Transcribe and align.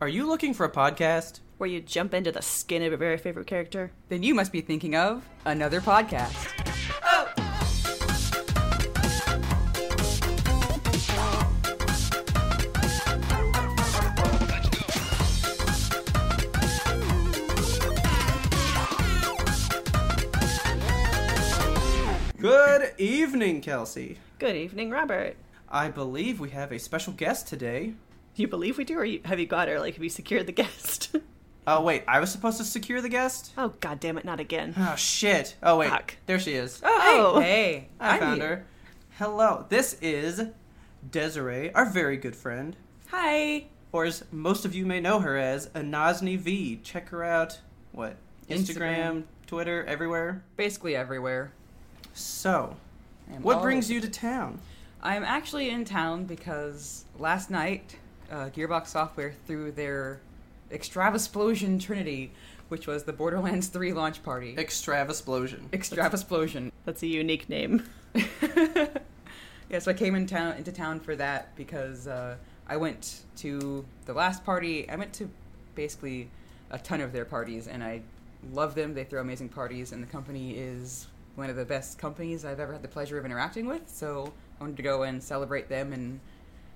Are 0.00 0.08
you 0.08 0.26
looking 0.26 0.54
for 0.54 0.66
a 0.66 0.70
podcast? 0.70 1.38
Where 1.56 1.70
you 1.70 1.80
jump 1.80 2.14
into 2.14 2.32
the 2.32 2.42
skin 2.42 2.82
of 2.82 2.88
your 2.88 2.98
very 2.98 3.16
favorite 3.16 3.46
character. 3.46 3.92
Then 4.08 4.24
you 4.24 4.34
must 4.34 4.50
be 4.50 4.60
thinking 4.60 4.96
of 4.96 5.24
another 5.44 5.80
podcast. 5.80 6.50
Good 22.40 22.92
evening, 22.98 23.60
Kelsey. 23.62 24.18
Good 24.38 24.56
evening, 24.56 24.90
Robert. 24.90 25.36
I 25.68 25.88
believe 25.88 26.40
we 26.40 26.50
have 26.50 26.72
a 26.72 26.78
special 26.78 27.12
guest 27.12 27.46
today. 27.46 27.94
Do 28.34 28.42
you 28.42 28.48
believe 28.48 28.78
we 28.78 28.84
do, 28.84 28.98
or 28.98 29.06
have 29.26 29.38
you 29.38 29.46
got 29.46 29.68
her? 29.68 29.78
Like, 29.78 29.94
have 29.94 30.02
you 30.02 30.10
secured 30.10 30.46
the 30.46 30.52
guest? 30.52 31.14
Oh, 31.66 31.80
wait, 31.80 32.04
I 32.06 32.20
was 32.20 32.30
supposed 32.30 32.58
to 32.58 32.64
secure 32.64 33.00
the 33.00 33.08
guest? 33.08 33.54
oh, 33.56 33.72
god 33.80 33.98
damn 33.98 34.18
it, 34.18 34.24
not 34.26 34.38
again. 34.38 34.74
Oh, 34.76 34.96
shit. 34.96 35.56
Oh, 35.62 35.78
wait. 35.78 35.88
Fuck. 35.88 36.16
There 36.26 36.38
she 36.38 36.52
is. 36.52 36.82
Oh, 36.84 37.40
Hey, 37.40 37.88
I 37.98 38.16
I'm 38.16 38.20
found 38.20 38.42
here. 38.42 38.48
her. 38.56 38.66
Hello. 39.16 39.64
This 39.70 39.96
is 40.02 40.42
Desiree, 41.10 41.72
our 41.72 41.86
very 41.86 42.18
good 42.18 42.36
friend. 42.36 42.76
Hi. 43.06 43.64
Or 43.92 44.04
as 44.04 44.24
most 44.30 44.66
of 44.66 44.74
you 44.74 44.84
may 44.84 45.00
know 45.00 45.20
her 45.20 45.38
as, 45.38 45.68
Enasni 45.68 46.36
Vee. 46.38 46.80
Check 46.84 47.08
her 47.08 47.24
out. 47.24 47.60
What? 47.92 48.16
Instagram, 48.50 48.66
Instagram. 48.76 49.22
Twitter, 49.46 49.84
everywhere. 49.86 50.44
Basically 50.58 50.94
everywhere. 50.94 51.50
So, 52.12 52.76
what 53.40 53.62
brings 53.62 53.90
you 53.90 54.02
to 54.02 54.08
town? 54.10 54.60
I'm 55.02 55.24
actually 55.24 55.70
in 55.70 55.86
town 55.86 56.24
because 56.26 57.06
last 57.18 57.50
night, 57.50 57.96
uh, 58.30 58.50
Gearbox 58.50 58.88
Software 58.88 59.34
threw 59.46 59.70
their 59.72 60.20
Extravasplosion 60.70 61.80
Trinity, 61.80 62.32
which 62.68 62.86
was 62.86 63.04
the 63.04 63.12
Borderlands 63.12 63.68
3 63.68 63.92
launch 63.92 64.22
party. 64.22 64.54
Extravasplosion. 64.56 65.68
Extravasplosion. 65.70 66.72
that's 66.84 67.02
a 67.02 67.06
unique 67.06 67.48
name. 67.48 67.88
yeah, 68.14 69.78
so 69.78 69.90
I 69.90 69.94
came 69.94 70.14
in 70.14 70.26
town 70.26 70.56
into 70.56 70.72
town 70.72 71.00
for 71.00 71.16
that 71.16 71.54
because 71.56 72.06
uh, 72.06 72.36
I 72.66 72.76
went 72.76 73.22
to 73.36 73.84
the 74.06 74.14
last 74.14 74.44
party. 74.44 74.88
I 74.88 74.96
went 74.96 75.12
to 75.14 75.28
basically 75.74 76.30
a 76.70 76.78
ton 76.78 77.00
of 77.00 77.12
their 77.12 77.24
parties, 77.24 77.68
and 77.68 77.82
I 77.82 78.02
love 78.52 78.74
them. 78.74 78.94
They 78.94 79.04
throw 79.04 79.20
amazing 79.20 79.50
parties, 79.50 79.92
and 79.92 80.02
the 80.02 80.06
company 80.06 80.52
is 80.52 81.06
one 81.34 81.50
of 81.50 81.56
the 81.56 81.64
best 81.64 81.98
companies 81.98 82.44
I've 82.44 82.60
ever 82.60 82.72
had 82.72 82.82
the 82.82 82.88
pleasure 82.88 83.18
of 83.18 83.24
interacting 83.24 83.66
with. 83.66 83.88
So 83.88 84.32
I 84.58 84.64
wanted 84.64 84.76
to 84.76 84.82
go 84.82 85.02
and 85.02 85.22
celebrate 85.22 85.68
them 85.68 85.92
and 85.92 86.20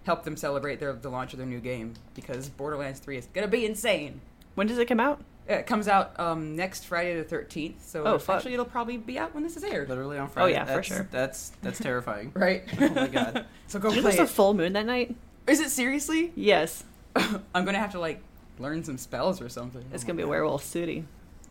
help 0.08 0.24
them 0.24 0.36
celebrate 0.36 0.80
their, 0.80 0.94
the 0.94 1.10
launch 1.10 1.32
of 1.34 1.38
their 1.38 1.46
new 1.46 1.60
game 1.60 1.92
because 2.14 2.48
Borderlands 2.48 2.98
3 3.00 3.18
is 3.18 3.28
gonna 3.34 3.46
be 3.46 3.66
insane. 3.66 4.20
When 4.54 4.66
does 4.66 4.78
it 4.78 4.86
come 4.86 5.00
out? 5.00 5.22
It 5.46 5.66
comes 5.66 5.86
out 5.86 6.18
um, 6.18 6.56
next 6.56 6.84
Friday 6.86 7.20
the 7.22 7.24
13th, 7.36 7.74
so 7.80 8.04
Oh, 8.04 8.18
fuck. 8.18 8.36
actually 8.36 8.54
it'll 8.54 8.64
probably 8.64 8.96
be 8.96 9.18
out 9.18 9.34
when 9.34 9.42
this 9.44 9.56
is 9.56 9.64
aired. 9.64 9.88
Literally 9.88 10.18
on 10.18 10.28
Friday. 10.28 10.46
Oh 10.46 10.54
yeah, 10.54 10.64
for 10.64 10.68
That's- 10.68 10.86
sure. 10.86 11.08
That's 11.10 11.52
that's 11.62 11.78
terrifying. 11.78 12.32
Right? 12.34 12.64
Oh 12.80 12.88
my 12.88 13.06
god. 13.08 13.44
so 13.66 13.78
go 13.78 13.88
It 13.90 14.00
play 14.00 14.02
was 14.02 14.18
a 14.18 14.26
full 14.26 14.54
moon 14.54 14.72
that 14.74 14.86
night? 14.86 15.14
Is 15.46 15.60
it 15.60 15.70
seriously? 15.70 16.32
Yes. 16.34 16.84
I'm 17.16 17.64
gonna 17.64 17.78
have 17.78 17.92
to 17.92 18.00
like 18.00 18.20
learn 18.58 18.82
some 18.84 18.98
spells 18.98 19.40
or 19.42 19.48
something. 19.48 19.84
It's 19.92 20.04
gonna 20.04 20.16
be 20.16 20.24
Werewolf 20.24 20.64
City. 20.64 21.04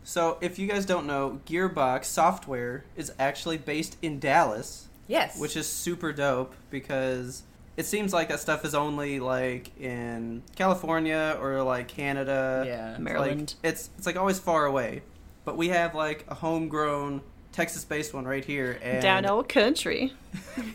So, 0.04 0.38
if 0.40 0.58
you 0.58 0.66
guys 0.66 0.86
don't 0.86 1.06
know, 1.06 1.40
Gearbox 1.46 2.04
Software 2.06 2.84
is 2.96 3.12
actually 3.18 3.58
based 3.58 3.98
in 4.00 4.18
Dallas, 4.18 4.88
Yes. 5.06 5.38
which 5.38 5.54
is 5.56 5.68
super 5.68 6.12
dope 6.12 6.54
because 6.70 7.42
it 7.78 7.86
seems 7.86 8.12
like 8.12 8.28
that 8.28 8.40
stuff 8.40 8.64
is 8.64 8.74
only 8.74 9.20
like 9.20 9.70
in 9.80 10.42
California 10.56 11.38
or 11.40 11.62
like 11.62 11.88
Canada. 11.88 12.64
yeah. 12.66 12.98
Maryland. 12.98 13.54
Like, 13.62 13.72
it's 13.72 13.88
it's 13.96 14.06
like 14.06 14.16
always 14.16 14.38
far 14.38 14.66
away, 14.66 15.02
but 15.44 15.56
we 15.56 15.68
have 15.68 15.94
like 15.94 16.26
a 16.28 16.34
homegrown 16.34 17.22
Texas-based 17.52 18.12
one 18.12 18.24
right 18.24 18.44
here, 18.44 18.78
and 18.82 19.00
Down 19.00 19.24
old 19.26 19.48
country. 19.48 20.12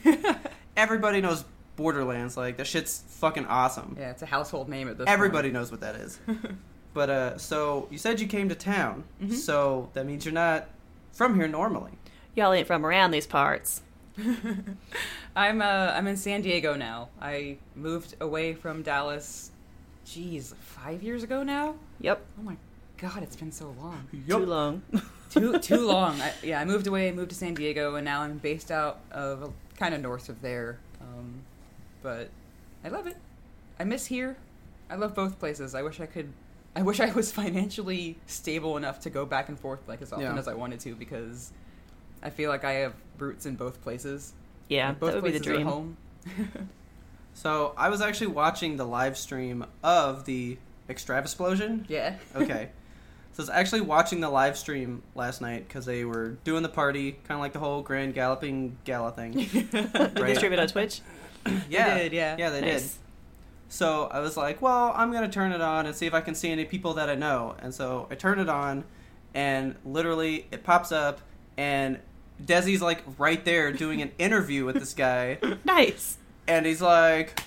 everybody 0.78 1.22
knows 1.22 1.44
Borderlands. 1.76 2.38
Like 2.38 2.58
that 2.58 2.68
shit's 2.68 3.04
fucking 3.08 3.46
awesome. 3.46 3.96
Yeah, 4.00 4.12
it's 4.12 4.22
a 4.22 4.26
household 4.26 4.70
name 4.70 4.88
at 4.88 4.98
this. 4.98 5.08
Everybody 5.08 5.52
knows 5.52 5.72
what 5.72 5.82
that 5.82 5.96
is. 5.96 6.20
but 6.94 7.10
uh, 7.10 7.38
so 7.38 7.88
you 7.92 7.98
said 7.98 8.20
you 8.20 8.28
came 8.28 8.50
to 8.50 8.56
town, 8.56 9.04
Mhm. 9.22 9.34
so 9.34 9.90
that 9.94 10.06
means 10.06 10.26
you're 10.26 10.34
not 10.34 10.68
from 11.12 11.36
here 11.36 11.48
normally. 11.48 11.92
Y'all 12.36 12.54
ain't 12.54 12.66
from 12.68 12.86
around 12.86 13.12
these 13.12 13.28
parts. 13.28 13.82
Point. 14.16 14.78
I'm 15.36 15.62
uh 15.62 15.92
I'm 15.96 16.08
in 16.08 16.18
San 16.18 16.42
Diego 16.42 16.76
now. 16.76 17.10
I 17.22 17.58
moved 17.76 18.16
away 18.22 18.54
from 18.54 18.82
Dallas. 18.84 19.52
Geez, 20.06 20.54
five 20.60 21.02
years 21.02 21.24
ago 21.24 21.44
now. 21.44 21.76
Yep. 22.02 22.22
Oh 22.40 22.44
my 22.44 22.58
god, 22.98 23.24
it's 23.24 23.36
been 23.36 23.52
so 23.52 23.74
long. 23.80 24.08
Too 24.28 24.38
long. 24.46 24.82
too 25.30 25.58
too 25.60 25.78
long. 25.88 26.20
I, 26.22 26.34
yeah, 26.44 26.60
I 26.60 26.66
moved 26.66 26.88
away, 26.88 27.12
moved 27.12 27.30
to 27.30 27.36
San 27.36 27.54
Diego, 27.54 27.96
and 27.96 28.06
now 28.06 28.22
I'm 28.22 28.38
based 28.38 28.70
out 28.72 29.00
of 29.12 29.54
kind 29.78 29.96
of 29.96 30.02
north 30.02 30.30
of 30.30 30.42
there. 30.42 30.78
Um, 31.02 31.42
but 32.02 32.30
I 32.84 32.90
love 32.90 33.08
it. 33.08 33.18
I 33.80 33.86
miss 33.86 34.06
here. 34.08 34.36
I 34.90 34.96
love 34.96 35.16
both 35.16 35.40
places. 35.40 35.74
I 35.74 35.82
wish 35.82 36.00
I 36.02 36.06
could. 36.06 36.32
I 36.76 36.82
wish 36.82 37.00
I 37.00 37.12
was 37.14 37.32
financially 37.32 38.18
stable 38.28 38.78
enough 38.78 39.00
to 39.02 39.10
go 39.10 39.26
back 39.26 39.48
and 39.48 39.60
forth 39.60 39.80
like 39.88 40.02
as 40.02 40.12
often 40.12 40.26
Yeah. 40.26 40.38
as 40.38 40.48
I 40.48 40.54
wanted 40.54 40.80
to 40.82 40.96
because 40.96 41.52
I 42.24 42.30
feel 42.32 42.50
like 42.50 42.64
I 42.64 42.72
have 42.74 42.94
roots 43.20 43.46
in 43.46 43.56
both 43.56 43.82
places. 43.82 44.34
yeah, 44.70 44.90
And 44.90 45.00
both 45.00 45.12
that 45.14 45.22
would 45.22 45.32
be 45.32 45.38
the 45.38 45.44
places 45.44 45.48
are 45.48 45.64
dream. 45.64 45.68
home. 45.68 45.98
So 47.36 47.74
I 47.78 47.90
was 47.90 48.00
actually 48.02 48.28
watching 48.28 48.78
the 48.78 48.86
live 48.86 49.18
stream 49.18 49.66
of 49.84 50.26
the 50.26 50.58
Extravasplosion. 50.90 51.86
yeah. 51.88 52.16
Okay. 52.36 52.70
so 53.34 53.42
I 53.42 53.44
was 53.44 53.50
actually 53.50 53.82
watching 53.82 54.20
the 54.20 54.30
live 54.30 54.58
stream 54.58 55.02
last 55.16 55.42
night 55.42 55.68
because 55.68 55.86
they 55.86 56.06
were 56.06 56.38
doing 56.44 56.62
the 56.64 56.70
party, 56.70 57.14
kind 57.28 57.32
of 57.32 57.40
like 57.40 57.54
the 57.54 57.60
whole 57.60 57.82
Grand 57.82 58.14
Galloping 58.14 58.78
Gala 58.84 59.12
thing. 59.12 59.32
Did 59.72 59.72
they 59.72 60.36
stream 60.36 60.54
it 60.54 60.60
on 60.60 60.68
Twitch? 60.68 61.02
yeah, 61.70 61.98
did, 61.98 62.14
yeah. 62.14 62.36
yeah, 62.38 62.50
they 62.52 62.62
did. 62.62 62.84
So 63.68 64.08
I 64.12 64.20
was 64.20 64.38
like, 64.38 64.62
well, 64.62 64.94
I'm 64.96 65.12
gonna 65.12 65.28
turn 65.28 65.52
it 65.52 65.62
on 65.62 65.88
and 65.88 65.96
see 65.96 66.06
if 66.06 66.14
I 66.14 66.22
can 66.22 66.36
see 66.36 66.52
any 66.52 66.64
people 66.66 66.94
that 66.94 67.10
I 67.10 67.16
know. 67.16 67.56
And 67.60 67.74
so 67.74 68.08
I 68.12 68.16
turn 68.16 68.38
it 68.40 68.48
on, 68.48 68.84
and 69.34 69.76
literally 69.84 70.46
it 70.52 70.64
pops 70.64 70.92
up, 70.92 71.20
and 71.58 72.00
Desi's 72.46 72.82
like 72.82 73.02
right 73.18 73.44
there 73.46 73.72
doing 73.72 74.02
an 74.02 74.12
interview 74.20 74.66
with 74.66 74.76
this 74.76 74.94
guy, 74.94 75.38
Nice. 75.66 76.18
and 76.48 76.66
he's 76.66 76.82
like, 76.82 77.42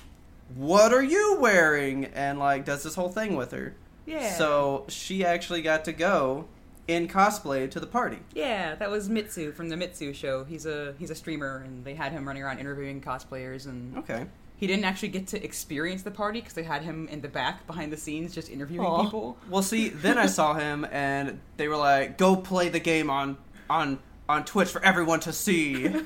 "What 0.54 0.92
are 0.92 1.02
you 1.02 1.38
wearing?" 1.40 2.06
And 2.06 2.38
like 2.38 2.64
does 2.64 2.82
this 2.82 2.94
whole 2.94 3.08
thing 3.10 3.36
with 3.36 3.52
her. 3.52 3.74
Yeah. 4.06 4.32
So 4.34 4.84
she 4.88 5.24
actually 5.24 5.62
got 5.62 5.84
to 5.86 5.92
go 5.92 6.46
in 6.88 7.08
cosplay 7.08 7.68
to 7.72 7.80
the 7.80 7.86
party. 7.86 8.18
Yeah, 8.32 8.76
that 8.76 8.88
was 8.90 9.08
Mitsu 9.08 9.50
from 9.52 9.68
the 9.68 9.76
Mitsu 9.76 10.12
show. 10.12 10.44
He's 10.44 10.66
a 10.66 10.94
he's 10.98 11.10
a 11.10 11.14
streamer, 11.16 11.62
and 11.66 11.84
they 11.84 11.94
had 11.94 12.12
him 12.12 12.26
running 12.26 12.42
around 12.42 12.58
interviewing 12.60 13.00
cosplayers, 13.00 13.66
and 13.66 13.98
Okay. 13.98 14.24
he 14.56 14.66
didn't 14.68 14.84
actually 14.84 15.08
get 15.08 15.26
to 15.28 15.42
experience 15.44 16.02
the 16.02 16.12
party 16.12 16.40
because 16.40 16.54
they 16.54 16.62
had 16.62 16.82
him 16.82 17.08
in 17.08 17.20
the 17.20 17.28
back 17.28 17.66
behind 17.66 17.92
the 17.92 17.96
scenes 17.96 18.32
just 18.34 18.48
interviewing 18.48 18.86
Aw. 18.86 19.02
people. 19.02 19.37
Well, 19.50 19.62
see, 19.62 19.88
then 19.88 20.16
I 20.16 20.26
saw 20.26 20.54
him, 20.54 20.87
and 20.92 21.40
they 21.56 21.66
were 21.66 21.76
like, 21.76 22.16
"Go 22.19 22.37
play 22.37 22.69
the 22.69 22.81
game 22.81 23.10
on 23.10 23.37
on 23.69 23.99
on 24.28 24.44
Twitch 24.44 24.69
for 24.69 24.82
everyone 24.84 25.20
to 25.20 25.32
see." 25.32 25.88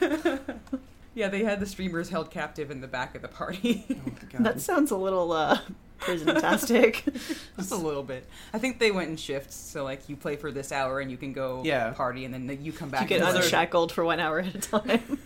Yeah, 1.12 1.26
they 1.28 1.42
had 1.42 1.58
the 1.58 1.66
streamers 1.66 2.08
held 2.08 2.30
captive 2.30 2.70
in 2.70 2.80
the 2.80 2.86
back 2.86 3.16
of 3.16 3.20
the 3.22 3.28
party. 3.28 3.84
That 4.38 4.60
sounds 4.60 4.92
a 4.92 4.96
little 4.96 5.32
uh 5.32 5.58
prison-tastic. 5.98 7.04
Just 7.56 7.72
a 7.72 7.76
little 7.76 8.04
bit. 8.04 8.26
I 8.54 8.58
think 8.58 8.78
they 8.78 8.92
went 8.92 9.10
in 9.10 9.16
shifts, 9.16 9.56
so 9.56 9.82
like 9.82 10.08
you 10.08 10.14
play 10.16 10.36
for 10.36 10.52
this 10.52 10.70
hour 10.70 11.00
and 11.00 11.10
you 11.10 11.16
can 11.16 11.32
go 11.32 11.62
Yeah. 11.64 11.90
party, 11.90 12.24
and 12.24 12.32
then 12.32 12.64
you 12.64 12.72
come 12.72 12.90
back. 12.90 13.02
you 13.02 13.06
get 13.08 13.22
and 13.22 13.36
unshackled 13.36 13.90
for 13.90 14.04
one 14.04 14.20
hour 14.20 14.38
at 14.38 14.54
a 14.54 14.58
time. 14.60 15.18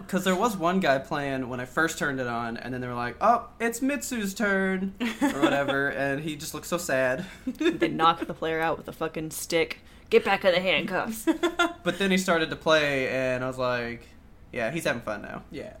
Because 0.00 0.22
there 0.24 0.36
was 0.36 0.54
one 0.56 0.80
guy 0.80 0.98
playing 0.98 1.48
when 1.48 1.60
I 1.60 1.64
first 1.64 1.98
turned 1.98 2.20
it 2.20 2.26
on, 2.26 2.58
and 2.58 2.72
then 2.74 2.80
they 2.82 2.86
were 2.86 2.94
like, 2.94 3.16
"Oh, 3.22 3.48
it's 3.58 3.80
Mitsu's 3.80 4.34
turn," 4.34 4.94
or 5.22 5.40
whatever, 5.40 5.88
and 5.88 6.20
he 6.20 6.36
just 6.36 6.52
looked 6.52 6.66
so 6.66 6.78
sad. 6.78 7.24
they 7.46 7.88
knocked 7.88 8.26
the 8.26 8.34
player 8.34 8.60
out 8.60 8.76
with 8.76 8.86
a 8.86 8.92
fucking 8.92 9.30
stick. 9.30 9.78
Get 10.10 10.24
back 10.24 10.44
in 10.44 10.52
the 10.52 10.60
handcuffs. 10.60 11.26
But 11.82 11.98
then 11.98 12.10
he 12.10 12.18
started 12.18 12.50
to 12.50 12.56
play, 12.56 13.08
and 13.08 13.42
I 13.42 13.46
was 13.46 13.56
like, 13.56 14.06
"Yeah, 14.52 14.70
he's 14.70 14.84
having 14.84 15.00
fun 15.00 15.22
now." 15.22 15.44
Yeah. 15.50 15.72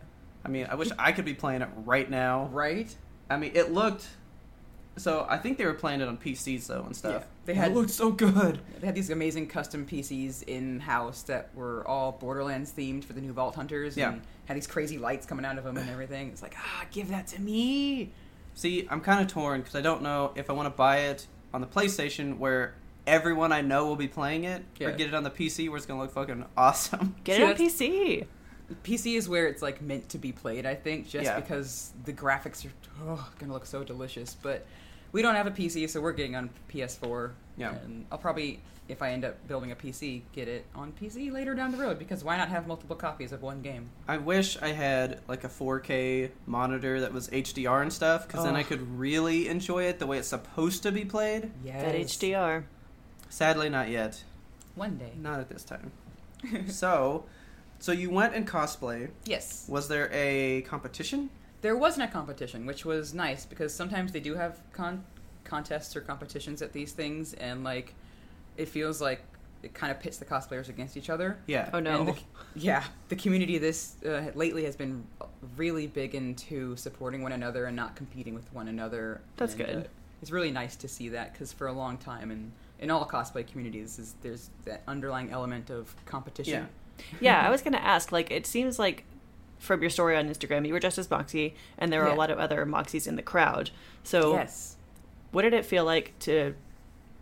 I 0.44 0.48
mean, 0.48 0.66
I 0.70 0.74
wish 0.76 0.88
I 0.98 1.12
could 1.12 1.26
be 1.26 1.34
playing 1.34 1.60
it 1.60 1.68
right 1.84 2.08
now. 2.08 2.48
Right. 2.50 2.94
I 3.28 3.36
mean, 3.36 3.52
it 3.54 3.70
looked 3.72 4.06
So 4.96 5.26
I 5.28 5.36
think 5.36 5.56
they 5.58 5.64
were 5.66 5.74
playing 5.74 6.00
it 6.00 6.08
on 6.08 6.16
PCs 6.16 6.66
though 6.66 6.82
and 6.84 6.96
stuff. 6.96 7.22
Yeah, 7.22 7.26
they 7.46 7.54
had- 7.54 7.70
it 7.70 7.74
looked 7.74 7.90
so 7.90 8.10
good. 8.10 8.60
They 8.80 8.86
had 8.86 8.94
these 8.94 9.10
amazing 9.10 9.46
custom 9.48 9.86
PCs 9.86 10.42
in 10.44 10.80
house 10.80 11.22
that 11.24 11.54
were 11.54 11.86
all 11.86 12.12
Borderlands 12.12 12.72
themed 12.72 13.04
for 13.04 13.12
the 13.12 13.20
new 13.20 13.32
Vault 13.32 13.54
Hunters. 13.54 13.96
Yeah. 13.96 14.12
And 14.12 14.22
had 14.46 14.56
these 14.56 14.66
crazy 14.66 14.98
lights 14.98 15.26
coming 15.26 15.44
out 15.44 15.58
of 15.58 15.64
them 15.64 15.76
and 15.76 15.88
everything. 15.90 16.28
It's 16.28 16.42
like, 16.42 16.54
ah, 16.58 16.84
give 16.90 17.08
that 17.10 17.26
to 17.28 17.40
me. 17.40 18.10
See, 18.54 18.86
I'm 18.90 19.00
kind 19.00 19.20
of 19.20 19.28
torn 19.28 19.60
because 19.60 19.74
I 19.76 19.80
don't 19.80 20.02
know 20.02 20.32
if 20.34 20.50
I 20.50 20.54
want 20.54 20.66
to 20.66 20.76
buy 20.76 20.98
it 21.00 21.26
on 21.54 21.60
the 21.60 21.66
PlayStation 21.66 22.38
where 22.38 22.74
everyone 23.10 23.52
I 23.52 23.60
know 23.60 23.86
will 23.86 23.96
be 23.96 24.08
playing 24.08 24.44
it, 24.44 24.62
or 24.80 24.92
get 24.92 25.08
it 25.08 25.14
on 25.14 25.24
the 25.24 25.30
PC 25.30 25.68
where 25.68 25.76
it's 25.76 25.86
gonna 25.86 26.00
look 26.00 26.12
fucking 26.12 26.44
awesome. 26.56 27.16
Get 27.24 27.36
See, 27.36 27.42
it 27.42 27.46
on 27.46 27.54
PC. 27.56 28.26
PC 28.84 29.16
is 29.16 29.28
where 29.28 29.48
it's 29.48 29.62
like 29.62 29.82
meant 29.82 30.08
to 30.10 30.18
be 30.18 30.30
played, 30.32 30.64
I 30.64 30.76
think, 30.76 31.08
just 31.08 31.24
Yeah. 31.24 31.40
because 31.40 31.92
the 32.04 32.12
graphics 32.12 32.64
are 32.64 32.70
oh, 33.02 33.30
gonna 33.38 33.52
look 33.52 33.66
so 33.66 33.82
delicious. 33.82 34.36
But 34.40 34.64
we 35.12 35.22
don't 35.22 35.34
have 35.34 35.48
a 35.48 35.50
PC, 35.50 35.90
so 35.90 36.00
we're 36.00 36.12
getting 36.12 36.36
on 36.36 36.50
PS4. 36.72 37.32
Yeah. 37.56 37.74
And 37.84 38.06
I'll 38.12 38.18
probably, 38.18 38.60
if 38.88 39.02
I 39.02 39.10
end 39.10 39.24
up 39.24 39.44
building 39.48 39.72
a 39.72 39.76
PC, 39.76 40.22
get 40.32 40.46
it 40.46 40.64
on 40.74 40.92
PC 40.92 41.32
later 41.32 41.52
down 41.54 41.72
the 41.72 41.78
road 41.78 41.98
because 41.98 42.22
why 42.22 42.36
not 42.36 42.48
have 42.48 42.68
multiple 42.68 42.94
copies 42.94 43.32
of 43.32 43.42
one 43.42 43.60
game? 43.60 43.90
I 44.06 44.18
wish 44.18 44.56
I 44.62 44.68
had 44.68 45.20
like 45.26 45.42
a 45.42 45.48
4K 45.48 46.30
monitor 46.46 47.00
that 47.00 47.12
was 47.12 47.28
HDR 47.28 47.82
and 47.82 47.92
stuff 47.92 48.28
because 48.28 48.44
then 48.44 48.54
I 48.54 48.62
could 48.62 48.96
really 48.96 49.48
enjoy 49.48 49.84
it 49.84 49.98
the 49.98 50.06
way 50.06 50.18
it's 50.18 50.28
supposed 50.28 50.84
to 50.84 50.92
be 50.92 51.04
played. 51.04 51.50
Yes. 51.64 51.82
That 51.82 51.94
HDR. 51.96 52.62
Sadly, 53.30 53.70
not 53.70 53.88
yet. 53.88 54.22
One 54.74 54.98
day. 54.98 55.12
Not 55.16 55.40
at 55.40 55.48
this 55.48 55.64
time. 55.64 55.90
so, 56.68 57.24
so 57.78 57.92
you 57.92 58.10
went 58.10 58.34
in 58.34 58.44
cosplay. 58.44 59.10
Yes. 59.24 59.64
Was 59.68 59.88
there 59.88 60.10
a 60.12 60.62
competition? 60.62 61.30
There 61.62 61.76
wasn't 61.76 62.08
a 62.08 62.12
competition, 62.12 62.66
which 62.66 62.84
was 62.84 63.14
nice 63.14 63.44
because 63.46 63.72
sometimes 63.74 64.12
they 64.12 64.20
do 64.20 64.34
have 64.34 64.60
con- 64.72 65.04
contests 65.44 65.94
or 65.96 66.00
competitions 66.00 66.60
at 66.62 66.72
these 66.72 66.92
things, 66.92 67.34
and 67.34 67.64
like 67.64 67.94
it 68.56 68.68
feels 68.68 69.00
like 69.00 69.22
it 69.62 69.74
kind 69.74 69.90
of 69.90 70.00
pits 70.00 70.16
the 70.16 70.24
cosplayers 70.24 70.68
against 70.70 70.96
each 70.96 71.10
other. 71.10 71.38
Yeah. 71.46 71.68
Oh 71.74 71.80
no. 71.80 72.00
And 72.00 72.08
the, 72.08 72.16
yeah, 72.56 72.82
the 73.10 73.16
community 73.16 73.58
this 73.58 73.96
uh, 74.04 74.30
lately 74.34 74.64
has 74.64 74.74
been 74.74 75.06
really 75.56 75.86
big 75.86 76.14
into 76.14 76.76
supporting 76.76 77.22
one 77.22 77.32
another 77.32 77.66
and 77.66 77.76
not 77.76 77.94
competing 77.94 78.34
with 78.34 78.50
one 78.54 78.68
another. 78.68 79.20
That's 79.36 79.54
And, 79.54 79.66
good. 79.66 79.76
uh, 79.84 79.88
it's 80.22 80.30
really 80.30 80.50
nice 80.50 80.76
to 80.76 80.88
see 80.88 81.10
that 81.10 81.32
because 81.32 81.52
for 81.52 81.66
a 81.66 81.72
long 81.72 81.98
time 81.98 82.30
and 82.30 82.52
in 82.80 82.90
all 82.90 83.06
cosplay 83.06 83.46
communities, 83.46 83.98
is 83.98 84.14
there's 84.22 84.50
that 84.64 84.82
underlying 84.88 85.30
element 85.30 85.70
of 85.70 85.94
competition. 86.06 86.66
yeah, 86.98 87.40
yeah 87.42 87.46
I 87.46 87.50
was 87.50 87.62
gonna 87.62 87.76
ask. 87.78 88.10
Like, 88.10 88.30
it 88.30 88.46
seems 88.46 88.78
like 88.78 89.04
from 89.58 89.82
your 89.82 89.90
story 89.90 90.16
on 90.16 90.28
Instagram, 90.28 90.66
you 90.66 90.72
were 90.72 90.80
just 90.80 90.98
as 90.98 91.08
Moxxi, 91.08 91.52
and 91.78 91.92
there 91.92 92.00
were 92.00 92.08
Yeah. 92.08 92.14
a 92.14 92.16
lot 92.16 92.30
of 92.30 92.38
other 92.38 92.64
Moxxis 92.66 93.06
in 93.06 93.16
the 93.16 93.22
crowd. 93.22 93.70
So, 94.02 94.32
Yes. 94.34 94.76
what 95.30 95.42
did 95.42 95.52
it 95.54 95.64
feel 95.64 95.84
like 95.84 96.18
to 96.20 96.54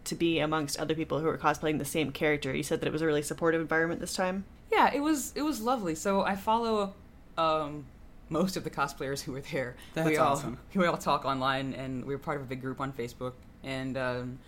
to 0.04 0.14
be 0.14 0.38
amongst 0.38 0.78
other 0.78 0.94
people 0.94 1.18
who 1.20 1.26
were 1.26 1.36
cosplaying 1.36 1.78
the 1.78 1.84
same 1.84 2.12
character? 2.12 2.54
You 2.54 2.62
said 2.62 2.80
that 2.80 2.86
it 2.86 2.92
was 2.92 3.02
a 3.02 3.06
really 3.06 3.20
supportive 3.22 3.60
environment 3.60 4.00
this 4.00 4.14
time. 4.14 4.44
Yeah, 4.72 4.90
it 4.94 5.00
was 5.00 5.32
it 5.34 5.42
was 5.42 5.60
lovely. 5.60 5.94
So 5.94 6.22
I 6.22 6.36
follow 6.36 6.94
um, 7.36 7.84
most 8.30 8.56
of 8.56 8.64
the 8.64 8.70
cosplayers 8.70 9.22
who 9.22 9.32
were 9.32 9.40
there. 9.40 9.74
That's 9.94 10.08
we 10.08 10.16
all, 10.16 10.32
awesome. 10.32 10.58
We 10.74 10.86
all 10.86 10.96
talk 10.96 11.24
online, 11.24 11.74
and 11.74 12.04
we 12.04 12.14
were 12.14 12.18
part 12.18 12.36
of 12.38 12.44
a 12.44 12.46
big 12.46 12.60
group 12.60 12.80
on 12.80 12.92
Facebook. 12.92 13.32
And 13.64 13.96
um, 13.96 14.38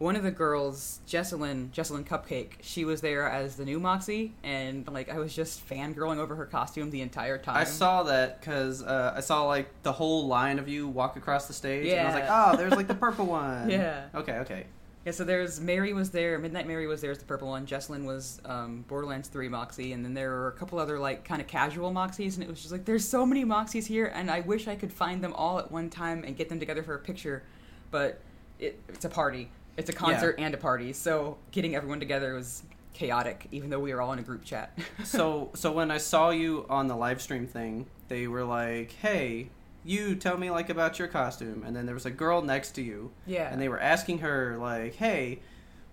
one 0.00 0.16
of 0.16 0.22
the 0.22 0.30
girls, 0.30 1.00
Jesselyn, 1.06 1.68
Jesselyn 1.72 2.04
Cupcake, 2.04 2.52
she 2.62 2.86
was 2.86 3.02
there 3.02 3.28
as 3.28 3.56
the 3.56 3.66
new 3.66 3.78
Moxxi, 3.78 4.30
and 4.42 4.88
like 4.88 5.10
I 5.10 5.18
was 5.18 5.34
just 5.34 5.68
fangirling 5.68 6.16
over 6.16 6.34
her 6.36 6.46
costume 6.46 6.90
the 6.90 7.02
entire 7.02 7.36
time. 7.36 7.58
I 7.58 7.64
saw 7.64 8.02
that 8.04 8.40
because 8.40 8.82
uh, 8.82 9.12
I 9.14 9.20
saw 9.20 9.44
like 9.44 9.68
the 9.82 9.92
whole 9.92 10.26
line 10.26 10.58
of 10.58 10.68
you 10.68 10.88
walk 10.88 11.16
across 11.16 11.46
the 11.46 11.52
stage, 11.52 11.86
and 11.86 12.00
I 12.00 12.04
was 12.06 12.14
like, 12.14 12.28
"Oh, 12.30 12.56
there's 12.56 12.72
like 12.72 12.88
the 12.88 12.94
purple 12.94 13.26
one." 13.26 13.68
Yeah. 13.68 14.06
Okay. 14.14 14.38
Okay. 14.38 14.64
Yeah, 15.04 15.12
so 15.12 15.24
there's 15.24 15.60
Mary 15.60 15.92
was 15.92 16.10
there, 16.10 16.38
Midnight 16.38 16.66
Mary 16.66 16.86
was 16.86 17.00
there 17.00 17.10
as 17.10 17.18
the 17.18 17.24
purple 17.24 17.48
one, 17.48 17.66
Jesselyn 17.66 18.04
was 18.04 18.38
um, 18.44 18.84
Borderlands 18.86 19.28
3 19.28 19.48
Moxxi, 19.48 19.94
and 19.94 20.04
then 20.04 20.12
there 20.12 20.28
were 20.28 20.48
a 20.48 20.52
couple 20.52 20.78
other 20.78 20.98
like 20.98 21.24
kind 21.24 21.40
of 21.40 21.46
casual 21.46 21.90
Moxxis, 21.90 22.34
and 22.34 22.42
it 22.42 22.50
was 22.50 22.60
just 22.60 22.70
like 22.70 22.84
there's 22.84 23.08
so 23.08 23.24
many 23.24 23.42
Moxxis 23.42 23.86
here, 23.86 24.12
and 24.14 24.30
I 24.30 24.40
wish 24.40 24.68
I 24.68 24.76
could 24.76 24.92
find 24.92 25.24
them 25.24 25.32
all 25.32 25.58
at 25.58 25.72
one 25.72 25.88
time 25.88 26.22
and 26.24 26.36
get 26.36 26.50
them 26.50 26.60
together 26.60 26.82
for 26.82 26.94
a 26.94 26.98
picture, 26.98 27.42
but 27.90 28.20
it, 28.58 28.78
it's 28.90 29.06
a 29.06 29.08
party, 29.08 29.50
it's 29.76 29.90
a 29.90 29.92
concert 29.92 30.36
and 30.38 30.54
a 30.54 30.56
party, 30.58 30.92
so 30.92 31.38
getting 31.50 31.74
everyone 31.74 32.00
together 32.00 32.34
was 32.34 32.62
chaotic, 32.92 33.46
even 33.50 33.70
though 33.70 33.80
we 33.80 33.94
were 33.94 34.00
all 34.02 34.12
in 34.12 34.18
a 34.18 34.22
group 34.22 34.44
chat. 34.44 34.78
so 35.04 35.50
so 35.54 35.72
when 35.72 35.90
I 35.90 35.98
saw 35.98 36.30
you 36.30 36.66
on 36.68 36.86
the 36.86 36.96
live 36.96 37.20
stream 37.20 37.46
thing, 37.46 37.86
they 38.08 38.26
were 38.26 38.44
like, 38.44 38.92
"Hey, 38.92 39.48
you 39.84 40.14
tell 40.14 40.36
me 40.36 40.50
like 40.50 40.68
about 40.70 40.98
your 40.98 41.08
costume," 41.08 41.62
and 41.66 41.74
then 41.74 41.86
there 41.86 41.94
was 41.94 42.06
a 42.06 42.10
girl 42.10 42.42
next 42.42 42.72
to 42.72 42.82
you, 42.82 43.10
yeah, 43.26 43.50
and 43.50 43.60
they 43.60 43.68
were 43.68 43.80
asking 43.80 44.18
her 44.18 44.56
like, 44.58 44.94
"Hey." 44.96 45.40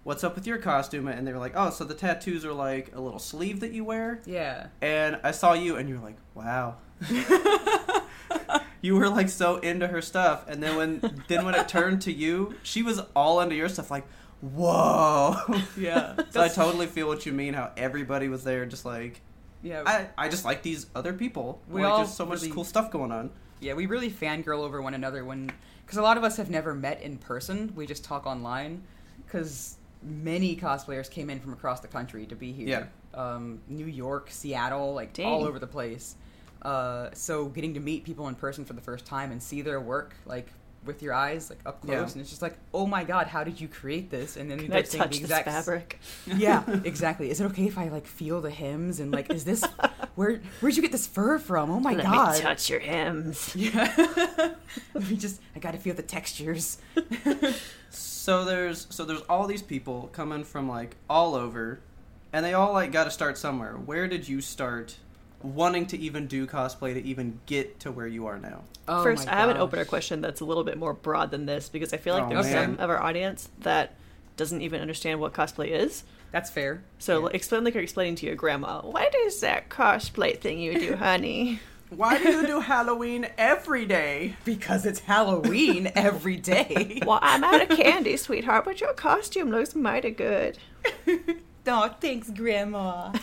What's 0.03 0.23
up 0.23 0.35
with 0.35 0.47
your 0.47 0.57
costume? 0.57 1.09
And 1.09 1.27
they 1.27 1.33
were 1.33 1.37
like, 1.37 1.51
"Oh, 1.53 1.69
so 1.69 1.83
the 1.83 1.93
tattoos 1.93 2.45
are 2.45 2.53
like 2.53 2.95
a 2.95 3.01
little 3.01 3.19
sleeve 3.19 3.59
that 3.59 3.73
you 3.73 3.83
wear." 3.83 4.21
yeah. 4.25 4.67
And 4.81 5.19
I 5.21 5.31
saw 5.31 5.51
you, 5.51 5.75
and 5.75 5.89
you 5.89 5.95
were 5.95 6.01
like, 6.01 6.15
"Wow." 6.33 6.77
you 8.81 8.95
were 8.95 9.09
like 9.09 9.29
so 9.29 9.57
into 9.57 9.87
her 9.87 10.01
stuff, 10.01 10.45
and 10.47 10.61
then 10.61 10.75
when 10.77 11.23
then 11.27 11.45
when 11.45 11.55
it 11.55 11.67
turned 11.67 12.01
to 12.03 12.11
you, 12.11 12.55
she 12.63 12.83
was 12.83 13.01
all 13.15 13.41
into 13.41 13.55
your 13.55 13.69
stuff. 13.69 13.91
Like, 13.91 14.05
whoa. 14.41 15.35
Yeah. 15.77 16.15
so 16.29 16.41
I 16.41 16.47
totally 16.47 16.87
feel 16.87 17.07
what 17.07 17.25
you 17.25 17.31
mean. 17.31 17.53
How 17.53 17.71
everybody 17.77 18.27
was 18.29 18.43
there, 18.43 18.65
just 18.65 18.85
like 18.85 19.21
yeah, 19.63 19.83
I, 19.85 20.07
I 20.17 20.29
just 20.29 20.45
like 20.45 20.61
these 20.63 20.87
other 20.95 21.13
people. 21.13 21.61
We 21.67 21.81
like, 21.81 21.91
all 21.91 21.97
there's 21.99 22.13
so 22.13 22.25
much 22.25 22.41
really- 22.41 22.53
cool 22.53 22.63
stuff 22.63 22.91
going 22.91 23.11
on. 23.11 23.31
Yeah, 23.59 23.73
we 23.73 23.87
really 23.87 24.11
fangirl 24.11 24.59
over 24.59 24.83
one 24.83 24.93
another 24.93 25.25
when, 25.25 25.51
because 25.83 25.97
a 25.97 26.03
lot 26.03 26.15
of 26.15 26.23
us 26.23 26.37
have 26.37 26.49
never 26.51 26.75
met 26.75 27.01
in 27.01 27.17
person. 27.17 27.73
We 27.75 27.87
just 27.87 28.03
talk 28.03 28.27
online, 28.27 28.83
because 29.25 29.77
many 30.03 30.55
cosplayers 30.55 31.09
came 31.09 31.31
in 31.31 31.39
from 31.39 31.53
across 31.53 31.79
the 31.79 31.87
country 31.87 32.27
to 32.27 32.35
be 32.35 32.51
here. 32.51 32.67
Yeah. 32.67 32.85
Um, 33.19 33.61
New 33.67 33.87
York, 33.87 34.29
Seattle, 34.29 34.93
like 34.93 35.13
Dang. 35.13 35.25
all 35.25 35.43
over 35.43 35.57
the 35.57 35.65
place. 35.67 36.15
Uh, 36.61 37.09
so 37.13 37.45
getting 37.45 37.73
to 37.75 37.79
meet 37.79 38.03
people 38.03 38.27
in 38.27 38.35
person 38.35 38.65
for 38.65 38.73
the 38.73 38.81
first 38.81 39.05
time 39.05 39.31
and 39.31 39.41
see 39.41 39.61
their 39.61 39.79
work, 39.79 40.15
like 40.25 40.47
with 40.85 41.01
your 41.03 41.13
eyes, 41.13 41.49
like 41.49 41.59
up 41.65 41.81
close, 41.81 41.91
Yeah. 41.93 42.01
and 42.13 42.21
it's 42.21 42.29
just 42.29 42.41
like, 42.41 42.57
oh 42.73 42.85
my 42.85 43.03
god, 43.03 43.27
how 43.27 43.43
did 43.43 43.59
you 43.59 43.67
create 43.67 44.09
this? 44.09 44.37
And 44.37 44.49
then 44.49 44.59
Can 44.59 44.69
they're 44.69 44.79
I 44.79 44.83
saying 44.83 45.01
touch 45.03 45.11
the 45.11 45.19
this 45.19 45.29
exact 45.29 45.47
fabric? 45.47 45.99
yeah, 46.27 46.63
exactly. 46.85 47.29
Is 47.29 47.41
it 47.41 47.45
okay 47.45 47.65
if 47.67 47.77
I 47.77 47.89
like 47.89 48.07
feel 48.07 48.39
the 48.41 48.51
hems 48.51 48.99
and 49.01 49.11
like, 49.11 49.29
is 49.31 49.43
this 49.43 49.63
where 50.15 50.39
where'd 50.61 50.75
you 50.75 50.81
get 50.81 50.91
this 50.93 51.05
fur 51.05 51.39
from? 51.39 51.69
Oh 51.71 51.79
my 51.81 51.93
Let 51.93 52.03
god! 52.05 52.35
me 52.35 52.41
touch 52.41 52.69
your 52.69 52.79
hems. 52.79 53.53
Yeah. 53.55 54.53
Let 54.93 55.09
me 55.09 55.17
just 55.17 55.41
I 55.55 55.59
gotta 55.59 55.77
feel 55.77 55.93
the 55.93 56.03
textures. 56.03 56.77
So 57.89 58.43
there's 58.45 58.87
so 58.89 59.05
there's 59.05 59.21
all 59.29 59.47
these 59.47 59.61
people 59.61 60.09
coming 60.11 60.43
from 60.43 60.67
like 60.69 60.95
all 61.09 61.35
over, 61.35 61.79
and 62.33 62.45
they 62.45 62.53
all 62.53 62.73
like 62.73 62.91
got 62.91 63.05
to 63.05 63.11
start 63.11 63.37
somewhere. 63.37 63.73
Where 63.73 64.07
did 64.07 64.27
you 64.27 64.41
start? 64.41 64.97
Wanting 65.43 65.85
to 65.87 65.97
even 65.99 66.27
do 66.27 66.47
cosplay 66.47 66.93
to 66.95 67.03
even 67.03 67.39
get 67.45 67.79
to 67.81 67.91
where 67.91 68.07
you 68.07 68.25
are 68.27 68.39
now. 68.39 68.63
Oh 68.87 69.03
First, 69.03 69.27
I 69.27 69.35
have 69.35 69.49
an 69.49 69.57
opener 69.57 69.85
question 69.85 70.21
that's 70.21 70.41
a 70.41 70.45
little 70.45 70.63
bit 70.63 70.77
more 70.77 70.93
broad 70.93 71.29
than 71.31 71.45
this 71.45 71.69
because 71.69 71.93
I 71.93 71.97
feel 71.97 72.15
like 72.15 72.23
Oh, 72.25 72.29
there's 72.29 72.45
man. 72.47 72.75
some 72.77 72.79
of 72.83 72.89
our 72.89 73.01
audience 73.01 73.49
that 73.59 73.95
doesn't 74.35 74.61
even 74.61 74.81
understand 74.81 75.19
what 75.19 75.33
cosplay 75.33 75.67
is. 75.69 76.03
That's 76.31 76.49
fair. 76.49 76.83
So 76.99 77.21
Yeah. 77.29 77.35
explain 77.35 77.63
like 77.63 77.73
you're 77.75 77.83
explaining 77.83 78.15
to 78.15 78.25
your 78.25 78.35
grandma. 78.35 78.81
What 78.81 79.13
is 79.15 79.39
that 79.41 79.69
cosplay 79.69 80.39
thing 80.39 80.59
you 80.59 80.79
do, 80.79 80.95
honey? 80.95 81.59
Why 81.89 82.17
do 82.17 82.29
you 82.29 82.45
do 82.45 82.59
Halloween 82.59 83.27
every 83.37 83.85
day? 83.85 84.35
because 84.43 84.85
it's 84.85 84.99
Halloween 84.99 85.89
every 85.95 86.35
day. 86.35 87.01
well, 87.05 87.19
I'm 87.21 87.43
out 87.43 87.61
of 87.61 87.69
candy, 87.77 88.17
sweetheart, 88.17 88.65
but 88.65 88.81
your 88.81 88.93
costume 88.93 89.51
looks 89.51 89.73
mighty 89.75 90.11
good. 90.11 90.57
oh, 91.67 91.95
thanks, 92.01 92.29
Grandma. 92.31 93.13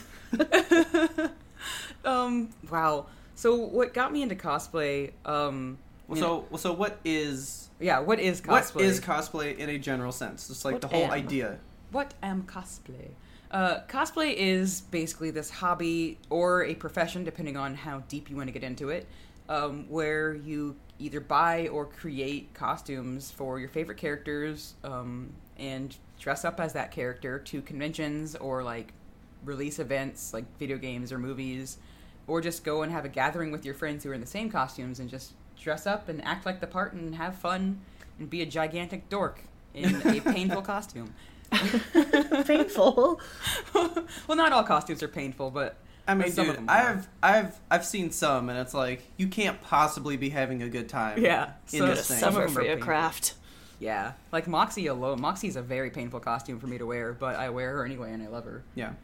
Um. 2.06 2.50
Wow. 2.70 3.06
So 3.34 3.54
what 3.56 3.94
got 3.94 4.12
me 4.12 4.22
into 4.22 4.34
cosplay? 4.34 5.12
Um. 5.24 5.78
Well, 6.06 6.20
know- 6.20 6.26
so 6.26 6.46
well, 6.50 6.58
so 6.58 6.72
what 6.72 6.98
is 7.04 7.68
yeah. 7.80 7.98
What 8.00 8.20
is 8.20 8.40
cosplay? 8.40 8.74
what 8.74 8.84
is 8.84 9.00
cosplay 9.00 9.56
in 9.56 9.68
a 9.70 9.78
general 9.78 10.12
sense? 10.12 10.48
Just 10.48 10.64
like 10.64 10.72
What 10.74 10.82
the 10.82 10.88
whole 10.88 11.04
am? 11.04 11.10
idea. 11.10 11.58
What 11.90 12.14
am 12.22 12.42
cosplay? 12.42 13.10
Uh, 13.50 13.80
cosplay 13.88 14.34
is 14.34 14.80
basically 14.80 15.30
this 15.30 15.48
hobby 15.48 16.18
or 16.28 16.64
a 16.64 16.74
profession, 16.74 17.22
depending 17.22 17.56
on 17.56 17.74
how 17.76 18.02
deep 18.08 18.28
you 18.28 18.36
want 18.36 18.48
to 18.48 18.52
get 18.52 18.64
into 18.64 18.88
it, 18.88 19.06
um, 19.48 19.86
where 19.88 20.34
you 20.34 20.74
either 20.98 21.20
buy 21.20 21.68
or 21.68 21.84
create 21.86 22.52
costumes 22.52 23.30
for 23.30 23.60
your 23.60 23.68
favorite 23.68 23.98
characters 23.98 24.74
um, 24.82 25.32
and 25.56 25.96
dress 26.18 26.44
up 26.44 26.58
as 26.58 26.72
that 26.72 26.90
character 26.90 27.38
to 27.38 27.62
conventions 27.62 28.34
or 28.36 28.64
like 28.64 28.92
release 29.44 29.78
events 29.78 30.32
like 30.34 30.44
video 30.58 30.76
games 30.76 31.12
or 31.12 31.18
movies, 31.18 31.78
or 32.26 32.40
just 32.40 32.64
go 32.64 32.82
and 32.82 32.92
have 32.92 33.04
a 33.04 33.08
gathering 33.08 33.50
with 33.50 33.64
your 33.64 33.74
friends 33.74 34.04
who 34.04 34.10
are 34.10 34.14
in 34.14 34.20
the 34.20 34.26
same 34.26 34.50
costumes 34.50 35.00
and 35.00 35.10
just 35.10 35.32
dress 35.60 35.86
up 35.86 36.08
and 36.08 36.24
act 36.24 36.46
like 36.46 36.60
the 36.60 36.66
part 36.66 36.92
and 36.92 37.14
have 37.14 37.34
fun 37.34 37.80
and 38.18 38.30
be 38.30 38.42
a 38.42 38.46
gigantic 38.46 39.08
dork 39.08 39.40
in 39.72 39.96
a 39.96 40.20
painful 40.20 40.62
costume. 40.62 41.14
Painful. 42.46 43.20
well, 43.74 44.36
not 44.36 44.52
all 44.52 44.64
costumes 44.64 45.02
are 45.02 45.08
painful, 45.08 45.50
but 45.50 45.76
I 46.06 46.14
mean, 46.14 46.32
some 46.32 46.46
dude, 46.46 46.50
of 46.50 46.56
them 46.56 46.68
are. 46.68 46.72
I've 46.72 47.08
I've 47.22 47.60
I've 47.70 47.84
seen 47.84 48.10
some, 48.10 48.48
and 48.48 48.58
it's 48.58 48.74
like 48.74 49.02
you 49.16 49.28
can't 49.28 49.60
possibly 49.62 50.16
be 50.16 50.30
having 50.30 50.62
a 50.62 50.68
good 50.68 50.88
time. 50.88 51.22
Yeah, 51.22 51.52
in 51.72 51.78
so 51.78 51.86
this 51.86 52.08
thing. 52.08 52.18
some 52.18 52.36
of 52.36 52.42
them 52.42 52.58
are 52.58 52.62
your 52.62 52.74
painful. 52.74 52.86
craft. 52.86 53.34
Yeah, 53.78 54.12
like 54.32 54.46
Moxxi 54.46 54.90
alone. 54.90 55.20
Moxxi's 55.20 55.56
a 55.56 55.62
very 55.62 55.90
painful 55.90 56.20
costume 56.20 56.58
for 56.58 56.66
me 56.66 56.78
to 56.78 56.86
wear, 56.86 57.12
but 57.12 57.36
I 57.36 57.50
wear 57.50 57.72
her 57.76 57.84
anyway, 57.84 58.12
and 58.12 58.22
I 58.22 58.28
love 58.28 58.44
her. 58.44 58.64
Yeah. 58.74 58.94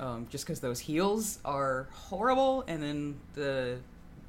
Um, 0.00 0.26
just 0.30 0.44
because 0.44 0.60
those 0.60 0.78
heels 0.78 1.40
are 1.44 1.88
horrible, 1.90 2.64
and 2.68 2.82
then 2.82 3.16
the 3.34 3.78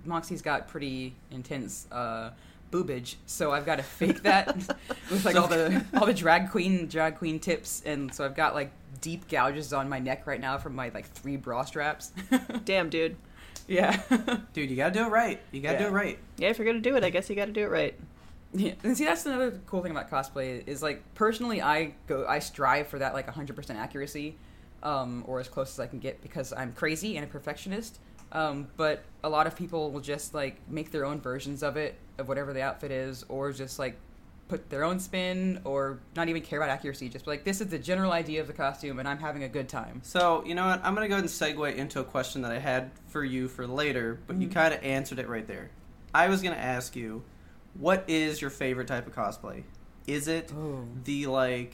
Moxxi's 0.08 0.42
got 0.42 0.68
pretty 0.68 1.16
intense 1.30 1.88
uh, 1.92 2.32
boobage, 2.72 3.16
so 3.26 3.52
I've 3.52 3.66
got 3.66 3.76
to 3.78 3.84
fake 3.84 4.24
that 4.24 4.56
with 5.12 5.26
like 5.26 5.36
all 5.36 5.48
the 5.48 5.84
all 5.94 6.06
the 6.06 6.14
drag 6.14 6.50
queen 6.50 6.88
drag 6.88 7.18
queen 7.18 7.40
tips, 7.40 7.84
and 7.86 8.14
so 8.14 8.26
I've 8.26 8.36
got 8.36 8.56
like 8.56 8.72
deep 9.02 9.28
gouges 9.28 9.72
on 9.74 9.88
my 9.90 10.00
neck 10.00 10.26
right 10.28 10.42
now 10.42 10.58
from 10.58 10.76
my 10.76 10.90
like 10.90 11.08
three 11.08 11.38
bra 11.38 11.64
straps. 11.64 12.12
Damn, 12.66 12.90
dude. 12.90 13.16
yeah. 13.68 14.02
Dude, 14.54 14.70
you 14.70 14.76
gotta 14.76 14.94
do 14.94 15.06
it 15.06 15.10
right. 15.10 15.40
You 15.52 15.62
gotta 15.62 15.78
do 15.78 15.86
it 15.86 15.92
right. 15.92 16.18
Yeah, 16.38 16.50
if 16.50 16.58
you're 16.58 16.66
gonna 16.66 16.80
do 16.80 16.96
it, 16.96 17.04
I 17.04 17.10
guess 17.10 17.30
you 17.30 17.36
got 17.36 17.46
to 17.46 17.52
do 17.52 17.62
it 17.62 17.70
right. 17.70 17.94
Yeah, 18.54 18.74
and 18.84 18.98
see 18.98 19.06
that's 19.06 19.26
another 19.28 19.60
cool 19.68 19.84
thing 19.84 19.92
about 19.92 20.10
cosplay 20.10 20.68
is 20.68 20.82
like 20.82 21.04
personally 21.14 21.62
I 21.62 21.94
go 22.08 22.26
I 22.28 22.40
strive 22.40 22.88
for 22.88 22.98
that 22.98 23.14
like 23.14 23.28
100% 23.28 23.76
accuracy 23.76 24.38
um, 24.84 25.24
or 25.28 25.40
as 25.40 25.48
close 25.48 25.72
as 25.74 25.80
I 25.80 25.88
can 25.88 26.00
get 26.00 26.22
because 26.22 26.54
I'm 26.54 26.74
crazy 26.74 27.18
and 27.18 27.26
a 27.26 27.28
perfectionist. 27.28 28.00
Um, 28.32 28.68
but 28.78 29.04
a 29.24 29.30
lot 29.30 29.48
of 29.48 29.56
people 29.56 29.92
will 29.92 30.02
just 30.02 30.34
like 30.34 30.58
make 30.70 30.92
their 30.92 31.06
own 31.06 31.20
versions 31.20 31.64
of 31.64 31.78
it 31.78 31.96
of 32.20 32.28
whatever 32.28 32.54
the 32.54 32.62
outfit 32.62 32.92
is 32.92 33.26
or 33.28 33.52
just 33.52 33.80
like 33.80 33.98
put 34.48 34.70
their 34.70 34.84
own 34.84 35.00
spin 35.00 35.62
or 35.64 36.00
not 36.16 36.28
even 36.30 36.42
care 36.42 36.60
about 36.60 36.70
accuracy 36.70 37.08
just 37.08 37.28
like 37.28 37.44
this 37.44 37.62
is 37.62 37.68
the 37.68 37.78
general 37.78 38.12
idea 38.12 38.42
of 38.42 38.48
the 38.48 38.54
costume 38.54 38.98
and 39.00 39.08
I'm 39.08 39.18
having 39.20 39.44
a 39.44 39.50
good 39.50 39.68
time. 39.70 40.02
So, 40.04 40.44
you 40.46 40.54
know 40.56 40.66
what? 40.68 40.84
I'm 40.84 40.94
going 40.96 41.06
to 41.06 41.10
go 41.10 41.16
ahead 41.16 41.24
and 41.24 41.30
segue 41.58 41.76
into 41.76 42.00
a 42.00 42.04
question 42.04 42.42
that 42.44 42.52
I 42.52 42.60
had 42.60 42.92
for 43.08 43.24
you 43.24 43.48
for 43.48 43.66
later, 43.68 44.20
but 44.28 44.38
you 44.42 44.48
Mhm. 44.48 44.54
kind 44.54 44.74
of 44.74 44.84
answered 44.84 45.18
it 45.20 45.28
right 45.28 45.48
there. 45.48 45.70
I 46.14 46.30
was 46.30 46.42
going 46.42 46.54
to 46.56 46.62
ask 46.62 46.96
you, 46.96 47.24
what 47.76 48.04
is 48.08 48.42
your 48.42 48.50
favorite 48.50 48.88
type 48.88 49.06
of 49.08 49.16
cosplay? 49.16 49.64
Is 50.08 50.28
it 50.28 50.52
Oh. 50.56 50.84
the, 51.04 51.28
like, 51.28 51.74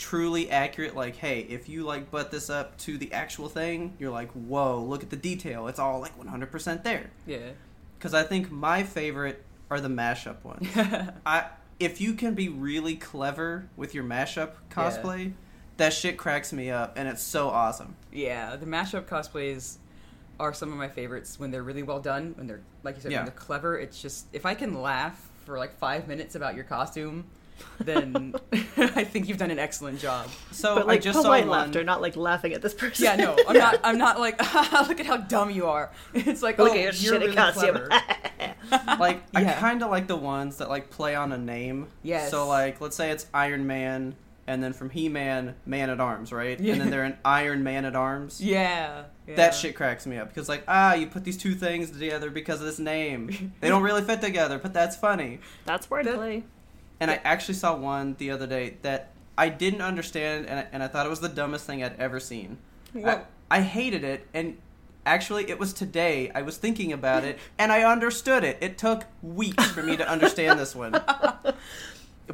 truly 0.00 0.50
accurate, 0.50 0.96
like, 0.96 1.14
hey, 1.16 1.40
if 1.40 1.68
you, 1.68 1.84
like, 1.84 2.10
butt 2.10 2.30
this 2.30 2.48
up 2.48 2.76
to 2.78 2.96
the 2.96 3.12
actual 3.12 3.48
thing, 3.50 3.94
you're 3.98 4.10
like, 4.10 4.30
whoa, 4.32 4.82
look 4.82 5.02
at 5.02 5.10
the 5.10 5.16
detail. 5.16 5.68
It's 5.68 5.78
all, 5.78 6.00
like, 6.00 6.18
100% 6.18 6.82
there. 6.82 7.10
Yeah. 7.26 7.50
Because 7.98 8.14
I 8.14 8.22
think 8.22 8.50
my 8.50 8.82
favorite 8.82 9.44
are 9.70 9.78
the 9.78 9.88
mashup 9.90 10.42
ones. 10.42 10.66
I 11.26 11.46
if 11.78 12.00
you 12.00 12.12
can 12.14 12.34
be 12.34 12.48
really 12.48 12.94
clever 12.96 13.66
with 13.76 13.94
your 13.94 14.04
mashup 14.04 14.52
cosplay, 14.70 15.32
that 15.78 15.92
shit 15.94 16.18
cracks 16.18 16.52
me 16.52 16.70
up, 16.70 16.94
and 16.98 17.08
it's 17.08 17.22
so 17.22 17.48
awesome. 17.48 17.96
Yeah, 18.12 18.56
the 18.56 18.66
mashup 18.66 19.04
cosplays 19.06 19.76
are 20.38 20.52
some 20.52 20.72
of 20.72 20.78
my 20.78 20.88
favorites 20.88 21.38
when 21.38 21.50
they're 21.50 21.62
really 21.62 21.82
well 21.82 22.00
done. 22.00 22.32
When 22.36 22.46
they're 22.46 22.60
like 22.82 22.96
you 22.96 23.02
said, 23.02 23.12
Yeah. 23.12 23.18
when 23.18 23.26
they're 23.26 23.34
clever. 23.34 23.78
It's 23.78 24.00
just 24.00 24.26
if 24.32 24.44
I 24.46 24.54
can 24.54 24.80
laugh 24.82 25.30
for 25.44 25.58
like 25.58 25.78
five 25.78 26.08
minutes 26.08 26.34
about 26.34 26.54
your 26.54 26.64
costume, 26.64 27.26
then 27.78 28.34
I 28.76 29.04
think 29.04 29.28
you've 29.28 29.38
done 29.38 29.50
an 29.50 29.58
excellent 29.58 29.98
job. 30.00 30.28
So 30.50 30.74
but 30.76 30.86
like 30.86 30.98
I 30.98 31.02
just 31.02 31.16
saw 31.16 31.22
polite 31.22 31.46
one. 31.46 31.58
laughter, 31.58 31.84
not 31.84 32.00
like 32.00 32.16
laughing 32.16 32.52
at 32.52 32.62
this 32.62 32.74
person. 32.74 33.04
Yeah, 33.04 33.16
no, 33.16 33.36
I'm 33.48 33.56
not. 33.56 33.80
I'm 33.84 33.98
not 33.98 34.18
like 34.20 34.38
look 34.88 35.00
at 35.00 35.06
how 35.06 35.16
dumb 35.18 35.50
you 35.50 35.66
are. 35.66 35.90
It's 36.14 36.42
like 36.42 36.58
Look 36.58 36.70
oh, 36.72 36.74
at 36.74 36.78
your 36.80 36.92
you're 36.92 37.14
shitty 37.14 37.20
really 37.20 37.36
costume. 37.36 37.74
clever. 37.74 37.88
Like 38.98 39.22
I 39.34 39.42
Yeah. 39.42 39.58
kind 39.60 39.82
of 39.82 39.90
like 39.90 40.06
the 40.06 40.16
ones 40.16 40.56
that 40.58 40.68
like 40.68 40.90
play 40.90 41.14
on 41.14 41.32
a 41.32 41.38
name. 41.38 41.88
Yes. 42.02 42.30
So 42.30 42.46
like, 42.46 42.80
let's 42.80 42.96
say 42.96 43.10
it's 43.10 43.26
Iron 43.34 43.66
Man, 43.66 44.14
and 44.46 44.62
then 44.62 44.72
from 44.72 44.90
He 44.90 45.08
Man, 45.08 45.54
Man 45.66 45.90
at 45.90 46.00
Arms, 46.00 46.32
right? 46.32 46.58
Yeah. 46.58 46.72
And 46.72 46.80
then 46.82 46.90
they're 46.90 47.04
an 47.04 47.18
Iron 47.24 47.62
Man 47.62 47.84
at 47.84 47.94
Arms. 47.96 48.40
yeah, 48.40 49.04
yeah. 49.26 49.36
That 49.36 49.54
shit 49.54 49.74
cracks 49.76 50.06
me 50.06 50.16
up 50.18 50.28
because 50.28 50.48
like 50.48 50.64
ah, 50.68 50.94
you 50.94 51.06
put 51.06 51.24
these 51.24 51.36
two 51.36 51.54
things 51.54 51.90
together 51.90 52.30
because 52.30 52.60
of 52.60 52.66
this 52.66 52.78
name. 52.78 53.52
they 53.60 53.68
don't 53.68 53.82
really 53.82 54.02
fit 54.02 54.20
together, 54.20 54.58
but 54.58 54.72
that's 54.72 54.96
funny. 54.96 55.40
That's 55.64 55.86
wordplay. 55.88 56.42
And 57.00 57.10
I 57.10 57.20
actually 57.24 57.54
saw 57.54 57.74
one 57.74 58.14
the 58.18 58.30
other 58.30 58.46
day 58.46 58.76
that 58.82 59.10
I 59.38 59.48
didn't 59.48 59.80
understand, 59.80 60.46
and 60.46 60.60
I, 60.60 60.66
and 60.72 60.82
I 60.82 60.86
thought 60.88 61.06
it 61.06 61.08
was 61.10 61.20
the 61.20 61.28
dumbest 61.30 61.66
thing 61.66 61.82
I'd 61.82 61.98
ever 61.98 62.20
seen. 62.20 62.58
I, 62.94 62.98
What? 62.98 63.26
I 63.50 63.62
hated 63.62 64.04
it, 64.04 64.26
and 64.34 64.58
actually, 65.06 65.48
it 65.50 65.58
was 65.58 65.72
today. 65.72 66.30
I 66.34 66.42
was 66.42 66.58
thinking 66.58 66.92
about 66.92 67.24
it, 67.24 67.38
and 67.58 67.72
I 67.72 67.82
understood 67.90 68.44
it. 68.44 68.58
It 68.60 68.76
took 68.76 69.04
weeks 69.22 69.66
for 69.70 69.82
me 69.82 69.96
to 69.96 70.06
understand 70.08 70.58
this 70.60 70.74
one. 70.76 70.94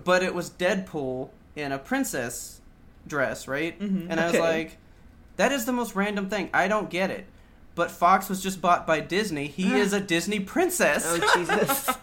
But 0.05 0.23
it 0.23 0.35
was 0.35 0.51
Deadpool 0.51 1.31
in 1.55 1.73
a 1.73 1.79
princess 1.79 2.61
dress, 3.07 3.49
right? 3.49 3.79
Mhm, 3.81 4.09
And 4.11 4.21
I 4.21 4.27
was 4.27 4.35
okay. 4.35 4.43
like, 4.43 4.77
that 5.37 5.53
is 5.53 5.65
the 5.65 5.73
most 5.73 5.95
random 5.95 6.29
thing. 6.29 6.51
I 6.53 6.69
don't 6.69 6.91
get 6.91 7.11
it. 7.11 7.25
But 7.75 7.91
Fox 7.91 8.29
was 8.29 8.43
just 8.43 8.61
bought 8.61 8.87
by 8.87 9.01
Disney. 9.01 9.47
He 9.47 9.73
is 9.79 9.93
a 9.95 10.01
Disney 10.01 10.41
princess. 10.41 11.05
Oh 11.07 11.33
Jesus. 11.35 11.89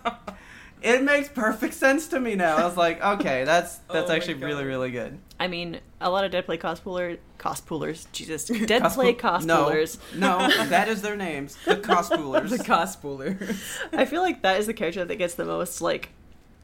It 0.83 1.01
makes 1.03 1.29
perfect 1.29 1.73
sense 1.73 2.07
to 2.09 2.19
me 2.19 2.35
now. 2.35 2.57
I 2.57 2.65
was 2.65 2.77
like, 2.77 3.01
okay, 3.19 3.43
that's 3.45 3.79
oh 3.89 3.93
that's 3.93 4.09
Oh 4.09 4.13
actually 4.13 4.35
really 4.35 4.65
really 4.65 4.91
good. 4.91 5.17
I 5.39 5.47
mean, 5.47 5.79
a 6.01 6.09
lot 6.09 6.25
of 6.25 6.31
dead 6.31 6.45
play 6.45 6.57
cosplay 6.57 7.17
cospoolers. 7.39 8.05
Jesus, 8.11 8.45
dead 8.65 8.83
play 8.91 9.13
Cospo- 9.13 9.45
No, 9.45 10.37
no, 10.37 10.65
that 10.67 10.87
is 10.87 11.01
their 11.01 11.15
names. 11.15 11.57
The 11.65 11.77
cospoolers. 11.77 12.49
the 12.49 12.57
cospooler. 12.57 13.55
I 13.93 14.05
feel 14.05 14.21
like 14.21 14.41
that 14.43 14.59
is 14.59 14.67
the 14.67 14.73
character 14.73 15.03
that 15.05 15.15
gets 15.15 15.35
the 15.35 15.45
most 15.45 15.81
like 15.81 16.09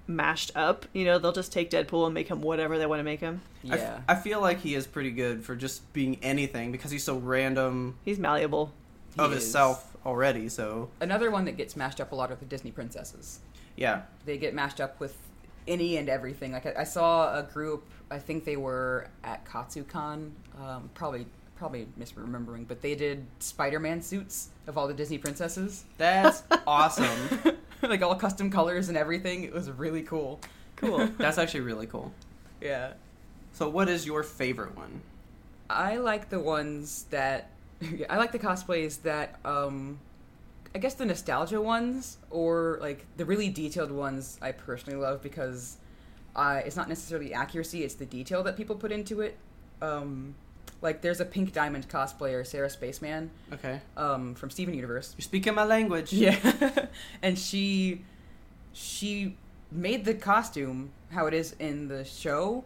mashed 0.09 0.51
up. 0.55 0.85
You 0.93 1.05
know, 1.05 1.19
they'll 1.19 1.31
just 1.31 1.53
take 1.53 1.69
Deadpool 1.69 2.05
and 2.05 2.13
make 2.13 2.27
him 2.27 2.41
whatever 2.41 2.77
they 2.77 2.85
want 2.85 2.99
to 2.99 3.03
make 3.03 3.21
him. 3.21 3.41
Yeah, 3.63 4.01
I, 4.07 4.15
feel 4.15 4.41
like 4.41 4.59
he 4.59 4.75
is 4.75 4.87
pretty 4.87 5.11
good 5.11 5.43
for 5.45 5.55
just 5.55 5.91
being 5.93 6.17
anything 6.21 6.71
because 6.71 6.91
he's 6.91 7.03
so 7.03 7.17
random 7.17 7.97
He's 8.03 8.19
malleable. 8.19 8.73
Of 9.19 9.33
is. 9.33 9.43
himself 9.43 9.95
already. 10.05 10.49
So 10.49 10.89
Another 11.01 11.29
one 11.31 11.45
that 11.45 11.57
gets 11.57 11.75
mashed 11.75 11.99
up 12.01 12.11
a 12.11 12.15
lot 12.15 12.31
are 12.31 12.35
the 12.35 12.45
Disney 12.45 12.71
princesses. 12.71 13.39
yeah, 13.75 14.01
they 14.25 14.37
get 14.37 14.53
mashed 14.53 14.79
up 14.81 14.99
with 14.99 15.15
any 15.67 15.97
and 15.97 16.09
everything. 16.09 16.51
Like 16.51 16.65
I, 16.65 16.81
I 16.81 16.83
saw 16.83 17.37
a 17.37 17.43
group, 17.43 17.83
I 18.09 18.17
think 18.19 18.45
they 18.45 18.55
were 18.57 19.07
at 19.23 19.45
KatsuCon, 19.45 20.31
um, 20.59 20.89
probably 20.93 21.25
probably 21.55 21.87
misremembering, 21.99 22.65
but 22.67 22.81
they 22.81 22.95
did 22.95 23.25
Spider-Man 23.39 24.01
suits 24.01 24.47
of 24.67 24.77
all 24.77 24.87
the 24.87 24.93
Disney 24.93 25.17
princesses, 25.17 25.83
that's 25.97 26.41
awesome. 26.67 27.05
like 27.81 28.01
all 28.01 28.15
custom 28.15 28.49
colors 28.49 28.87
and 28.87 28.97
everything. 28.97 29.43
It 29.43 29.53
was 29.53 29.69
really 29.69 30.01
cool. 30.03 30.39
Cool. 30.77 31.07
That's 31.17 31.37
actually 31.37 31.59
really 31.61 31.87
cool. 31.87 32.13
Yeah, 32.61 32.93
So, 33.51 33.67
what 33.67 33.89
is 33.89 34.05
your 34.05 34.23
favorite 34.23 34.77
one? 34.77 35.01
I 35.69 35.97
like 35.97 36.29
the 36.29 36.39
ones 36.39 37.03
that 37.09 37.49
I 38.09 38.17
like 38.17 38.31
the 38.31 38.39
cosplays 38.39 39.01
that 39.03 39.39
um 39.45 39.99
I 40.75 40.79
guess 40.79 40.93
the 40.93 41.05
nostalgia 41.05 41.61
ones 41.61 42.17
or 42.29 42.77
like 42.81 43.05
the 43.17 43.25
really 43.25 43.49
detailed 43.49 43.91
ones 43.91 44.37
I 44.41 44.51
personally 44.51 44.99
love 44.99 45.21
because 45.21 45.77
I 46.35 46.59
it's 46.59 46.75
not 46.75 46.89
necessarily 46.89 47.33
accuracy, 47.33 47.83
it's 47.83 47.95
the 47.95 48.05
detail 48.05 48.43
that 48.43 48.55
people 48.57 48.75
put 48.75 48.91
into 48.91 49.21
it. 49.21 49.37
Um 49.81 50.35
like 50.81 51.01
there's 51.01 51.19
a 51.19 51.25
pink 51.25 51.51
diamond 51.51 51.89
cosplayer, 51.89 52.45
Sarah 52.45 52.69
Spaceman, 52.69 53.31
Okay, 53.51 53.81
um, 53.97 54.33
from 54.35 54.49
Steven 54.49 54.73
Universe. 54.73 55.13
you're 55.17 55.23
speaking 55.23 55.53
my 55.53 55.65
language. 55.65 56.13
Yeah. 56.13 56.37
and 57.21 57.37
she 57.37 58.05
she 58.71 59.35
made 59.71 60.05
the 60.05 60.13
costume 60.13 60.91
how 61.11 61.25
it 61.27 61.33
is 61.33 61.55
in 61.59 61.87
the 61.89 62.05
show, 62.05 62.63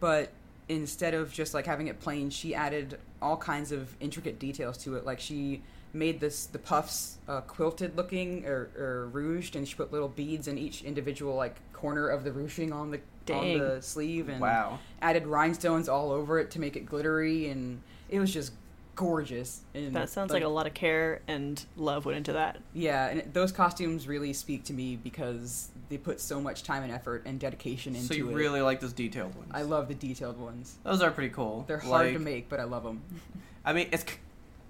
but 0.00 0.32
instead 0.68 1.14
of 1.14 1.32
just 1.32 1.54
like 1.54 1.66
having 1.66 1.86
it 1.88 2.00
plain, 2.00 2.30
she 2.30 2.54
added 2.54 2.98
all 3.24 3.36
kinds 3.36 3.72
of 3.72 3.96
intricate 4.00 4.38
details 4.38 4.76
to 4.78 4.96
it. 4.96 5.04
Like 5.06 5.18
she 5.18 5.62
made 5.92 6.20
this 6.20 6.46
the 6.46 6.58
puffs 6.58 7.18
uh, 7.28 7.40
quilted 7.42 7.96
looking 7.96 8.44
or, 8.46 8.68
or 8.76 9.08
rouged, 9.12 9.56
and 9.56 9.66
she 9.66 9.74
put 9.74 9.92
little 9.92 10.08
beads 10.08 10.46
in 10.46 10.58
each 10.58 10.82
individual 10.82 11.34
like 11.34 11.56
corner 11.72 12.08
of 12.08 12.22
the 12.24 12.32
ruching 12.32 12.72
on 12.72 12.90
the 12.90 13.00
Dang. 13.26 13.60
on 13.60 13.66
the 13.68 13.82
sleeve, 13.82 14.28
and 14.28 14.40
Wow. 14.40 14.78
added 15.00 15.26
rhinestones 15.26 15.88
all 15.88 16.10
over 16.12 16.38
it 16.38 16.50
to 16.52 16.60
make 16.60 16.76
it 16.76 16.84
glittery, 16.84 17.48
and 17.48 17.80
it 18.10 18.20
was 18.20 18.32
just 18.32 18.52
gorgeous. 18.96 19.62
And 19.74 19.94
That 19.96 20.08
sounds 20.10 20.30
like, 20.32 20.42
a 20.44 20.48
lot 20.48 20.66
of 20.66 20.74
care 20.74 21.20
and 21.26 21.64
love 21.76 22.04
went 22.04 22.18
into 22.18 22.34
that. 22.34 22.58
yeah, 22.74 23.08
and 23.08 23.18
it- 23.20 23.34
those 23.34 23.50
costumes 23.50 24.06
really 24.06 24.32
speak 24.34 24.62
to 24.64 24.72
me 24.72 24.94
because 24.96 25.70
they 25.94 25.98
put 25.98 26.20
so 26.20 26.40
much 26.40 26.64
time 26.64 26.82
and 26.82 26.90
effort 26.90 27.22
and 27.24 27.38
dedication 27.38 27.94
into 27.94 28.06
it. 28.06 28.08
So 28.08 28.14
you 28.14 28.30
it. 28.30 28.34
really 28.34 28.60
like 28.60 28.80
those 28.80 28.92
detailed 28.92 29.34
ones? 29.36 29.50
I 29.54 29.62
love 29.62 29.86
the 29.86 29.94
detailed 29.94 30.38
ones. 30.40 30.76
those 30.82 31.00
are 31.02 31.10
pretty 31.12 31.32
cool. 31.32 31.64
They're 31.68 31.78
hard 31.78 32.12
to 32.12 32.18
make, 32.18 32.48
but 32.48 32.58
I 32.58 32.64
love 32.64 32.82
them. 32.82 33.00
I 33.64 33.72
mean, 33.72 33.88
it's 33.92 34.04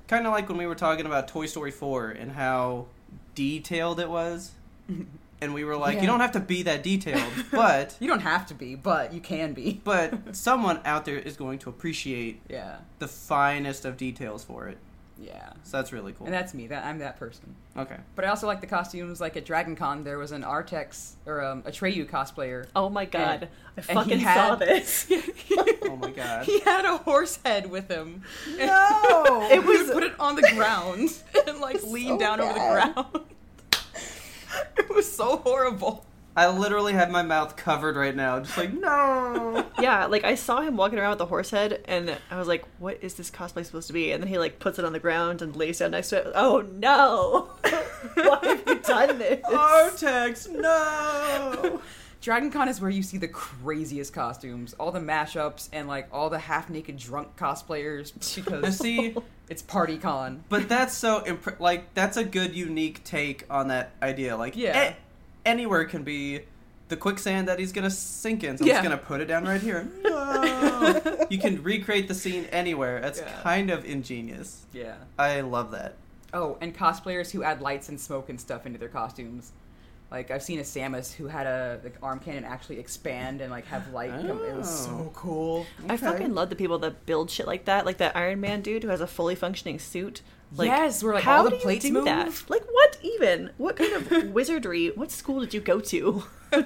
kind 0.07 0.27
of 0.27 0.33
like 0.33 0.49
when 0.51 0.59
we 0.59 0.67
were 0.67 0.75
talking 0.75 1.07
about 1.07 1.27
Toy 1.29 1.47
Story 1.47 1.71
4 1.71 2.11
and 2.11 2.33
how 2.33 2.87
detailed 3.35 4.01
it 4.01 4.11
was. 4.11 4.53
And 5.41 5.53
we 5.53 5.65
were 5.65 5.77
like, 5.77 5.97
Yeah. 5.97 6.03
you 6.03 6.07
don't 6.07 6.21
have 6.21 6.33
to 6.33 6.41
be 6.41 6.63
that 6.63 6.83
detailed, 6.83 7.31
but 7.51 7.97
You 8.01 8.09
don't 8.09 8.21
have 8.21 8.47
to 8.47 8.55
be, 8.55 8.77
but 8.77 9.13
you 9.13 9.21
can 9.21 9.53
be. 9.53 9.79
but 9.85 10.35
someone 10.35 10.81
out 10.87 11.05
there 11.05 11.19
is 11.19 11.37
going 11.37 11.59
to 11.59 11.69
appreciate 11.69 12.41
Yeah, 12.49 12.77
the 12.99 13.09
finest 13.09 13.85
of 13.85 13.99
details 13.99 14.43
for 14.43 14.69
it. 14.69 14.79
Yeah. 15.17 15.53
So 15.63 15.77
that's 15.77 15.93
really 15.93 16.13
cool. 16.13 16.27
And 16.27 16.35
that's 16.35 16.55
me. 16.55 16.67
That 16.67 16.85
I'm 16.85 16.99
that 16.99 17.17
person. 17.19 17.55
okay. 17.77 17.97
But 18.17 18.25
I 18.25 18.29
also 18.29 18.47
like 18.49 18.61
the 18.61 18.67
costumes. 18.67 19.21
Like 19.21 19.37
at 19.37 19.45
Dragon 19.47 19.77
Con, 19.77 20.03
there 20.05 20.19
was 20.19 20.33
an 20.33 20.43
Artax 20.43 21.13
or 21.25 21.43
um, 21.45 21.63
Atreyu 21.63 22.09
cosplayer. 22.09 22.67
Oh 22.75 22.89
my 22.91 23.05
god. 23.05 23.43
And- 23.43 23.51
I 23.77 23.81
fucking 23.95 24.19
had- 24.21 24.35
saw 24.49 24.55
this. 24.57 25.11
Oh 25.87 25.97
my 25.97 26.11
god. 26.11 26.45
He 26.47 26.61
had 26.61 26.85
a 26.85 26.97
horse 26.99 27.39
head 27.45 27.71
with 27.71 27.89
him. 27.89 28.23
No! 28.57 29.49
it 29.53 29.65
was 29.65 29.91
put 29.91 30.03
it 30.03 30.19
on 30.19 30.35
the 30.35 30.43
ground 30.55 31.13
and 31.47 31.61
like 31.61 31.83
lean 31.85 32.09
So 32.09 32.19
down 32.19 32.41
over 32.41 32.53
the 32.53 32.59
ground. 32.59 33.21
it 34.79 34.89
was 34.91 35.11
so 35.11 35.37
horrible. 35.39 36.05
I 36.37 36.49
literally 36.49 36.95
have 36.95 37.11
my 37.11 37.23
mouth 37.23 37.57
covered 37.57 37.97
right 37.97 38.15
now, 38.15 38.41
just 38.41 38.57
like 38.59 38.73
no. 38.73 39.67
Yeah, 39.81 40.07
like 40.07 40.25
I 40.25 40.35
saw 40.35 40.61
him 40.63 40.77
walking 40.77 40.99
around 40.99 41.11
with 41.11 41.19
the 41.19 41.27
horse 41.27 41.51
head, 41.51 41.83
and 41.87 42.17
I 42.31 42.39
was 42.39 42.49
like, 42.49 42.65
"What 42.79 42.99
is 43.03 43.15
this 43.15 43.31
cosplay 43.31 43.65
supposed 43.65 43.87
to 43.89 43.93
be?" 43.93 44.13
And 44.13 44.23
then 44.23 44.29
he 44.29 44.39
like 44.39 44.59
puts 44.59 44.79
it 44.79 44.85
on 44.85 44.93
the 44.93 44.99
ground 44.99 45.43
and 45.43 45.55
lays 45.55 45.79
down 45.79 45.91
next 45.93 46.09
to 46.11 46.19
it. 46.19 46.33
Oh 46.35 46.61
no! 46.63 47.51
Why 48.15 48.39
have 48.43 48.63
you 48.67 48.75
done 48.81 49.19
this? 49.19 49.41
Artax, 49.45 50.49
no. 50.51 51.81
Dragon 52.21 52.51
Con 52.51 52.69
is 52.69 52.81
where 52.81 52.91
you 52.91 53.03
see 53.03 53.19
the 53.19 53.29
craziest 53.29 54.15
costumes, 54.15 54.73
all 54.81 54.91
the 54.91 55.01
mashups, 55.01 55.69
and 55.75 55.87
like 55.87 56.09
all 56.11 56.31
the 56.31 56.39
half 56.39 56.71
naked 56.71 56.97
drunk 56.97 57.37
cosplayers 57.37 58.15
Now 58.47 58.61
because 58.61 58.79
see, 58.79 59.15
it's 59.51 59.61
Party 59.61 59.99
Con. 59.99 60.43
but 60.49 60.67
that's 60.69 60.95
so 60.95 61.23
imp- 61.27 61.61
like 61.61 61.93
that's 61.93 62.17
a 62.17 62.25
good 62.25 62.55
unique 62.57 63.05
take 63.05 63.45
on 63.51 63.69
that 63.69 63.93
idea. 64.01 64.37
Like 64.39 64.57
Yeah. 64.57 64.71
Eh, 64.75 64.93
a- 65.45 65.49
anywhere 65.49 65.85
can 65.85 66.03
be 66.03 66.41
the 66.89 66.97
quicksand 66.97 67.49
that 67.49 67.59
he's 67.59 67.73
gonna 67.73 67.91
sink 67.91 68.45
in. 68.45 68.59
So 68.59 68.65
I'm 68.65 68.71
just 68.71 68.83
gonna 68.83 68.97
put 68.99 69.21
it 69.21 69.27
down 69.27 69.45
right 69.45 69.61
here. 69.61 69.89
No. 70.05 71.27
you 71.31 71.39
can 71.39 71.63
recreate 71.63 72.09
the 72.09 72.15
scene 72.15 72.45
anywhere. 72.53 73.01
That's 73.01 73.21
Yeah. 73.21 73.33
kind 73.43 73.71
of 73.71 73.85
ingenious. 73.85 74.67
Yeah. 74.73 74.97
I 75.19 75.41
love 75.41 75.71
that. 75.73 75.95
Oh, 76.33 76.59
and 76.61 76.77
cosplayers 76.77 77.31
who 77.31 77.43
add 77.43 77.61
lights 77.63 77.89
and 77.89 77.99
smoke 78.01 78.29
and 78.29 78.41
stuff 78.41 78.67
into 78.67 78.79
their 78.79 78.89
costumes. 78.89 79.53
Like 80.11 80.31
I've 80.31 80.43
seen 80.43 80.59
a 80.59 80.63
Samus 80.63 81.13
who 81.15 81.27
had 81.29 81.47
a 81.47 81.81
like 81.83 81.97
arm 82.03 82.19
cannon 82.21 82.45
actually 82.45 82.79
expand 82.79 83.41
and 83.41 83.51
like 83.51 83.67
have 83.67 83.93
light. 83.93 84.11
Come, 84.11 84.43
it 84.45 84.55
was 84.55 84.87
Oh. 84.89 85.05
so 85.05 85.11
cool. 85.15 85.67
I 85.89 85.97
fucking 85.97 86.35
love 86.35 86.51
the 86.51 86.57
people 86.57 86.79
that 86.81 87.07
build 87.07 87.31
shit 87.31 87.47
like 87.47 87.65
that, 87.65 87.87
like 87.87 87.97
that 87.99 88.15
Iron 88.17 88.41
Man 88.41 88.61
dude 88.61 88.83
who 88.83 88.91
has 88.91 89.01
a 89.01 89.07
fully 89.07 89.35
functioning 89.35 89.79
suit. 89.79 90.21
Like, 90.57 90.69
Yes, 90.69 91.03
where, 91.03 91.15
like, 91.15 91.25
how 91.25 91.39
all 91.39 91.45
the 91.45 91.51
do 91.51 91.57
you 91.57 91.63
plates 91.63 91.85
do 91.85 91.93
move. 91.93 92.05
That? 92.05 92.43
Like, 92.49 92.65
what 92.71 92.99
even? 93.03 93.51
What 93.59 93.77
kind 93.77 93.93
of 93.93 94.33
wizardry? 94.33 94.89
What 94.95 95.11
school 95.11 95.41
did 95.41 95.53
you 95.55 95.61
go 95.61 95.81
to? 95.81 96.25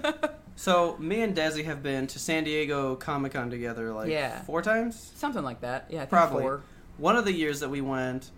So 0.57 0.97
me 0.99 1.21
and 1.23 1.37
Desi 1.37 1.65
have 1.67 1.85
been 1.85 2.09
to 2.09 2.19
San 2.19 2.43
Diego 2.43 2.97
Comic 2.97 3.33
Con 3.35 3.49
together 3.49 3.93
like 3.93 4.09
Yeah. 4.11 4.43
four 4.43 4.61
times. 4.61 5.13
Something 5.15 5.45
like 5.45 5.61
that. 5.61 5.87
Yeah, 5.89 5.99
I 5.99 6.01
think 6.01 6.11
Probably. 6.11 6.43
four. 6.43 6.63
One 6.97 7.15
of 7.15 7.25
the 7.25 7.33
years 7.33 7.61
that 7.61 7.69
we 7.69 7.81
went, 7.81 8.33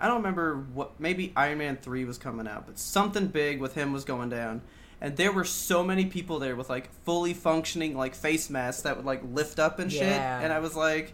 I 0.00 0.08
don't 0.08 0.16
remember 0.16 0.56
what. 0.74 0.98
Maybe 0.98 1.32
Iron 1.36 1.58
Man 1.58 1.76
three 1.80 2.04
was 2.04 2.18
coming 2.18 2.48
out, 2.48 2.66
but 2.66 2.76
something 2.80 3.28
big 3.28 3.60
with 3.60 3.74
him 3.76 3.92
was 3.92 4.04
going 4.04 4.30
down, 4.30 4.62
and 5.00 5.16
there 5.16 5.30
were 5.30 5.44
so 5.44 5.84
many 5.84 6.06
people 6.06 6.40
there 6.40 6.56
with 6.56 6.68
like 6.68 6.92
fully 7.04 7.32
functioning 7.34 7.96
like 7.96 8.16
face 8.16 8.50
masks 8.50 8.82
that 8.82 8.96
would 8.96 9.06
like 9.06 9.22
lift 9.32 9.60
up 9.60 9.78
and 9.78 9.92
shit, 9.92 10.02
and 10.02 10.52
I 10.52 10.58
was 10.58 10.74
like, 10.74 11.12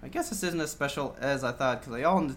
I 0.00 0.06
guess 0.06 0.28
this 0.28 0.44
isn't 0.44 0.60
as 0.60 0.70
special 0.70 1.16
as 1.20 1.42
I 1.42 1.50
thought 1.50 1.80
because 1.80 1.92
they 1.92 2.04
all 2.04 2.30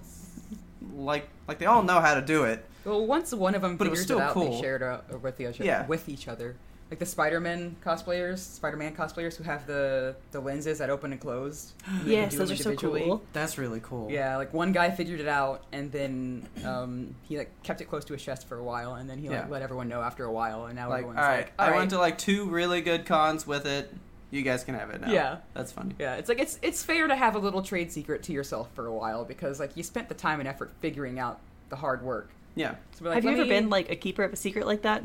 like 0.96 1.28
like 1.48 1.60
they 1.60 1.66
all 1.66 1.84
know 1.84 2.00
how 2.00 2.14
to 2.16 2.22
do 2.22 2.44
it. 2.46 2.64
Well, 2.86 3.06
once 3.06 3.34
one 3.34 3.56
of 3.56 3.62
them 3.62 3.78
But 3.78 3.88
it 3.88 3.92
was 3.92 4.02
still 4.02 4.20
it 4.20 4.24
out, 4.24 4.34
cool. 4.34 4.52
they 4.52 4.62
shared 4.62 4.82
it 4.82 5.22
with 5.22 5.40
each 5.40 5.56
other. 5.56 5.64
Yeah. 5.66 5.86
With 5.88 6.10
each 6.10 6.28
other. 6.28 6.56
Like 6.92 7.00
the 7.00 7.06
Spider-Man 7.08 7.78
cosplayers, 7.84 8.40
Spider-Man 8.40 8.94
cosplayers 8.96 9.36
who 9.36 9.44
have 9.46 9.66
the 9.66 10.16
the 10.32 10.40
lenses 10.40 10.78
that 10.78 10.90
open 10.92 11.12
and 11.12 11.20
close. 11.20 11.74
They 12.04 12.12
yes, 12.12 12.36
those 12.36 12.52
are 12.52 12.56
so 12.56 12.76
cool. 12.76 13.24
That's 13.32 13.58
really 13.58 13.80
cool. 13.82 14.12
Yeah, 14.12 14.38
like 14.38 14.54
one 14.54 14.74
guy 14.74 14.92
figured 14.92 15.20
it 15.20 15.28
out, 15.28 15.64
and 15.72 15.92
then 15.92 16.48
um, 16.66 17.16
he 17.24 17.38
like 17.38 17.50
kept 17.64 17.82
it 17.82 17.86
close 17.86 18.06
to 18.06 18.14
his 18.14 18.22
chest 18.22 18.48
for 18.48 18.58
a 18.60 18.64
while, 18.64 18.96
and 18.96 19.10
then 19.10 19.18
he 19.18 19.30
like 19.30 19.40
Yeah. 19.40 19.48
let 19.50 19.62
everyone 19.64 19.88
know 19.88 20.02
after 20.02 20.26
a 20.26 20.32
while, 20.32 20.66
and 20.66 20.76
now 20.76 20.90
Like, 20.90 21.00
everyone's 21.00 21.18
right, 21.18 21.38
like, 21.38 21.54
I 21.58 21.66
all 21.66 21.72
right. 21.72 21.78
went 21.78 21.90
to 21.92 21.98
like 21.98 22.18
two 22.20 22.48
really 22.50 22.82
good 22.82 23.06
cons 23.08 23.48
with 23.48 23.66
it. 23.66 23.92
You 24.34 24.42
guys 24.42 24.64
can 24.64 24.74
have 24.74 24.90
it 24.90 25.00
now. 25.02 25.12
Yeah. 25.12 25.38
that's 25.54 25.72
funny. 25.72 25.94
Yeah, 26.00 26.16
it's 26.16 26.28
like 26.28 26.40
it's 26.40 26.58
it's 26.64 26.84
fair 26.84 27.08
to 27.08 27.16
have 27.16 27.36
a 27.36 27.40
little 27.40 27.62
trade 27.62 27.92
secret 27.92 28.24
to 28.24 28.34
yourself 28.34 28.68
for 28.74 28.88
a 28.88 28.94
while 28.94 29.26
because 29.26 29.60
like 29.60 29.78
you 29.78 29.84
spent 29.84 30.10
the 30.10 30.16
time 30.16 30.40
and 30.40 30.50
effort 30.50 30.72
figuring 30.82 31.20
out 31.20 31.40
the 31.70 31.76
hard 31.76 32.02
work. 32.02 32.32
Yeah. 32.56 32.76
So 32.98 33.06
like, 33.06 33.16
Have 33.16 33.26
you 33.26 33.32
ever 33.32 33.44
me- 33.44 33.50
been 33.50 33.70
like 33.70 33.92
a 33.92 33.96
keeper 33.96 34.24
of 34.24 34.34
a 34.34 34.36
secret 34.36 34.66
like 34.66 34.82
that? 34.82 35.04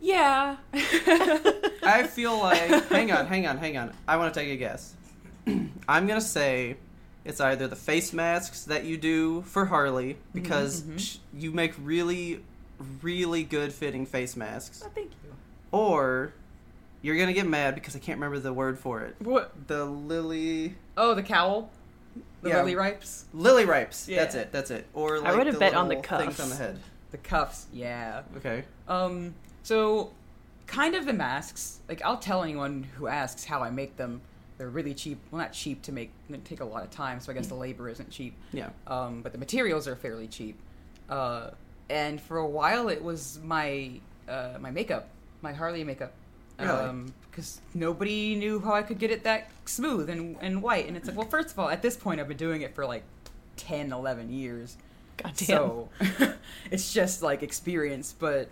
Yeah. 0.00 0.56
I 0.72 2.06
feel 2.10 2.38
like. 2.38 2.60
hang 2.88 3.10
on, 3.12 3.26
hang 3.26 3.46
on, 3.46 3.58
hang 3.58 3.76
on. 3.76 3.92
I 4.06 4.16
want 4.16 4.32
to 4.34 4.40
take 4.40 4.50
a 4.50 4.56
guess. 4.56 4.94
I'm 5.88 6.06
gonna 6.06 6.20
say 6.20 6.76
it's 7.24 7.40
either 7.40 7.66
the 7.68 7.76
face 7.76 8.12
masks 8.12 8.64
that 8.64 8.84
you 8.84 8.96
do 8.96 9.42
for 9.42 9.64
Harley 9.66 10.16
because 10.32 10.82
mhm. 10.82 10.98
sh- 10.98 11.18
you 11.34 11.50
make 11.52 11.74
really, 11.82 12.40
really 13.00 13.42
good 13.44 13.72
fitting 13.72 14.06
face 14.06 14.36
masks, 14.36 14.82
oh, 14.84 14.90
thank 14.94 15.10
you. 15.24 15.32
or 15.72 16.32
you're 17.02 17.16
gonna 17.18 17.32
get 17.32 17.46
mad 17.46 17.74
because 17.74 17.94
I 17.96 17.98
can't 17.98 18.16
remember 18.18 18.38
the 18.38 18.52
word 18.52 18.78
for 18.78 19.00
it. 19.02 19.16
What? 19.18 19.52
The 19.66 19.84
lily, 19.84 20.76
Oh, 20.96 21.14
the 21.14 21.22
cowl. 21.22 21.70
The 22.42 22.50
Yeah. 22.50 22.62
liripipes. 22.64 23.24
lily 23.32 23.64
ripes. 23.64 24.08
Yeah. 24.08 24.18
That's 24.20 24.34
it. 24.34 24.52
That's 24.52 24.70
it. 24.70 24.86
Or 24.94 25.18
like 25.20 25.28
I 25.32 25.36
would've 25.36 25.58
bet 25.58 25.74
on 25.74 25.88
the 25.88 25.96
little 25.96 26.18
things 26.18 26.36
cuffs. 26.36 26.40
on 26.40 26.48
the 26.50 26.56
head. 26.56 26.78
The 27.12 27.18
cuffs. 27.18 27.66
Yeah. 27.72 28.22
Okay. 28.38 28.64
Um, 28.88 29.34
so 29.62 30.12
kind 30.66 30.94
of 30.94 31.04
the 31.06 31.12
masks. 31.12 31.80
Like 31.88 32.02
I'll 32.04 32.18
tell 32.18 32.42
anyone 32.42 32.84
who 32.96 33.06
asks 33.06 33.44
how 33.44 33.62
I 33.62 33.70
make 33.70 33.96
them. 33.96 34.20
They're 34.58 34.68
really 34.68 34.94
cheap. 34.94 35.18
Well, 35.30 35.40
not 35.40 35.52
cheap 35.52 35.82
to 35.82 35.92
make. 35.92 36.10
They 36.28 36.36
take 36.38 36.60
a 36.60 36.64
lot 36.64 36.82
of 36.84 36.90
time, 36.90 37.20
so 37.20 37.32
I 37.32 37.34
guess 37.34 37.46
the 37.48 37.54
labor 37.54 37.88
isn't 37.88 38.10
cheap. 38.10 38.34
Yeah. 38.52 38.70
Um, 38.86 39.22
but 39.22 39.32
the 39.32 39.38
materials 39.38 39.88
are 39.88 39.96
fairly 39.96 40.28
cheap. 40.28 40.56
Uh, 41.08 41.50
and 41.90 42.20
for 42.20 42.36
a 42.38 42.46
while, 42.46 42.88
it 42.88 43.02
was 43.02 43.38
my 43.42 43.90
uh, 44.28 44.58
my 44.60 44.70
makeup, 44.70 45.08
my 45.40 45.52
Harley 45.52 45.84
makeup. 45.84 46.12
Really? 46.62 47.12
because 47.32 47.62
nobody 47.72 48.34
knew 48.34 48.60
how 48.60 48.74
I 48.74 48.82
could 48.82 48.98
get 48.98 49.10
it 49.10 49.24
that 49.24 49.50
smooth 49.64 50.10
and, 50.10 50.36
and 50.42 50.62
white. 50.62 50.86
And 50.86 50.98
it's 50.98 51.08
like, 51.08 51.16
well, 51.16 51.26
first 51.26 51.50
of 51.50 51.58
all, 51.58 51.70
at 51.70 51.80
this 51.80 51.96
point, 51.96 52.20
I've 52.20 52.28
been 52.28 52.36
doing 52.36 52.60
it 52.60 52.74
for 52.74 52.84
like 52.84 53.04
10, 53.56 53.90
11 53.90 54.30
years. 54.30 54.76
God 55.16 55.32
damn. 55.36 55.46
So 55.46 55.88
it's 56.70 56.92
just 56.92 57.22
like 57.22 57.42
experience, 57.42 58.14
but 58.16 58.50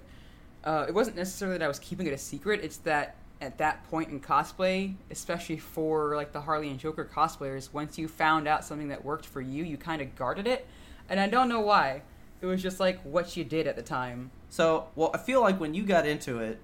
uh, 0.64 0.87
it 0.88 0.94
wasn't 0.94 1.16
necessarily 1.16 1.59
that 1.59 1.64
I 1.64 1.68
was 1.68 1.79
keeping 1.79 2.07
it 2.07 2.14
a 2.14 2.18
secret. 2.18 2.61
It's 2.64 2.79
that 2.79 3.16
at 3.42 3.59
that 3.59 3.85
point 3.90 4.09
in 4.09 4.18
cosplay, 4.18 4.94
especially 5.11 5.59
for 5.59 6.16
like 6.16 6.33
the 6.33 6.40
Harley 6.40 6.70
and 6.70 6.79
Joker 6.79 7.09
cosplayers, 7.12 7.73
once 7.75 7.99
you 7.99 8.09
found 8.09 8.49
out 8.49 8.64
something 8.64 8.88
that 8.88 9.05
worked 9.05 9.27
for 9.27 9.42
you, 9.42 9.62
you 9.62 9.77
kind 9.77 10.01
of 10.01 10.14
guarded 10.16 10.46
it, 10.46 10.66
and 11.09 11.20
I 11.20 11.27
don't 11.27 11.49
know 11.49 11.61
why. 11.61 12.03
It 12.42 12.46
was 12.46 12.62
just 12.62 12.81
like 12.81 13.01
what 13.03 13.37
you 13.37 13.44
did 13.44 13.66
at 13.66 13.77
the 13.77 13.83
time. 13.83 14.31
So, 14.49 14.88
well, 14.94 15.11
I 15.12 15.18
feel 15.18 15.42
like 15.42 15.61
when 15.61 15.75
you 15.75 15.83
got 15.83 16.07
into 16.07 16.38
it, 16.38 16.59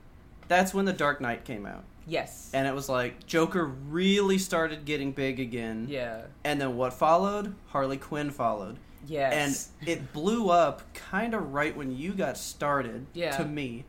that's 0.49 0.73
when 0.75 0.85
the 0.85 0.93
Dark 0.93 1.21
Knight 1.21 1.45
came 1.45 1.67
out. 1.67 1.85
Yes. 2.09 2.51
and 2.55 2.69
it 2.69 2.75
was 2.75 2.89
like 2.89 3.27
Joker 3.27 3.65
really 3.65 4.39
started 4.39 4.85
getting 4.85 5.11
big 5.11 5.41
again. 5.41 5.87
yeah. 5.91 6.23
And 6.45 6.61
then 6.61 6.77
what 6.77 6.93
followed? 6.93 7.53
Harley 7.67 7.97
Quinn 7.97 8.31
followed. 8.31 8.77
Yes. 9.09 9.71
And 9.83 9.89
it 9.89 10.13
blew 10.13 10.49
up 10.51 10.83
kind 10.95 11.35
of 11.35 11.53
right 11.53 11.77
when 11.77 11.97
you 11.97 12.13
got 12.13 12.39
started 12.39 13.07
Yeah. 13.13 13.37
to 13.37 13.45
me. 13.45 13.85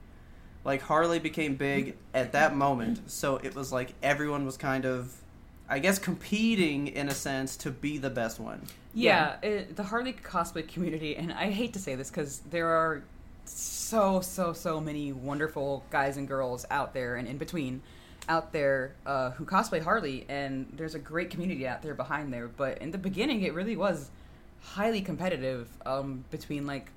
Like 0.65 0.81
Harley 0.81 1.19
became 1.19 1.55
big 1.55 1.95
at 2.13 2.31
that 2.31 2.55
moment. 2.55 3.09
So 3.09 3.37
it 3.37 3.53
was 3.55 3.71
like 3.71 3.93
everyone 4.01 4.45
was 4.45 4.57
kind 4.57 4.85
of 4.85 5.13
I 5.69 5.77
guess 5.79 5.99
competing 5.99 6.87
in 6.87 7.09
a 7.09 7.13
sense 7.13 7.55
to 7.57 7.71
be 7.71 7.97
the 7.99 8.09
best 8.09 8.39
one. 8.39 8.61
Yeah, 8.93 9.35
it, 9.43 9.75
the 9.75 9.83
Harley 9.83 10.13
cosplay 10.13 10.67
community, 10.67 11.15
and 11.17 11.31
I 11.33 11.51
hate 11.51 11.73
to 11.73 11.79
say 11.79 11.93
this 11.95 12.09
because 12.09 12.39
there 12.49 12.67
are 12.69 13.03
so, 13.49 14.21
so, 14.21 14.53
so 14.53 14.79
many 14.79 15.11
wonderful 15.11 15.83
guys 15.89 16.17
and 16.17 16.27
girls 16.27 16.65
out 16.69 16.93
there 16.93 17.15
and 17.15 17.27
in 17.27 17.37
between 17.37 17.81
out 18.29 18.51
there 18.51 18.93
uh, 19.05 19.31
who 19.31 19.45
cosplay 19.45 19.81
Harley, 19.81 20.25
and 20.27 20.71
there's 20.75 20.95
a 20.95 20.99
great 20.99 21.29
community 21.29 21.65
out 21.67 21.81
there 21.81 21.93
behind 21.93 22.33
there. 22.33 22.47
But 22.47 22.79
in 22.79 22.91
the 22.91 22.97
beginning, 22.97 23.43
it 23.43 23.53
really 23.53 23.77
was 23.77 24.09
highly 24.61 25.01
competitive 25.01 25.69
um, 25.85 26.25
between 26.29 26.65
like 26.67 26.91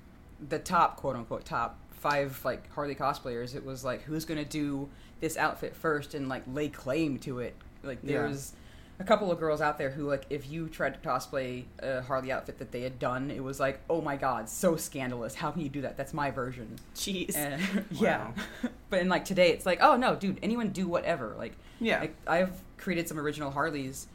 the 0.49 0.59
top, 0.59 0.97
quote 0.97 1.15
unquote, 1.15 1.45
top 1.45 1.77
five 1.91 2.39
like 2.43 2.69
Harley 2.73 2.95
cosplayers. 2.95 3.55
It 3.55 3.63
was 3.65 3.85
like 3.85 4.01
who's 4.03 4.25
gonna 4.25 4.43
do 4.43 4.89
this 5.21 5.37
outfit 5.37 5.75
first 5.75 6.13
and 6.15 6.27
like 6.27 6.43
lay 6.47 6.67
claim 6.67 7.17
to 7.19 7.39
it. 7.39 7.55
Like 7.83 8.01
there 8.01 8.23
Yeah. 8.23 8.29
was 8.29 8.53
a 9.01 9.03
couple 9.03 9.31
of 9.31 9.39
girls 9.39 9.61
out 9.61 9.77
there 9.77 9.89
who 9.89 10.07
like 10.07 10.25
if 10.29 10.49
you 10.49 10.69
tried 10.69 11.01
to 11.01 11.09
cosplay 11.09 11.63
a 11.79 12.01
Harley 12.01 12.31
outfit 12.31 12.59
that 12.59 12.71
they 12.71 12.81
had 12.81 12.99
done, 12.99 13.31
it 13.31 13.43
was 13.43 13.59
like, 13.59 13.81
oh 13.89 14.01
my 14.01 14.15
god, 14.15 14.47
so 14.47 14.75
scandalous. 14.75 15.35
How 15.35 15.51
can 15.51 15.61
you 15.61 15.69
do 15.69 15.81
that? 15.81 15.97
That's 15.97 16.13
my 16.13 16.31
version. 16.31 16.75
Jeez. 16.95 17.35
And, 17.35 17.85
yeah, 17.91 18.27
Wow. 18.27 18.33
but 18.89 19.01
in 19.01 19.09
like 19.09 19.25
today, 19.25 19.51
it's 19.51 19.65
like, 19.65 19.79
oh 19.81 19.95
no, 19.97 20.15
dude, 20.15 20.39
anyone 20.43 20.69
do 20.69 20.87
whatever. 20.87 21.35
Like, 21.37 21.53
Yeah. 21.79 21.99
like 22.01 22.15
I've 22.27 22.51
created 22.77 23.07
some 23.07 23.19
original 23.19 23.51
Harleys, 23.51 24.07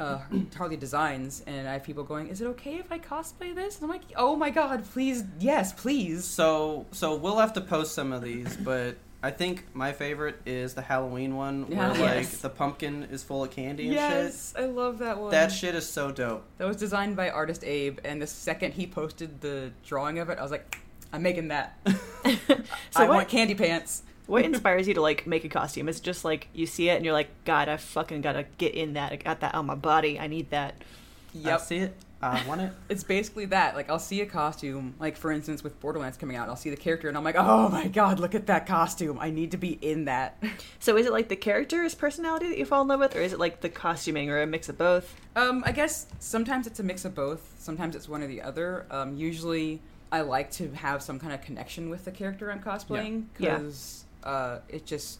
uh, 0.00 0.18
Harley 0.56 0.76
designs, 0.76 1.42
and 1.46 1.68
I 1.68 1.74
have 1.74 1.84
people 1.84 2.04
going, 2.04 2.28
is 2.28 2.40
it 2.40 2.46
okay 2.46 2.76
if 2.76 2.90
I 2.92 2.98
cosplay 2.98 3.54
this? 3.54 3.76
And 3.76 3.84
I'm 3.84 3.90
like, 3.90 4.02
oh 4.16 4.36
my 4.36 4.50
god, 4.50 4.84
please, 4.92 5.24
yes, 5.38 5.72
please. 5.72 6.24
So 6.24 6.86
so 6.92 7.14
we'll 7.16 7.38
have 7.38 7.52
to 7.54 7.60
post 7.60 7.94
some 7.94 8.12
of 8.12 8.22
these, 8.22 8.56
but 8.56 8.96
I 9.26 9.32
think 9.32 9.64
my 9.74 9.92
favorite 9.92 10.36
is 10.46 10.74
the 10.74 10.82
Halloween 10.82 11.34
one 11.34 11.68
where 11.68 11.88
like 11.88 11.98
Yes. 11.98 12.38
the 12.38 12.48
pumpkin 12.48 13.08
is 13.10 13.24
full 13.24 13.42
of 13.42 13.50
candy 13.50 13.86
and 13.86 13.94
Yes, 13.94 14.54
I 14.56 14.66
love 14.66 14.98
that 14.98 15.18
one. 15.18 15.32
That 15.32 15.50
shit 15.50 15.74
is 15.74 15.88
so 15.88 16.12
dope. 16.12 16.44
That 16.58 16.68
was 16.68 16.76
designed 16.76 17.16
by 17.16 17.30
artist 17.30 17.64
Abe, 17.64 17.98
and 18.04 18.22
the 18.22 18.26
second 18.28 18.74
he 18.74 18.86
posted 18.86 19.40
the 19.40 19.72
drawing 19.84 20.20
of 20.20 20.30
it, 20.30 20.38
I 20.38 20.42
was 20.42 20.52
like, 20.52 20.78
I'm 21.12 21.22
making 21.22 21.48
that. 21.48 21.76
so 21.86 21.94
I 22.94 23.00
what, 23.00 23.16
want 23.16 23.28
candy 23.28 23.56
pants. 23.56 24.04
what 24.26 24.44
inspires 24.44 24.86
you 24.86 24.94
to 24.94 25.02
like 25.02 25.26
make 25.26 25.44
a 25.44 25.48
costume? 25.48 25.88
Is 25.88 25.98
it 25.98 26.04
just 26.04 26.24
like 26.24 26.46
you 26.54 26.66
see 26.66 26.88
it 26.88 26.94
and 26.94 27.04
you're 27.04 27.12
like, 27.12 27.30
God, 27.44 27.68
I 27.68 27.78
fucking 27.78 28.20
gotta 28.20 28.44
get 28.58 28.76
in 28.76 28.92
that. 28.92 29.10
I 29.12 29.16
got 29.16 29.40
that 29.40 29.56
on 29.56 29.66
my 29.66 29.74
body. 29.74 30.20
I 30.20 30.28
need 30.28 30.50
that. 30.50 30.76
I 31.44 31.56
see 31.56 31.78
it 31.78 31.96
I 32.22 32.46
want 32.46 32.60
it. 32.62 32.72
It's 32.88 33.02
basically 33.04 33.44
that. 33.46 33.74
Like, 33.74 33.90
I'll 33.90 33.98
see 33.98 34.20
a 34.22 34.26
costume, 34.26 34.94
like, 34.98 35.16
for 35.16 35.30
instance, 35.30 35.62
with 35.62 35.78
Borderlands 35.80 36.16
coming 36.16 36.36
out, 36.36 36.48
I'll 36.48 36.56
see 36.56 36.70
the 36.70 36.76
character 36.76 37.08
and 37.08 37.16
I'm 37.16 37.24
like, 37.24 37.36
oh 37.36 37.68
my 37.68 37.88
god, 37.88 38.20
look 38.20 38.34
at 38.34 38.46
that 38.46 38.66
costume. 38.66 39.18
I 39.20 39.30
need 39.30 39.50
to 39.50 39.56
be 39.56 39.72
in 39.72 40.06
that. 40.06 40.42
So 40.78 40.96
is 40.96 41.06
it 41.06 41.12
like 41.12 41.28
the 41.28 41.36
character's 41.36 41.94
personality 41.94 42.48
that 42.48 42.58
you 42.58 42.64
fall 42.64 42.82
in 42.82 42.88
love 42.88 43.00
with, 43.00 43.16
or 43.16 43.20
is 43.20 43.32
it 43.32 43.38
like 43.40 43.60
the 43.60 43.68
costuming, 43.68 44.30
or 44.30 44.40
a 44.40 44.46
mix 44.46 44.68
of 44.68 44.78
both? 44.78 45.14
Um, 45.34 45.62
I 45.66 45.72
guess 45.72 46.06
sometimes 46.20 46.66
it's 46.68 46.78
a 46.78 46.82
mix 46.84 47.04
of 47.04 47.14
both. 47.14 47.54
Sometimes 47.58 47.96
it's 47.96 48.08
one 48.08 48.22
or 48.22 48.28
the 48.28 48.40
other. 48.42 48.86
Um, 48.90 49.16
usually, 49.16 49.80
I 50.12 50.20
like 50.20 50.50
to 50.52 50.70
have 50.72 51.02
some 51.02 51.18
kind 51.18 51.32
of 51.32 51.40
connection 51.42 51.90
with 51.90 52.04
the 52.04 52.12
character 52.12 52.52
I'm 52.52 52.60
cosplaying 52.62 53.24
Yeah. 53.38 53.56
because 53.58 54.04
uh, 54.22 54.58
it 54.68 54.86
just 54.86 55.18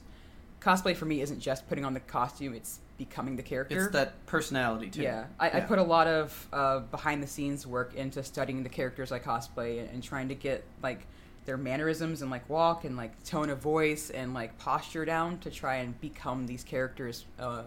cosplay 0.67 0.97
for 0.97 1.05
me 1.05 1.21
isn't 1.21 1.41
just 1.41 1.69
putting 1.69 1.85
on 1.85 1.95
the 1.95 2.01
costume; 2.01 2.55
it's 2.55 2.81
becoming 2.99 3.37
the 3.37 3.43
character. 3.43 3.85
It's 3.85 3.93
that 3.93 4.27
personality 4.27 4.91
too. 4.91 5.03
Yeah, 5.03 5.27
I, 5.39 5.59
I 5.59 5.61
put 5.61 5.79
a 5.79 5.83
lot 5.83 6.07
of 6.07 6.49
uh, 6.53 6.81
behind 6.81 7.23
the 7.23 7.27
scenes 7.27 7.67
work 7.67 7.95
into 7.95 8.23
studying 8.23 8.63
the 8.63 8.69
characters 8.69 9.13
I 9.13 9.19
cosplay 9.19 9.81
and, 9.81 9.91
and 9.91 10.03
trying 10.03 10.29
to 10.29 10.35
get 10.35 10.65
like 10.83 11.07
their 11.45 11.57
mannerisms 11.57 12.23
and 12.23 12.31
like 12.31 12.49
walk 12.51 12.85
and 12.85 12.97
like 12.97 13.23
tone 13.23 13.51
of 13.51 13.59
voice 13.59 14.11
and 14.11 14.35
like 14.35 14.59
posture 14.59 15.05
down 15.05 15.39
to 15.39 15.51
try 15.51 15.77
and 15.77 15.99
become 16.01 16.47
these 16.47 16.65
characters. 16.65 17.25
Uh, 17.39 17.63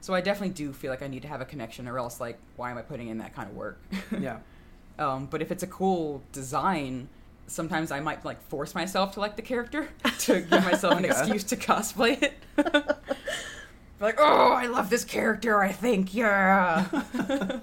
so 0.00 0.14
I 0.14 0.20
definitely 0.20 0.54
do 0.54 0.72
feel 0.72 0.90
like 0.90 1.02
I 1.02 1.08
need 1.08 1.22
to 1.22 1.28
have 1.28 1.40
a 1.40 1.44
connection, 1.44 1.88
or 1.88 1.98
else 1.98 2.20
like 2.20 2.38
why 2.54 2.70
am 2.70 2.78
I 2.78 2.82
putting 2.82 3.08
in 3.08 3.18
that 3.18 3.34
kind 3.34 3.50
of 3.50 3.56
work? 3.56 3.80
yeah. 4.20 4.38
um, 4.98 5.26
but 5.26 5.42
if 5.42 5.50
it's 5.50 5.62
a 5.62 5.68
cool 5.68 6.22
design. 6.32 7.08
Sometimes 7.48 7.90
I 7.92 8.00
might 8.00 8.24
like 8.24 8.40
force 8.48 8.74
myself 8.74 9.12
to 9.12 9.20
like 9.20 9.36
the 9.36 9.42
character 9.42 9.88
to 10.20 10.40
give 10.40 10.64
myself 10.64 10.98
an 10.98 11.04
Yeah. 11.04 11.10
excuse 11.18 11.44
to 11.44 11.56
cosplay 11.56 12.20
it. 12.22 12.34
like, 14.00 14.16
oh, 14.18 14.52
I 14.52 14.66
love 14.66 14.90
this 14.90 15.04
character. 15.04 15.60
I 15.62 15.72
think, 15.72 16.14
yeah. 16.14 16.86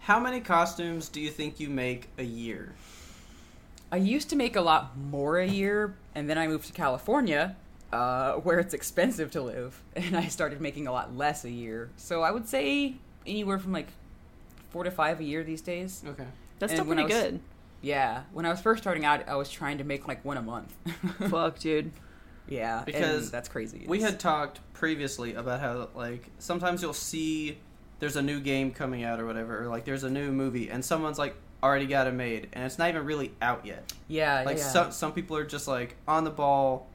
How 0.00 0.18
many 0.18 0.40
costumes 0.40 1.08
do 1.08 1.20
you 1.20 1.30
think 1.30 1.60
you 1.60 1.68
make 1.68 2.08
a 2.18 2.24
year? 2.24 2.72
I 3.92 3.96
used 3.96 4.30
to 4.30 4.36
make 4.36 4.56
a 4.56 4.60
lot 4.60 4.96
more 4.96 5.38
a 5.38 5.46
year, 5.46 5.94
and 6.14 6.28
then 6.30 6.38
I 6.38 6.46
moved 6.46 6.66
to 6.68 6.72
California, 6.72 7.56
uh, 7.92 8.34
where 8.34 8.58
it's 8.58 8.72
expensive 8.72 9.30
to 9.32 9.42
live, 9.42 9.82
and 9.96 10.16
I 10.16 10.28
started 10.28 10.60
making 10.60 10.86
a 10.86 10.92
lot 10.92 11.16
less 11.16 11.44
a 11.44 11.50
year. 11.50 11.90
So 11.96 12.22
I 12.22 12.30
would 12.30 12.48
say 12.48 12.94
anywhere 13.26 13.58
from 13.58 13.72
like 13.72 13.88
four 14.70 14.84
to 14.84 14.90
five 14.90 15.20
a 15.20 15.24
year 15.24 15.44
these 15.44 15.60
days. 15.60 16.02
Okay. 16.06 16.24
That's 16.58 16.72
And 16.72 16.78
still 16.78 16.86
pretty 16.86 17.02
was- 17.04 17.12
good. 17.12 17.40
Yeah, 17.82 18.22
when 18.32 18.44
I 18.46 18.50
was 18.50 18.60
first 18.60 18.82
starting 18.82 19.04
out, 19.04 19.28
I 19.28 19.36
was 19.36 19.50
trying 19.50 19.78
to 19.78 19.84
make 19.84 20.06
like 20.06 20.24
one 20.24 20.36
a 20.36 20.42
month. 20.42 20.74
Fuck, 21.30 21.58
dude. 21.58 21.92
yeah, 22.48 22.82
Because 22.84 23.30
that's 23.30 23.48
crazy. 23.48 23.84
We 23.88 24.00
had 24.02 24.20
talked 24.20 24.60
previously 24.74 25.34
about 25.34 25.60
how 25.60 25.88
like 25.94 26.28
sometimes 26.38 26.82
you'll 26.82 26.92
see 26.92 27.58
there's 27.98 28.16
a 28.16 28.22
new 28.22 28.40
game 28.40 28.70
coming 28.72 29.02
out 29.04 29.20
or 29.20 29.26
whatever, 29.26 29.62
or 29.62 29.68
like 29.68 29.84
there's 29.84 30.04
a 30.04 30.10
new 30.10 30.30
movie 30.32 30.68
and 30.70 30.84
someone's 30.84 31.18
like 31.18 31.34
already 31.62 31.86
got 31.86 32.06
it 32.06 32.12
made 32.14 32.48
and 32.54 32.64
it's 32.64 32.78
not 32.78 32.88
even 32.88 33.04
really 33.04 33.32
out 33.42 33.64
yet. 33.66 33.92
yeah, 34.08 34.42
Like 34.44 34.56
yeah. 34.58 34.64
some 34.64 34.92
some 34.92 35.12
people 35.12 35.36
are 35.36 35.44
just 35.44 35.68
like 35.68 35.96
on 36.08 36.24
the 36.24 36.30
ball. 36.30 36.86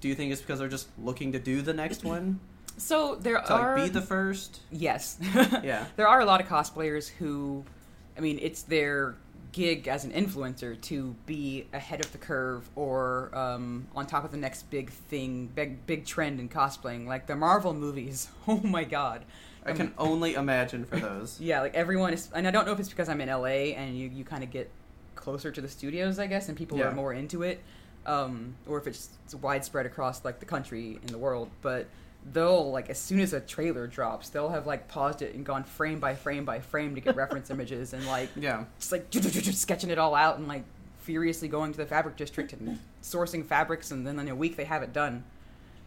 Do 0.00 0.08
you 0.08 0.14
think 0.14 0.32
it's 0.32 0.40
because 0.40 0.58
they're 0.58 0.68
just 0.68 0.88
looking 0.98 1.32
to 1.32 1.38
do 1.38 1.62
the 1.62 1.72
next 1.74 2.04
one? 2.04 2.40
so 2.76 3.14
there 3.16 3.36
To 3.38 3.52
are 3.54 3.78
like 3.78 3.84
be 3.92 3.98
the 3.98 4.02
first? 4.04 4.60
yes, 4.70 5.18
Yeah. 5.62 5.86
there 5.96 6.08
are 6.08 6.20
a 6.20 6.24
lot 6.24 6.40
of 6.40 6.48
cosplayers 6.48 7.08
who, 7.08 7.64
I 8.16 8.20
mean, 8.20 8.38
it's 8.42 8.62
their 8.62 9.14
gig 9.52 9.86
as 9.86 10.04
an 10.04 10.10
influencer 10.12 10.80
to 10.80 11.14
be 11.26 11.66
ahead 11.72 12.04
of 12.04 12.10
the 12.12 12.18
curve 12.18 12.68
or 12.74 13.30
um, 13.34 13.86
on 13.94 14.06
top 14.06 14.24
of 14.24 14.30
the 14.30 14.36
next 14.36 14.68
big 14.70 14.90
thing, 14.90 15.46
big 15.54 15.86
big 15.86 16.04
trend 16.06 16.40
in 16.40 16.48
cosplaying, 16.48 17.06
like 17.06 17.26
the 17.26 17.36
Marvel 17.36 17.74
movies. 17.74 18.28
Oh 18.48 18.60
my 18.64 18.84
god. 18.84 19.24
I 19.64 19.72
can 19.72 19.94
only 19.96 20.34
imagine 20.34 20.84
for 20.84 20.96
those. 20.98 21.38
Yeah, 21.40 21.60
like 21.60 21.74
everyone 21.74 22.12
is, 22.12 22.28
and 22.34 22.48
I 22.48 22.50
don't 22.50 22.66
know 22.66 22.72
if 22.72 22.80
it's 22.80 22.88
because 22.88 23.08
I'm 23.08 23.20
in 23.20 23.28
LA 23.28 23.76
and 23.78 23.96
you, 23.96 24.08
you 24.08 24.24
kind 24.24 24.42
of 24.42 24.50
get 24.50 24.68
closer 25.14 25.52
to 25.52 25.60
the 25.60 25.68
studios, 25.68 26.18
I 26.18 26.26
guess, 26.26 26.48
and 26.48 26.58
people 26.58 26.78
Yeah. 26.78 26.86
are 26.88 26.92
more 26.94 27.12
into 27.12 27.42
it, 27.44 27.62
um, 28.06 28.56
or 28.66 28.78
if 28.78 28.88
it's, 28.88 29.10
it's 29.24 29.36
widespread 29.36 29.86
across 29.86 30.24
like 30.24 30.40
the 30.40 30.46
country 30.46 30.98
and 31.02 31.10
the 31.10 31.18
world. 31.18 31.48
But 31.60 31.86
they'll 32.32 32.70
like 32.70 32.88
as 32.90 32.98
soon 32.98 33.20
as 33.20 33.32
a 33.32 33.40
trailer 33.40 33.86
drops, 33.86 34.28
they'll 34.28 34.50
have 34.50 34.66
like 34.66 34.88
paused 34.88 35.22
it 35.22 35.34
and 35.34 35.44
gone 35.44 35.64
frame 35.64 35.98
by 36.00 36.14
frame 36.14 36.44
by 36.44 36.60
frame 36.60 36.94
to 36.94 37.00
get 37.00 37.16
reference 37.16 37.50
images 37.54 37.92
and 37.92 38.06
like 38.06 38.28
Yeah. 38.36 38.64
just 38.78 38.92
like 38.92 39.06
sketching 39.54 39.90
it 39.90 39.98
all 39.98 40.14
out 40.14 40.38
and 40.38 40.46
like 40.48 40.64
furiously 41.00 41.48
going 41.48 41.72
to 41.72 41.78
the 41.78 41.86
fabric 41.86 42.16
district 42.16 42.52
and 42.52 42.78
sourcing 43.02 43.44
fabrics, 43.44 43.90
and 43.90 44.06
then 44.06 44.18
in 44.20 44.28
a 44.28 44.34
week 44.34 44.56
they 44.56 44.64
have 44.64 44.82
it 44.82 44.92
done. 44.92 45.14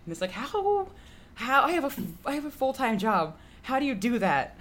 And 0.06 0.12
it's 0.12 0.20
like 0.22 0.32
how 0.32 0.90
how 1.36 1.64
I 1.64 1.72
have 1.72 1.84
a 1.84 1.88
f- 1.88 2.00
I 2.26 2.34
have 2.36 2.46
a 2.46 2.52
full 2.52 2.74
time 2.74 2.98
job. 3.00 3.36
How 3.64 3.80
do 3.80 3.86
you 3.86 3.96
do 3.96 4.20
that? 4.20 4.58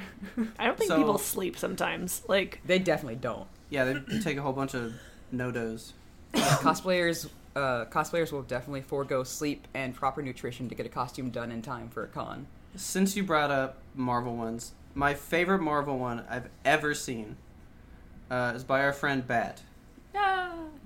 I 0.59 0.65
don't 0.67 0.79
think 0.79 0.89
So- 0.89 0.97
people 0.97 1.19
sleep 1.19 1.59
sometimes. 1.59 2.23
Like, 2.27 2.61
They 2.65 2.79
definitely 2.79 3.17
don't. 3.17 3.47
Yeah, 3.69 3.85
they 3.85 4.21
take 4.21 4.39
a 4.39 4.43
whole 4.43 4.55
bunch 4.55 4.73
of 4.73 4.95
NoDoz. 5.35 5.93
cosplayers 6.33 7.29
uh, 7.57 7.85
cosplayers 7.87 8.33
will 8.33 8.43
definitely 8.43 8.83
forego 8.83 9.23
sleep 9.25 9.67
and 9.75 9.95
proper 9.95 10.23
nutrition 10.23 10.69
to 10.69 10.75
get 10.75 10.87
a 10.87 10.89
costume 10.89 11.31
done 11.31 11.51
in 11.53 11.63
time 11.63 11.89
for 11.89 12.03
a 12.05 12.09
con. 12.09 12.47
Since 12.77 13.17
you 13.17 13.23
brought 13.23 13.51
up 13.51 13.79
Marvel 13.95 14.37
ones, 14.37 14.73
my 14.95 15.15
favorite 15.15 15.61
Marvel 15.61 15.99
one 15.99 16.25
I've 16.29 16.49
ever 16.65 16.95
seen 16.95 17.37
uh, 18.31 18.53
is 18.57 18.65
by 18.65 18.83
our 18.83 18.93
friend 18.93 19.27
Bat. 19.27 19.61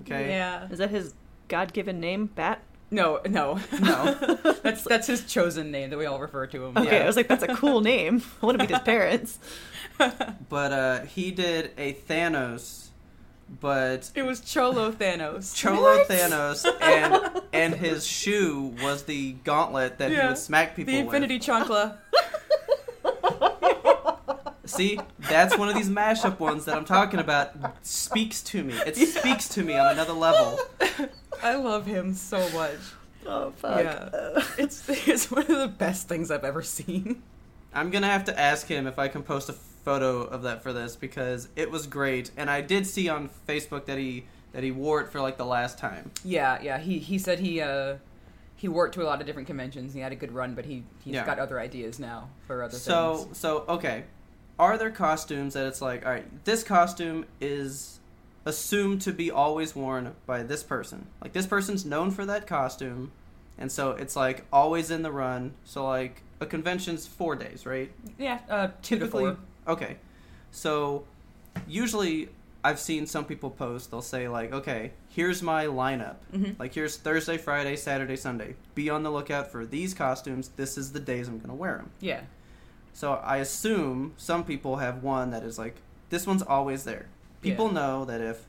Okay. 0.02 0.28
Yeah. 0.28 0.68
is 0.70 0.78
that 0.78 0.90
his 0.90 1.14
God-given 1.48 1.98
name, 2.00 2.26
Bat? 2.26 2.60
No, 2.90 3.20
no, 3.28 3.58
No. 3.82 4.14
that's 4.62 4.82
that's 4.84 5.06
his 5.06 5.24
chosen 5.26 5.70
name 5.70 5.90
that 5.90 5.98
we 5.98 6.06
all 6.06 6.20
refer 6.20 6.46
to 6.46 6.64
him. 6.66 6.76
Okay, 6.78 6.96
Yeah. 6.98 7.04
I 7.04 7.06
was 7.06 7.16
like, 7.16 7.28
that's 7.28 7.42
a 7.42 7.48
cool 7.54 7.80
name. 7.82 8.22
I 8.42 8.46
want 8.46 8.58
to 8.58 8.62
meet 8.64 8.70
his 8.70 8.80
parents. 8.82 9.38
But 9.98 10.72
uh, 10.72 11.00
he 11.00 11.30
did 11.32 11.72
a 11.76 11.94
Thanos, 11.94 12.87
but 13.60 14.10
It 14.14 14.22
was 14.22 14.40
Cholo 14.40 14.92
Thanos. 14.92 15.54
Cholo 15.54 15.98
What? 15.98 16.08
Thanos, 16.08 16.64
and 16.82 17.42
and 17.52 17.74
his 17.74 18.06
shoe 18.06 18.74
was 18.82 19.04
the 19.04 19.32
gauntlet 19.44 19.98
that 19.98 20.10
he 20.10 20.16
Yeah. 20.16 20.28
would 20.28 20.38
smack 20.38 20.76
people 20.76 20.92
with. 20.94 21.00
the 21.10 21.16
Infinity 21.16 21.38
with. 21.38 21.46
Chancla. 21.46 21.96
See, 24.64 25.00
that's 25.18 25.56
one 25.56 25.70
of 25.70 25.74
these 25.74 25.88
mashup 25.88 26.38
ones 26.38 26.66
that 26.66 26.76
I'm 26.76 26.84
talking 26.84 27.20
about. 27.20 27.52
Speaks 27.86 28.42
to 28.44 28.62
me. 28.62 28.74
It 28.86 28.96
speaks 28.96 29.48
to 29.50 29.62
me 29.64 29.78
on 29.78 29.92
another 29.92 30.12
level. 30.12 30.58
I 31.42 31.54
love 31.56 31.86
him 31.86 32.12
so 32.12 32.38
much. 32.50 32.76
Oh, 33.26 33.50
fuck. 33.52 33.82
Yeah. 33.82 34.42
It's 34.58 34.86
it's 35.08 35.30
one 35.30 35.42
of 35.42 35.48
the 35.58 35.68
best 35.68 36.06
things 36.08 36.30
I've 36.30 36.44
ever 36.44 36.62
seen. 36.62 37.22
I'm 37.72 37.90
gonna 37.90 38.08
have 38.08 38.24
to 38.24 38.38
ask 38.38 38.66
him 38.66 38.86
if 38.86 38.98
I 38.98 39.08
can 39.08 39.22
post 39.22 39.48
a 39.48 39.54
photo 39.88 40.20
of 40.20 40.42
that 40.42 40.62
for 40.62 40.74
this 40.74 40.96
because 40.96 41.48
it 41.56 41.70
was 41.70 41.86
great, 41.86 42.30
and 42.36 42.50
I 42.50 42.60
did 42.60 42.86
see 42.86 43.08
on 43.08 43.30
Facebook 43.48 43.86
that 43.86 43.96
he 43.96 44.24
that 44.52 44.62
he 44.62 44.70
wore 44.70 45.00
it 45.00 45.08
for 45.08 45.18
like 45.22 45.38
the 45.38 45.46
last 45.46 45.78
time. 45.78 46.10
Yeah, 46.22 46.60
yeah. 46.60 46.76
He 46.78 46.98
he 46.98 47.18
said 47.18 47.38
he 47.40 47.62
uh 47.62 47.96
he 48.54 48.68
worked 48.68 48.94
to 48.96 49.02
a 49.02 49.06
lot 49.06 49.20
of 49.22 49.26
different 49.26 49.46
conventions. 49.48 49.94
He 49.94 50.00
had 50.00 50.12
a 50.12 50.16
good 50.16 50.32
run, 50.32 50.54
but 50.54 50.66
he 50.66 50.84
he's 51.02 51.14
Yeah. 51.14 51.24
got 51.24 51.38
other 51.38 51.58
ideas 51.58 51.98
now 51.98 52.28
for 52.46 52.62
other 52.62 52.76
So 52.76 53.16
things. 53.16 53.38
so 53.38 53.64
okay, 53.66 54.04
are 54.58 54.76
there 54.76 54.90
costumes 54.90 55.54
that 55.54 55.66
it's 55.66 55.80
like 55.80 56.04
all 56.04 56.12
right, 56.12 56.44
this 56.44 56.62
costume 56.62 57.24
is 57.40 57.98
assumed 58.44 59.00
to 59.02 59.12
be 59.12 59.30
always 59.30 59.74
worn 59.74 60.14
by 60.26 60.42
this 60.42 60.62
person. 60.62 61.06
Like 61.22 61.32
this 61.32 61.46
person's 61.46 61.86
known 61.86 62.10
for 62.10 62.26
that 62.26 62.46
costume, 62.46 63.10
and 63.56 63.72
so 63.72 63.92
it's 63.92 64.16
like 64.16 64.44
always 64.52 64.90
in 64.90 65.00
the 65.00 65.12
run. 65.12 65.54
So 65.64 65.86
like 65.86 66.20
a 66.40 66.46
convention's 66.46 67.06
four 67.06 67.36
days, 67.36 67.64
right? 67.64 67.90
Yeah, 68.18 68.38
uh, 68.50 68.66
two 68.82 68.96
to 68.96 69.04
typically 69.06 69.24
four. 69.24 69.38
Okay 69.68 69.96
so 70.50 71.04
usually 71.66 72.28
i've 72.64 72.78
seen 72.78 73.06
some 73.06 73.24
people 73.24 73.50
post 73.50 73.90
they'll 73.90 74.00
say 74.02 74.28
like 74.28 74.52
okay 74.52 74.92
here's 75.08 75.42
my 75.42 75.66
lineup 75.66 76.16
Mhm. 76.32 76.58
like 76.58 76.72
here's 76.74 76.96
thursday 76.96 77.36
friday 77.36 77.76
saturday 77.76 78.16
sunday 78.16 78.54
be 78.74 78.88
on 78.90 79.02
the 79.02 79.10
lookout 79.10 79.50
for 79.52 79.66
these 79.66 79.92
costumes 79.94 80.48
this 80.56 80.78
is 80.78 80.92
the 80.92 81.00
days 81.00 81.28
i'm 81.28 81.38
going 81.38 81.50
to 81.50 81.54
wear 81.54 81.76
them 81.76 81.90
Yeah, 82.00 82.22
so 82.92 83.14
i 83.14 83.36
assume 83.38 84.14
some 84.16 84.44
people 84.44 84.76
have 84.76 85.02
one 85.02 85.30
that 85.32 85.42
is 85.42 85.58
like 85.58 85.76
this 86.10 86.26
one's 86.26 86.42
always 86.42 86.84
there 86.84 87.06
people 87.42 87.66
Yeah. 87.66 87.72
know 87.74 88.04
that 88.06 88.20
if 88.20 88.44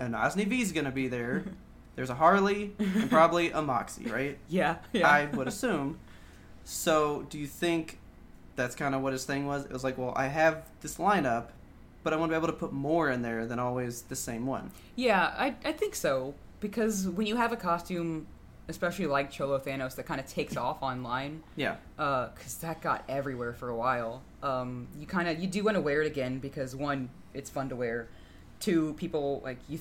Enasni 0.00 0.46
Vee 0.46 0.62
is 0.62 0.72
going 0.72 0.86
to 0.86 0.90
be 0.90 1.08
there 1.08 1.44
there's 1.96 2.10
a 2.10 2.14
harley 2.14 2.72
and 2.78 3.08
probably 3.10 3.50
a 3.50 3.60
moxxi 3.60 4.10
right 4.10 4.38
yeah, 4.48 4.76
yeah. 4.92 5.06
I 5.08 5.26
would 5.26 5.46
assume. 5.46 5.98
So, 6.66 7.26
do 7.28 7.38
you 7.38 7.46
think 7.46 7.98
that's 8.56 8.74
kind 8.74 8.94
of 8.94 9.02
what 9.02 9.12
his 9.12 9.24
thing 9.24 9.46
was? 9.46 9.64
It 9.64 9.72
was 9.72 9.84
like, 9.84 9.98
well, 9.98 10.12
I 10.16 10.26
have 10.28 10.62
this 10.80 10.96
lineup, 10.98 11.46
but 12.02 12.12
I 12.12 12.16
want 12.16 12.30
to 12.30 12.34
be 12.34 12.36
able 12.38 12.52
to 12.52 12.58
put 12.58 12.72
more 12.72 13.10
in 13.10 13.22
there 13.22 13.46
than 13.46 13.58
always 13.58 14.02
the 14.02 14.16
same 14.16 14.46
one. 14.46 14.70
Yeah, 14.96 15.32
I, 15.36 15.54
I 15.64 15.72
think 15.72 15.94
so. 15.94 16.34
Because 16.60 17.08
when 17.08 17.26
you 17.26 17.36
have 17.36 17.52
a 17.52 17.56
costume, 17.56 18.26
especially 18.68 19.06
like 19.06 19.30
Cholo 19.30 19.58
Thanos, 19.58 19.96
that 19.96 20.06
kind 20.06 20.20
of 20.20 20.26
takes 20.26 20.56
off 20.56 20.82
online, 20.82 21.42
Yeah. 21.56 21.76
because 21.96 22.56
that 22.62 22.80
got 22.80 23.04
everywhere 23.08 23.52
for 23.52 23.68
a 23.68 23.76
while. 23.76 24.22
Um, 24.42 24.88
you 24.98 25.06
kind 25.06 25.28
of 25.28 25.38
you 25.38 25.46
do 25.46 25.62
want 25.64 25.74
to 25.76 25.80
wear 25.80 26.00
it 26.02 26.06
again 26.06 26.38
because 26.38 26.74
one, 26.74 27.10
it's 27.34 27.50
fun 27.50 27.68
to 27.68 27.76
wear. 27.76 28.08
Two, 28.60 28.94
people 28.94 29.40
like 29.44 29.58
you. 29.68 29.78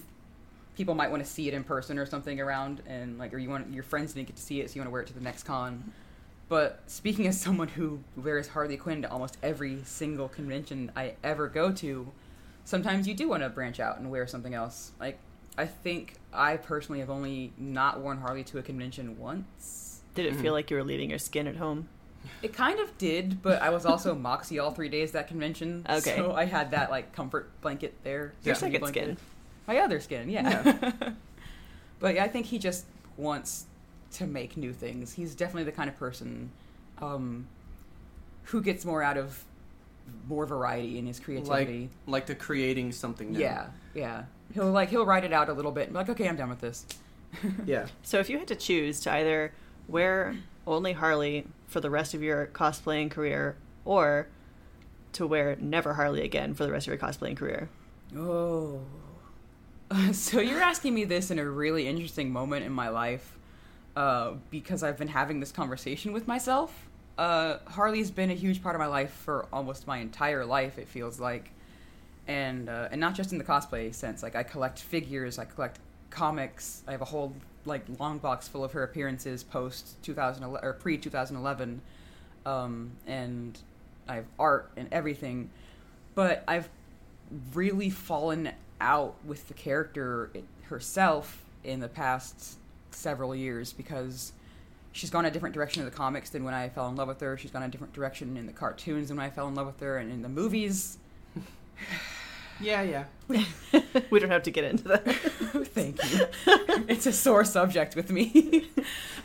People 0.75 0.95
might 0.95 1.11
want 1.11 1.23
to 1.23 1.29
see 1.29 1.47
it 1.47 1.53
in 1.53 1.63
person 1.63 1.99
or 1.99 2.05
something 2.07 2.41
around, 2.41 2.81
and 2.87 3.19
like, 3.19 3.31
or 3.33 3.37
you 3.37 3.47
want 3.47 3.71
your 3.71 3.83
friends 3.83 4.13
didn't 4.13 4.25
get 4.27 4.35
to 4.37 4.41
see 4.41 4.59
it, 4.59 4.69
so 4.69 4.75
you 4.75 4.81
want 4.81 4.87
to 4.87 4.91
wear 4.91 5.01
it 5.03 5.07
to 5.07 5.13
the 5.13 5.21
next 5.21 5.43
con. 5.43 5.93
But 6.49 6.81
speaking 6.87 7.25
as 7.27 7.39
someone 7.39 7.69
who 7.69 8.01
wears 8.15 8.49
Harley 8.49 8.77
Quinn 8.77 9.01
to 9.01 9.09
almost 9.11 9.37
every 9.41 9.81
single 9.85 10.27
convention 10.29 10.91
I 10.95 11.15
ever 11.23 11.47
go 11.47 11.71
to, 11.71 12.11
sometimes 12.65 13.07
you 13.07 13.13
do 13.13 13.27
want 13.29 13.43
to 13.43 13.49
branch 13.49 13.79
out 13.79 13.97
and 13.97 14.11
wear 14.11 14.27
something 14.27 14.53
else. 14.53 14.91
Like 14.99 15.17
I 15.57 15.65
think 15.65 16.15
I 16.33 16.57
personally 16.57 16.99
have 16.99 17.09
only 17.09 17.53
not 17.57 18.01
worn 18.01 18.19
Harley 18.19 18.43
to 18.45 18.57
a 18.57 18.61
convention 18.63 19.17
once. 19.19 20.01
Did 20.15 20.25
it 20.27 20.33
Mhm. 20.35 20.41
feel 20.41 20.53
like 20.53 20.69
you 20.69 20.77
were 20.77 20.83
leaving 20.83 21.09
your 21.09 21.19
skin 21.19 21.47
at 21.47 21.55
home? 21.55 21.87
It 22.41 22.53
kind 22.53 22.79
of 22.79 22.97
did, 22.97 23.41
but 23.41 23.61
I 23.61 23.69
was 23.69 23.85
also 23.85 24.15
Moxxi 24.15 24.61
all 24.63 24.71
three 24.71 24.87
days 24.89 25.11
that 25.11 25.27
convention. 25.27 25.85
Okay. 25.89 26.15
So 26.15 26.33
I 26.33 26.45
had 26.45 26.71
that 26.71 26.89
like 26.91 27.13
comfort 27.13 27.49
blanket 27.61 27.95
there. 28.03 28.33
Your 28.43 28.55
second 28.55 28.79
blanket. 28.79 29.03
skin. 29.03 29.17
My 29.67 29.79
other 29.79 29.99
skin, 29.99 30.29
yeah. 30.29 30.91
but 31.99 32.15
yeah, 32.15 32.23
I 32.23 32.27
think 32.27 32.45
he 32.47 32.59
just 32.59 32.85
wants 33.17 33.65
to 34.13 34.27
make 34.27 34.57
new 34.57 34.73
things. 34.73 35.13
He's 35.13 35.35
definitely 35.35 35.63
the 35.65 35.71
kind 35.71 35.89
of 35.89 35.97
person 35.97 36.51
um, 37.01 37.47
who 38.43 38.61
gets 38.61 38.85
more 38.85 39.03
out 39.03 39.17
of 39.17 39.43
more 40.27 40.45
variety 40.45 40.97
in 40.97 41.05
his 41.05 41.17
like 41.19 41.25
creativity. 41.25 41.89
like 42.07 42.25
the 42.25 42.35
creating 42.35 42.91
something 42.91 43.31
new. 43.31 43.39
yeah, 43.39 43.67
yeah. 43.93 44.23
He'll 44.53 44.71
like 44.71 44.89
he'll 44.89 45.05
write 45.05 45.23
it 45.23 45.33
out 45.33 45.49
a 45.49 45.53
little 45.53 45.71
bit 45.71 45.83
and 45.83 45.93
be 45.93 45.97
like, 45.97 46.09
okay, 46.09 46.27
I'm 46.27 46.35
done 46.35 46.49
with 46.49 46.61
this. 46.61 46.85
yeah. 47.65 47.87
So 48.03 48.19
if 48.19 48.29
you 48.29 48.37
had 48.37 48.47
to 48.49 48.55
choose 48.55 48.99
to 49.01 49.13
either 49.13 49.53
wear 49.87 50.35
only 50.67 50.93
Harley 50.93 51.45
for 51.67 51.79
the 51.79 51.89
rest 51.89 52.13
of 52.13 52.21
your 52.21 52.47
cosplaying 52.47 53.09
career 53.09 53.55
or 53.85 54.27
to 55.13 55.27
wear 55.27 55.55
never 55.59 55.93
Harley 55.93 56.21
again 56.21 56.53
for 56.53 56.65
the 56.65 56.71
rest 56.71 56.87
of 56.87 56.93
your 56.93 56.97
cosplaying 56.97 57.37
career. 57.37 57.69
Oh. 58.15 58.81
So 60.11 60.39
you're 60.39 60.61
asking 60.61 60.95
me 60.95 61.03
this 61.03 61.29
in 61.29 61.37
a 61.37 61.47
really 61.47 61.87
interesting 61.87 62.31
moment 62.31 62.65
in 62.65 62.71
my 62.71 62.89
life 62.89 63.37
uh, 63.95 64.33
because 64.49 64.83
I've 64.83 64.97
been 64.97 65.07
having 65.07 65.39
this 65.39 65.51
conversation 65.51 66.13
with 66.13 66.27
myself. 66.27 66.89
Uh, 67.17 67.57
Harley's 67.65 68.11
been 68.11 68.31
a 68.31 68.35
huge 68.35 68.63
part 68.63 68.75
of 68.75 68.79
my 68.79 68.87
life 68.87 69.11
for 69.11 69.45
almost 69.53 69.85
my 69.85 69.97
entire 69.97 70.45
life, 70.45 70.77
it 70.77 70.87
feels 70.87 71.19
like. 71.19 71.51
And, 72.27 72.69
uh, 72.69 72.87
and 72.91 72.99
not 72.99 73.15
just 73.15 73.31
in 73.31 73.37
the 73.37 73.43
cosplay 73.43 73.93
sense. 73.93 74.23
Like, 74.23 74.35
I 74.35 74.43
collect 74.43 74.79
figures, 74.79 75.37
I 75.37 75.45
collect 75.45 75.79
comics. 76.09 76.81
I 76.87 76.91
have 76.91 77.01
a 77.01 77.05
whole, 77.05 77.33
like, 77.65 77.83
long 77.99 78.17
box 78.17 78.47
full 78.47 78.63
of 78.63 78.71
her 78.71 78.83
appearances 78.83 79.43
post 79.43 80.01
2011, 80.03 80.67
or 80.67 80.73
pre 80.73 80.97
2011. 80.97 81.81
Um, 82.45 82.91
and 83.05 83.57
I 84.07 84.15
have 84.15 84.25
art 84.39 84.71
and 84.75 84.87
everything. 84.91 85.49
But 86.15 86.43
I've 86.47 86.69
really 87.53 87.89
fallen 87.89 88.51
out 88.79 89.15
with 89.25 89.47
the 89.47 89.53
character 89.53 90.29
herself 90.63 91.43
in 91.63 91.79
the 91.79 91.87
past 91.87 92.57
several 92.93 93.35
years 93.35 93.73
because 93.73 94.33
she's 94.91 95.09
gone 95.09 95.25
a 95.25 95.31
different 95.31 95.53
direction 95.55 95.81
in 95.81 95.85
the 95.85 95.95
comics 95.95 96.29
than 96.29 96.43
when 96.43 96.53
I 96.53 96.69
fell 96.69 96.87
in 96.89 96.95
love 96.95 97.07
with 97.07 97.19
her. 97.21 97.37
She's 97.37 97.51
gone 97.51 97.63
a 97.63 97.67
different 97.69 97.93
direction 97.93 98.37
in 98.37 98.45
the 98.45 98.53
cartoons 98.53 99.09
than 99.09 99.17
when 99.17 99.25
I 99.25 99.29
fell 99.29 99.47
in 99.47 99.55
love 99.55 99.67
with 99.67 99.79
her, 99.79 99.97
and 99.97 100.11
in 100.11 100.21
the 100.21 100.29
movies. 100.29 100.97
Yeah, 102.59 102.81
yeah. 102.83 103.05
we 104.09 104.19
don't 104.19 104.29
have 104.29 104.43
to 104.43 104.51
get 104.51 104.63
into 104.63 104.83
that. 104.89 105.03
Thank 105.73 105.99
you. 106.11 106.27
it's 106.87 107.05
a 107.05 107.11
sore 107.11 107.43
subject 107.43 107.95
with 107.95 108.11
me. 108.11 108.69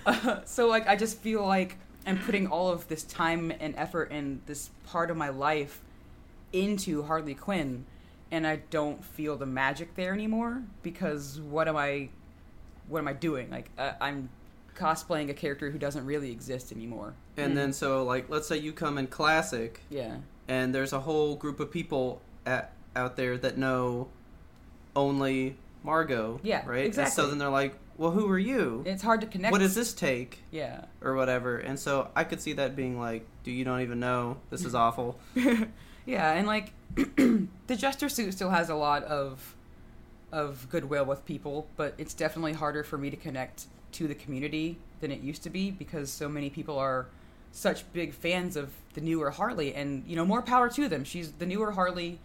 uh, 0.07 0.41
so, 0.45 0.67
like, 0.67 0.89
I 0.89 0.97
just 0.97 1.19
feel 1.19 1.47
like 1.47 1.77
I'm 2.07 2.19
putting 2.19 2.47
all 2.47 2.71
of 2.71 2.89
this 2.89 3.05
time 3.05 3.53
and 3.61 3.75
effort 3.77 4.11
and 4.11 4.41
this 4.47 4.71
part 4.87 5.11
of 5.11 5.17
my 5.17 5.29
life 5.29 5.83
into 6.53 7.03
Harley 7.03 7.35
Quinn, 7.35 7.85
and 8.31 8.47
I 8.47 8.57
don't 8.71 9.05
feel 9.05 9.37
the 9.37 9.47
magic 9.47 9.95
there 9.95 10.15
anymore 10.15 10.63
because 10.83 11.41
what 11.41 11.69
am 11.69 11.77
I, 11.77 12.09
what 12.89 12.99
am 13.01 13.09
I 13.09 13.13
doing? 13.13 13.51
Like, 13.51 13.71
uh, 13.79 13.93
I'm 14.01 14.29
cosplaying 14.77 15.29
a 15.29 15.35
character 15.35 15.71
who 15.71 15.79
doesn't 15.79 16.07
really 16.07 16.31
exist 16.31 16.71
anymore. 16.73 17.15
And 17.37 17.57
then 17.57 17.73
so 17.73 18.05
like 18.05 18.29
let's 18.31 18.47
say 18.47 18.57
you 18.59 18.73
come 18.73 18.97
in 18.99 19.09
classic 19.09 19.81
Yeah. 19.91 20.19
and 20.47 20.73
there's 20.75 20.93
a 20.93 21.01
whole 21.01 21.35
group 21.35 21.59
of 21.59 21.71
people 21.73 22.23
at, 22.47 22.73
out 22.95 23.17
there 23.17 23.37
that 23.39 23.59
know 23.59 24.09
only 24.95 25.57
Margot. 25.83 26.41
Yeah, 26.43 26.65
Right? 26.67 26.97
And 26.97 27.09
so 27.09 27.27
then 27.29 27.39
they're 27.39 27.49
like, 27.49 27.75
Well 27.97 28.11
who 28.13 28.29
are 28.31 28.39
you? 28.39 28.83
It's 28.87 29.03
hard 29.03 29.21
to 29.23 29.27
connect. 29.27 29.53
What 29.53 29.59
does 29.59 29.75
this 29.75 29.93
take? 29.93 30.43
Yeah. 30.51 30.85
Or 31.03 31.15
whatever. 31.15 31.59
And 31.59 31.79
so 31.79 32.11
I 32.15 32.23
could 32.25 32.41
see 32.41 32.53
that 32.55 32.77
being 32.77 32.99
like, 33.01 33.27
Do 33.45 33.51
you 33.51 33.65
don't 33.65 33.81
even 33.81 33.99
know? 34.01 34.39
This 34.51 34.65
is 34.65 34.75
awful. 34.77 35.19
Yeah, 36.07 36.33
and 36.33 36.47
like 36.47 36.73
the 36.95 37.77
jester 37.77 38.09
suit 38.09 38.33
still 38.33 38.51
has 38.51 38.71
a 38.71 38.75
lot 38.75 39.03
of 39.05 39.55
of 40.33 40.69
goodwill 40.69 41.05
with 41.05 41.25
people, 41.25 41.69
but 41.77 41.95
it's 41.99 42.15
definitely 42.15 42.53
harder 42.53 42.83
for 42.83 42.99
me 42.99 43.11
to 43.11 43.17
connect 43.17 43.67
to 43.93 44.07
the 44.07 44.15
community 44.15 44.79
than 45.01 45.11
it 45.11 45.21
used 45.21 45.43
to 45.43 45.51
be 45.51 45.71
because 45.71 46.11
so 46.11 46.29
many 46.29 46.51
people 46.51 46.79
are 46.79 47.07
such 47.53 47.91
big 47.93 48.13
fans 48.13 48.57
of 48.57 48.73
the 48.95 49.01
newer 49.01 49.31
Harley 49.31 49.75
and 49.75 50.05
you 50.07 50.17
know 50.17 50.25
more 50.25 50.43
power 50.43 50.69
to 50.69 50.89
them. 50.89 51.05
She's 51.05 51.33
the 51.33 51.47
newer 51.47 51.73
Harley 51.73 52.19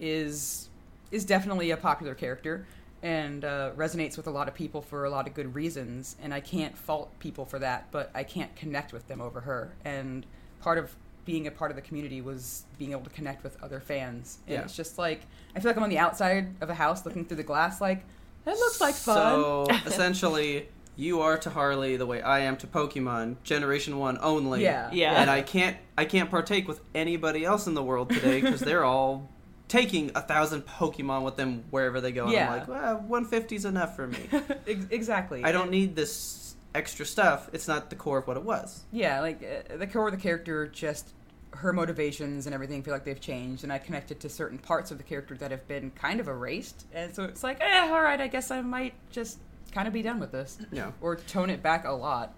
is 0.00 0.68
is 1.10 1.24
definitely 1.24 1.70
a 1.70 1.76
popular 1.76 2.14
character 2.14 2.66
and 3.02 3.44
uh, 3.44 3.70
resonates 3.76 4.16
with 4.16 4.26
a 4.26 4.30
lot 4.30 4.48
of 4.48 4.54
people 4.54 4.82
for 4.82 5.04
a 5.04 5.10
lot 5.10 5.26
of 5.26 5.34
good 5.34 5.54
reasons 5.54 6.16
and 6.22 6.32
I 6.32 6.40
can't 6.40 6.76
fault 6.76 7.10
people 7.18 7.44
for 7.44 7.58
that, 7.58 7.88
but 7.90 8.10
I 8.14 8.24
can't 8.24 8.54
connect 8.56 8.92
with 8.92 9.08
them 9.08 9.20
over 9.20 9.40
her. 9.40 9.74
And 9.84 10.26
part 10.60 10.78
of 10.78 10.94
being 11.28 11.46
a 11.46 11.50
part 11.50 11.70
of 11.70 11.76
the 11.76 11.82
community 11.82 12.22
was 12.22 12.64
being 12.78 12.92
able 12.92 13.02
to 13.02 13.10
connect 13.10 13.44
with 13.44 13.62
other 13.62 13.80
fans. 13.80 14.38
And 14.46 14.54
Yeah. 14.54 14.62
it's 14.62 14.74
just 14.74 14.96
like 14.96 15.20
I 15.54 15.60
feel 15.60 15.68
like 15.68 15.76
I'm 15.76 15.82
on 15.82 15.90
the 15.90 15.98
outside 15.98 16.54
of 16.62 16.70
a 16.70 16.74
house 16.74 17.04
looking 17.04 17.26
through 17.26 17.36
the 17.36 17.42
glass 17.42 17.80
like 17.82 18.04
that 18.46 18.56
looks 18.56 18.80
like 18.80 18.94
fun. 18.94 19.14
So 19.16 19.66
essentially 19.86 20.68
you 20.96 21.20
are 21.20 21.36
to 21.36 21.50
Harley 21.50 21.96
the 21.98 22.06
way 22.06 22.22
I 22.22 22.38
am 22.40 22.56
to 22.56 22.66
Pokemon, 22.66 23.36
generation 23.44 23.98
one 23.98 24.16
only. 24.22 24.62
Yeah. 24.62 24.88
Yeah. 24.90 25.20
And 25.20 25.28
I 25.30 25.42
can't 25.42 25.76
I 25.98 26.06
can't 26.06 26.30
partake 26.30 26.66
with 26.66 26.80
anybody 26.94 27.44
else 27.44 27.66
in 27.66 27.74
the 27.74 27.82
world 27.84 28.08
today 28.08 28.40
because 28.40 28.60
they're 28.60 28.84
all 28.84 29.28
taking 29.68 30.10
a 30.14 30.22
thousand 30.22 30.62
Pokemon 30.66 31.24
with 31.24 31.36
them 31.36 31.64
wherever 31.70 32.00
they 32.00 32.10
go. 32.12 32.24
And 32.24 32.32
Yeah. 32.32 32.50
I'm 32.50 32.58
like, 32.60 32.68
well, 32.68 32.94
150 33.06 33.54
is 33.54 33.66
enough 33.66 33.94
for 33.94 34.06
me. 34.06 34.18
Exactly. 34.66 35.44
I 35.44 35.52
don't 35.52 35.64
And- 35.64 35.70
need 35.72 35.94
this 35.94 36.46
extra 36.74 37.04
stuff. 37.04 37.48
It's 37.52 37.66
not 37.68 37.90
the 37.90 37.96
core 37.96 38.18
of 38.18 38.26
what 38.26 38.36
it 38.36 38.44
was. 38.44 38.84
Yeah, 38.92 39.20
like 39.20 39.42
uh, 39.42 39.76
the 39.78 39.86
core 39.86 40.06
of 40.08 40.12
the 40.14 40.20
character, 40.20 40.66
just 40.68 41.12
her 41.58 41.72
motivations 41.72 42.46
and 42.46 42.54
everything 42.54 42.82
feel 42.82 42.94
like 42.94 43.04
they've 43.04 43.20
changed, 43.20 43.64
and 43.64 43.72
I 43.72 43.78
connected 43.78 44.20
to 44.20 44.28
certain 44.28 44.58
parts 44.58 44.90
of 44.90 44.98
the 44.98 45.04
character 45.04 45.34
that 45.36 45.50
have 45.50 45.66
been 45.68 45.90
kind 45.92 46.20
of 46.20 46.28
erased, 46.28 46.86
and 46.92 47.14
so 47.14 47.24
it's 47.24 47.42
like, 47.42 47.58
eh, 47.60 47.88
all 47.90 48.00
right, 48.02 48.20
I 48.20 48.28
guess 48.28 48.50
I 48.50 48.60
might 48.62 48.94
just 49.10 49.38
kind 49.72 49.86
of 49.88 49.92
be 49.94 50.02
done 50.02 50.18
with 50.20 50.32
this, 50.32 50.58
Yeah. 50.72 50.92
or 51.00 51.16
tone 51.16 51.50
it 51.50 51.62
back 51.62 51.84
a 51.84 51.90
lot. 51.92 52.32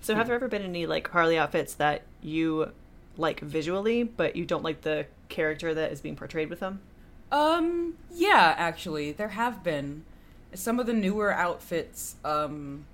So 0.00 0.14
have 0.14 0.26
there 0.28 0.36
ever 0.36 0.48
been 0.48 0.62
any 0.62 0.86
like 0.86 1.08
Harley 1.08 1.36
outfits 1.36 1.74
that 1.74 2.02
you 2.22 2.72
like 3.16 3.40
visually, 3.40 4.02
but 4.04 4.34
you 4.36 4.46
don't 4.46 4.62
like 4.64 4.80
the 4.82 5.06
character 5.28 5.74
that 5.74 5.92
is 5.92 6.00
being 6.00 6.16
portrayed 6.16 6.48
with 6.48 6.60
them? 6.60 6.80
Um, 7.30 7.94
yeah, 8.12 8.54
actually, 8.56 9.12
there 9.12 9.28
have 9.28 9.62
been 9.62 10.04
some 10.54 10.80
of 10.80 10.86
the 10.86 10.92
newer 10.94 11.32
outfits. 11.32 12.16
Um, 12.24 12.86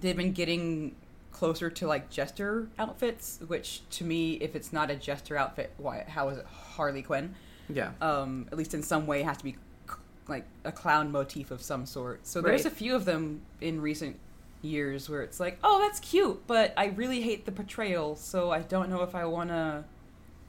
they've 0.00 0.16
been 0.16 0.32
getting 0.32 0.94
closer 1.36 1.68
to 1.68 1.86
like 1.86 2.08
jester 2.08 2.68
outfits, 2.78 3.40
which 3.46 3.82
to 3.90 4.04
me, 4.04 4.34
if 4.34 4.56
it's 4.56 4.72
not 4.72 4.90
a 4.90 4.96
jester 4.96 5.36
outfit, 5.36 5.70
why? 5.76 6.04
How 6.08 6.30
is 6.30 6.38
it 6.38 6.46
Harley 6.46 7.02
Quinn? 7.02 7.34
Yeah. 7.68 7.90
um, 8.00 8.46
at 8.52 8.56
least 8.56 8.72
in 8.74 8.82
some 8.82 9.06
way, 9.06 9.20
it 9.20 9.24
has 9.26 9.36
to 9.38 9.44
be 9.44 9.52
c- 9.52 9.96
like 10.28 10.44
a 10.64 10.70
clown 10.72 11.10
motif 11.12 11.50
of 11.50 11.60
some 11.60 11.84
sort. 11.84 12.24
So 12.26 12.40
there's 12.40 12.64
Right. 12.64 12.72
a 12.72 12.76
few 12.76 12.94
of 12.94 13.04
them 13.04 13.42
in 13.60 13.80
recent 13.82 14.18
years 14.62 15.08
where 15.10 15.20
it's 15.22 15.38
like, 15.40 15.58
oh, 15.64 15.80
that's 15.80 15.98
cute, 16.00 16.46
but 16.46 16.72
I 16.76 16.86
really 16.86 17.20
hate 17.22 17.44
the 17.44 17.52
portrayal, 17.52 18.14
so 18.16 18.50
I 18.52 18.60
don't 18.60 18.88
know 18.88 19.02
if 19.02 19.14
I 19.16 19.24
want 19.26 19.50
to 19.50 19.84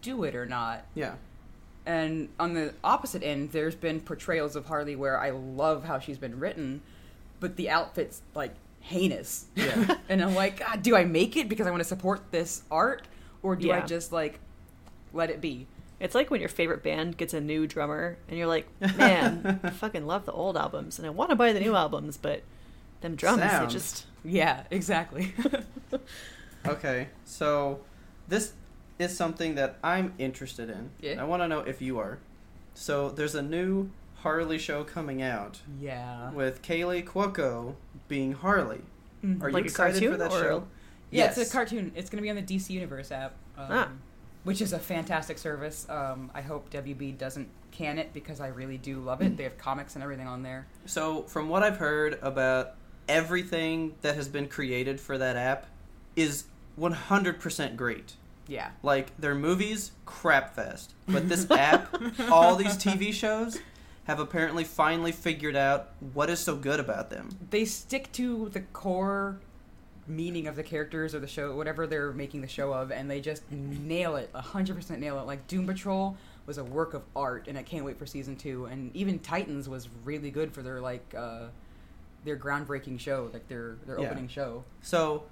do 0.01 0.23
it 0.25 0.35
or 0.35 0.45
not. 0.45 0.85
Yeah. 0.95 1.15
And 1.85 2.29
on 2.39 2.53
the 2.53 2.73
opposite 2.83 3.23
end, 3.23 3.51
there's 3.51 3.75
been 3.75 3.99
portrayals 3.99 4.55
of 4.55 4.67
Harley 4.67 4.95
where 4.95 5.19
I 5.19 5.31
love 5.31 5.85
how 5.85 5.99
she's 5.99 6.17
been 6.19 6.39
written, 6.39 6.81
but 7.39 7.55
the 7.55 7.69
outfit's 7.69 8.21
like 8.35 8.53
heinous. 8.87 9.45
Yeah. 9.55 9.95
and 10.09 10.21
I'm 10.21 10.35
like, 10.35 10.59
God, 10.59 10.81
do 10.81 10.95
I 10.95 11.05
make 11.05 11.37
it 11.37 11.49
because 11.49 11.67
I 11.67 11.71
want 11.71 11.81
to 11.81 11.87
support 11.87 12.31
this 12.31 12.63
art, 12.71 13.07
or 13.43 13.55
do 13.55 13.71
I 13.71 13.81
just 13.81 14.11
like 14.11 14.39
let 15.13 15.29
it 15.29 15.41
be? 15.41 15.67
It's 15.99 16.13
like 16.13 16.29
when 16.29 16.39
your 16.39 16.49
favorite 16.49 16.83
band 16.83 17.17
gets 17.17 17.33
a 17.33 17.41
new 17.41 17.65
drummer 17.65 18.17
and 18.27 18.37
you're 18.37 18.47
like, 18.47 18.67
man, 18.97 19.59
I 19.63 19.69
fucking 19.71 20.05
love 20.05 20.25
the 20.25 20.31
old 20.31 20.55
albums 20.55 20.99
and 20.99 21.07
I 21.07 21.09
want 21.09 21.31
to 21.31 21.35
buy 21.35 21.53
the 21.53 21.59
new 21.59 21.75
albums, 21.75 22.17
but 22.17 22.43
them 23.01 23.15
drums, 23.15 23.39
Sound. 23.39 23.67
they 23.67 23.73
just 23.73 24.05
Yeah, 24.23 24.63
exactly. 24.69 25.33
Okay. 26.67 27.07
So 27.25 27.79
this 28.27 28.53
is 28.99 29.15
something 29.15 29.55
that 29.55 29.77
I'm 29.83 30.13
interested 30.17 30.69
in. 30.69 30.89
Yeah. 30.99 31.21
I 31.21 31.23
want 31.23 31.41
to 31.41 31.47
know 31.47 31.59
if 31.59 31.81
you 31.81 31.99
are. 31.99 32.19
So 32.73 33.09
there's 33.09 33.35
a 33.35 33.41
new 33.41 33.89
Harley 34.15 34.57
show 34.57 34.83
coming 34.83 35.21
out 35.21 35.61
yeah. 35.79 36.31
with 36.31 36.61
Kaley 36.61 37.03
Cuoco 37.05 37.75
being 38.07 38.33
Harley. 38.33 38.81
Mhm. 39.23 39.41
Are 39.41 39.51
Like 39.51 39.63
you 39.63 39.67
a 39.67 39.71
excited 39.71 40.11
for 40.11 40.17
that 40.17 40.31
or- 40.31 40.39
show? 40.41 40.67
Yeah, 41.09 41.25
yes. 41.25 41.37
it's 41.37 41.49
a 41.49 41.53
cartoon. 41.53 41.91
It's 41.95 42.09
going 42.09 42.17
to 42.17 42.21
be 42.23 42.29
on 42.29 42.35
the 42.35 42.41
DC 42.41 42.73
Universe 42.73 43.11
app, 43.11 43.33
um, 43.57 43.67
Ah. 43.69 43.89
which 44.43 44.61
is 44.61 44.73
a 44.73 44.79
fantastic 44.79 45.37
service. 45.37 45.87
Um, 45.89 46.29
I 46.33 46.41
hope 46.41 46.69
WB 46.69 47.11
doesn't 47.13 47.47
can 47.71 47.97
it 47.97 48.11
because 48.13 48.39
I 48.41 48.47
really 48.47 48.77
do 48.77 48.99
love 48.99 49.21
it. 49.21 49.37
They 49.37 49.43
have 49.43 49.57
comics 49.57 49.95
and 49.95 50.03
everything 50.03 50.27
on 50.27 50.41
there. 50.43 50.67
So, 50.85 51.23
from 51.23 51.47
what 51.47 51.63
I've 51.63 51.77
heard 51.77 52.17
about 52.21 52.73
everything 53.07 53.95
that 54.01 54.15
has 54.15 54.27
been 54.27 54.47
created 54.47 54.99
for 54.99 55.17
that 55.17 55.35
app, 55.37 55.67
is 56.15 56.45
100% 56.77 57.77
great. 57.77 58.13
Yeah. 58.47 58.69
Like 58.83 59.15
their 59.19 59.35
movies, 59.35 59.91
crap 60.05 60.55
fest. 60.55 60.93
But 61.07 61.29
this 61.29 61.49
app, 61.51 61.95
all 62.31 62.55
these 62.55 62.75
TV 62.77 63.13
shows 63.13 63.59
have 64.07 64.19
apparently 64.19 64.63
finally 64.63 65.11
figured 65.11 65.55
out 65.55 65.89
what 66.13 66.29
is 66.29 66.39
so 66.39 66.55
good 66.55 66.79
about 66.79 67.09
them. 67.09 67.29
They 67.49 67.65
stick 67.65 68.09
to 68.13 68.49
the 68.49 68.61
core 68.61 69.37
meaning 70.07 70.47
of 70.47 70.55
the 70.55 70.63
characters 70.63 71.13
or 71.13 71.19
the 71.19 71.27
show, 71.27 71.53
whatever 71.57 71.85
they're 71.85 72.13
making 72.13 72.39
the 72.39 72.47
show 72.47 72.71
of, 72.71 72.89
and 72.91 73.11
they 73.11 73.19
just 73.19 73.43
nail 73.51 74.15
it, 74.15 74.29
hundred 74.33 74.75
percent 74.77 75.01
nail 75.01 75.19
it. 75.19 75.23
Like 75.23 75.45
Doom 75.47 75.67
Patrol 75.67 76.15
was 76.45 76.57
a 76.57 76.63
work 76.63 76.93
of 76.93 77.03
art, 77.17 77.47
and 77.49 77.57
I 77.57 77.63
can't 77.63 77.83
wait 77.83 77.99
for 77.99 78.05
season 78.05 78.37
two. 78.37 78.65
And 78.65 78.95
even 78.95 79.19
Titans 79.19 79.67
was 79.67 79.89
really 80.05 80.31
good 80.31 80.53
for 80.53 80.61
their 80.61 80.79
like 80.79 81.13
uh, 81.15 81.47
their 82.23 82.37
groundbreaking 82.37 83.01
show, 83.01 83.29
like 83.33 83.49
their 83.49 83.75
their 83.85 83.99
Yeah. 83.99 84.05
opening 84.05 84.29
show. 84.29 84.63
So 84.81 85.23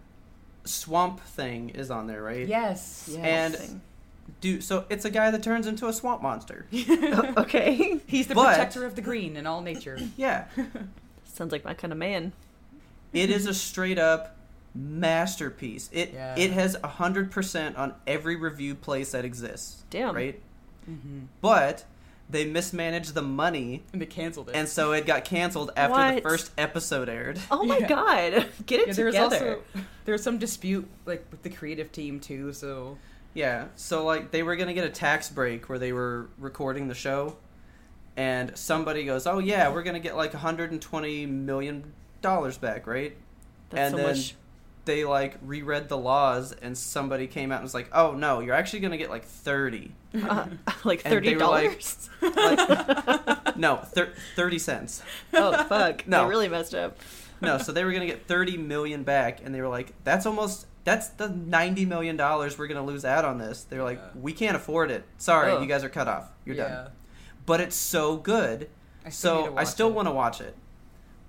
Swamp 0.65 1.21
Thing 1.21 1.69
is 1.69 1.89
on 1.89 2.07
there, 2.07 2.21
right? 2.21 2.45
Yes, 2.45 3.09
And 3.17 3.79
do 4.41 4.59
so 4.61 4.85
it's 4.89 5.05
a 5.05 5.09
guy 5.09 5.31
that 5.31 5.43
turns 5.43 5.67
into 5.67 5.87
a 5.87 5.93
swamp 5.93 6.21
monster. 6.21 6.65
Okay. 7.37 7.99
he's 8.07 8.27
the 8.27 8.35
But- 8.35 8.55
protector 8.55 8.85
of 8.85 8.95
the 8.95 9.01
green 9.01 9.37
in 9.37 9.45
all 9.47 9.61
nature. 9.61 9.97
Yeah. 10.17 10.45
Sounds 11.25 11.51
like 11.51 11.63
my 11.65 11.73
kind 11.73 11.91
of 11.91 11.99
man. 11.99 12.31
It 13.13 13.29
is 13.29 13.45
a 13.45 13.53
straight 13.53 13.99
up 13.99 14.35
masterpiece. 14.73 15.89
It 15.91 16.11
Yeah. 16.13 16.35
it 16.37 16.51
has 16.51 16.75
hundred 16.83 17.31
percent 17.31 17.75
on 17.77 17.93
every 18.07 18.35
review 18.35 18.75
place 18.75 19.11
that 19.11 19.25
exists. 19.25 19.83
Damn. 19.89 20.15
Right? 20.15 20.41
hmm 20.85 21.21
But 21.41 21.85
they 22.29 22.45
mismanaged 22.45 23.13
the 23.13 23.21
money 23.21 23.83
And 23.93 24.01
they 24.01 24.05
canceled 24.07 24.49
it. 24.49 24.55
and 24.55 24.67
so 24.67 24.93
it 24.93 25.05
got 25.05 25.25
canceled 25.25 25.71
after 25.77 25.95
the 26.09 26.13
What? 26.15 26.23
first 26.23 26.51
episode 26.57 27.07
aired. 27.07 27.39
Oh 27.51 27.63
my 27.63 27.77
Yeah. 27.79 27.87
god. 27.87 28.47
Get 28.65 28.79
it 28.81 28.87
yeah, 28.87 28.93
there 28.93 29.05
was 29.05 29.15
together. 29.15 29.35
also 29.57 29.61
there 30.05 30.13
was 30.13 30.23
some 30.23 30.37
dispute 30.37 30.87
like 31.05 31.25
with 31.31 31.43
the 31.43 31.49
creative 31.49 31.91
team 31.91 32.19
too. 32.19 32.51
So 32.53 32.97
Yeah, 33.35 33.65
so 33.75 34.03
like 34.05 34.31
they 34.31 34.41
were 34.41 34.55
gonna 34.55 34.73
get 34.73 34.85
a 34.85 34.89
tax 34.89 35.29
break 35.29 35.69
where 35.69 35.77
they 35.77 35.91
were 35.93 36.29
recording 36.39 36.87
the 36.87 36.95
show, 36.95 37.35
and 38.17 38.57
somebody 38.57 39.03
goes, 39.05 39.27
"Oh 39.27 39.39
yeah, 39.39 39.71
we're 39.71 39.83
gonna 39.83 39.99
get 39.99 40.15
like 40.15 40.33
120 40.33 41.25
million 41.27 41.93
dollars 42.21 42.57
back, 42.57 42.87
right?" 42.87 43.15
That's 43.69 43.79
and 43.81 43.91
so 43.91 43.97
then 43.97 44.15
much. 44.15 44.35
they 44.85 45.03
like 45.03 45.35
reread 45.43 45.89
the 45.89 45.97
laws, 45.97 46.53
and 46.53 46.77
somebody 46.77 47.27
came 47.27 47.51
out 47.51 47.55
and 47.55 47.63
was 47.63 47.73
like, 47.73 47.89
"Oh 47.91 48.13
no, 48.13 48.39
you're 48.39 48.55
actually 48.55 48.79
gonna 48.79 48.95
get 48.97 49.09
like 49.09 49.25
30, 49.25 49.91
Uh, 50.13 50.45
like 50.85 51.01
thirty 51.01 51.35
were 51.35 51.45
like- 51.45 51.71
dollars. 51.71 52.09
like, 52.21 53.57
no, 53.57 53.75
thir- 53.77 54.13
30 54.37 54.59
cents." 54.59 55.03
oh 55.33 55.61
fuck! 55.65 56.07
No. 56.07 56.23
they 56.23 56.29
really 56.29 56.47
messed 56.47 56.73
up. 56.73 56.97
No, 57.41 57.57
so 57.57 57.73
they 57.73 57.83
were 57.83 57.91
gonna 57.91 58.05
get 58.05 58.27
30 58.27 58.55
million 58.57 59.03
back, 59.03 59.41
and 59.43 59.53
they 59.53 59.59
were 59.59 59.67
like, 59.67 59.91
"That's 60.05 60.25
almost." 60.25 60.67
That's 60.85 61.09
the 61.09 61.27
ninety 61.29 61.83
million 61.85 62.15
dollars 62.15 62.57
we're 62.57 62.67
gonna 62.67 62.85
lose 62.85 63.03
out 63.03 63.25
on 63.25 63.37
this. 63.37 63.63
They 63.63 63.77
were 63.77 63.83
like, 63.83 63.99
Yeah. 63.99 64.21
"We 64.21 64.31
can't 64.31 64.55
afford 64.55 64.89
it. 64.91 65.03
Sorry, 65.17 65.51
Ugh. 65.51 65.61
you 65.61 65.67
guys 65.67 65.83
are 65.83 65.89
cut 65.89 66.07
off. 66.07 66.31
You're 66.45 66.55
yeah. 66.55 66.67
done." 66.69 66.91
but 67.45 67.59
it's 67.61 67.75
so 67.75 68.15
good. 68.17 68.69
I 69.05 69.09
so 69.09 69.55
I 69.55 69.65
still 69.65 69.91
want 69.91 70.07
to 70.07 70.11
watch 70.11 70.41
it. 70.41 70.55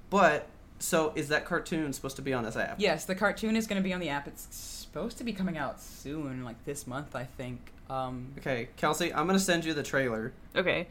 But 0.08 0.46
so 0.78 1.12
is 1.14 1.28
that 1.28 1.44
cartoon 1.44 1.92
supposed 1.92 2.16
to 2.16 2.22
be 2.22 2.32
on 2.32 2.44
this 2.44 2.56
app? 2.56 2.76
Yes, 2.78 3.04
the 3.04 3.14
cartoon 3.14 3.56
is 3.56 3.66
going 3.66 3.82
to 3.82 3.84
be 3.86 3.92
on 3.92 4.00
the 4.00 4.08
app. 4.08 4.26
It's 4.26 4.46
supposed 4.54 5.18
to 5.18 5.24
be 5.24 5.32
coming 5.32 5.58
out 5.58 5.80
soon, 5.80 6.44
like 6.44 6.64
this 6.64 6.86
month, 6.86 7.14
I 7.14 7.24
think. 7.24 7.72
Um, 7.90 8.32
Okay, 8.38 8.68
Kelsey, 8.76 9.12
I'm 9.12 9.26
gonna 9.26 9.38
send 9.38 9.64
you 9.64 9.74
the 9.74 9.82
trailer. 9.82 10.32
Okay. 10.54 10.88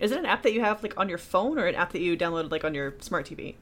Is 0.00 0.10
it 0.10 0.18
an 0.18 0.26
app 0.26 0.42
that 0.42 0.52
you 0.52 0.60
have 0.60 0.82
like 0.82 0.98
on 0.98 1.08
your 1.08 1.18
phone 1.18 1.58
or 1.58 1.66
an 1.66 1.74
app 1.74 1.92
that 1.92 2.00
you 2.00 2.16
downloaded 2.16 2.50
like 2.50 2.64
on 2.64 2.74
your 2.74 2.94
smart 3.00 3.26
TV? 3.26 3.54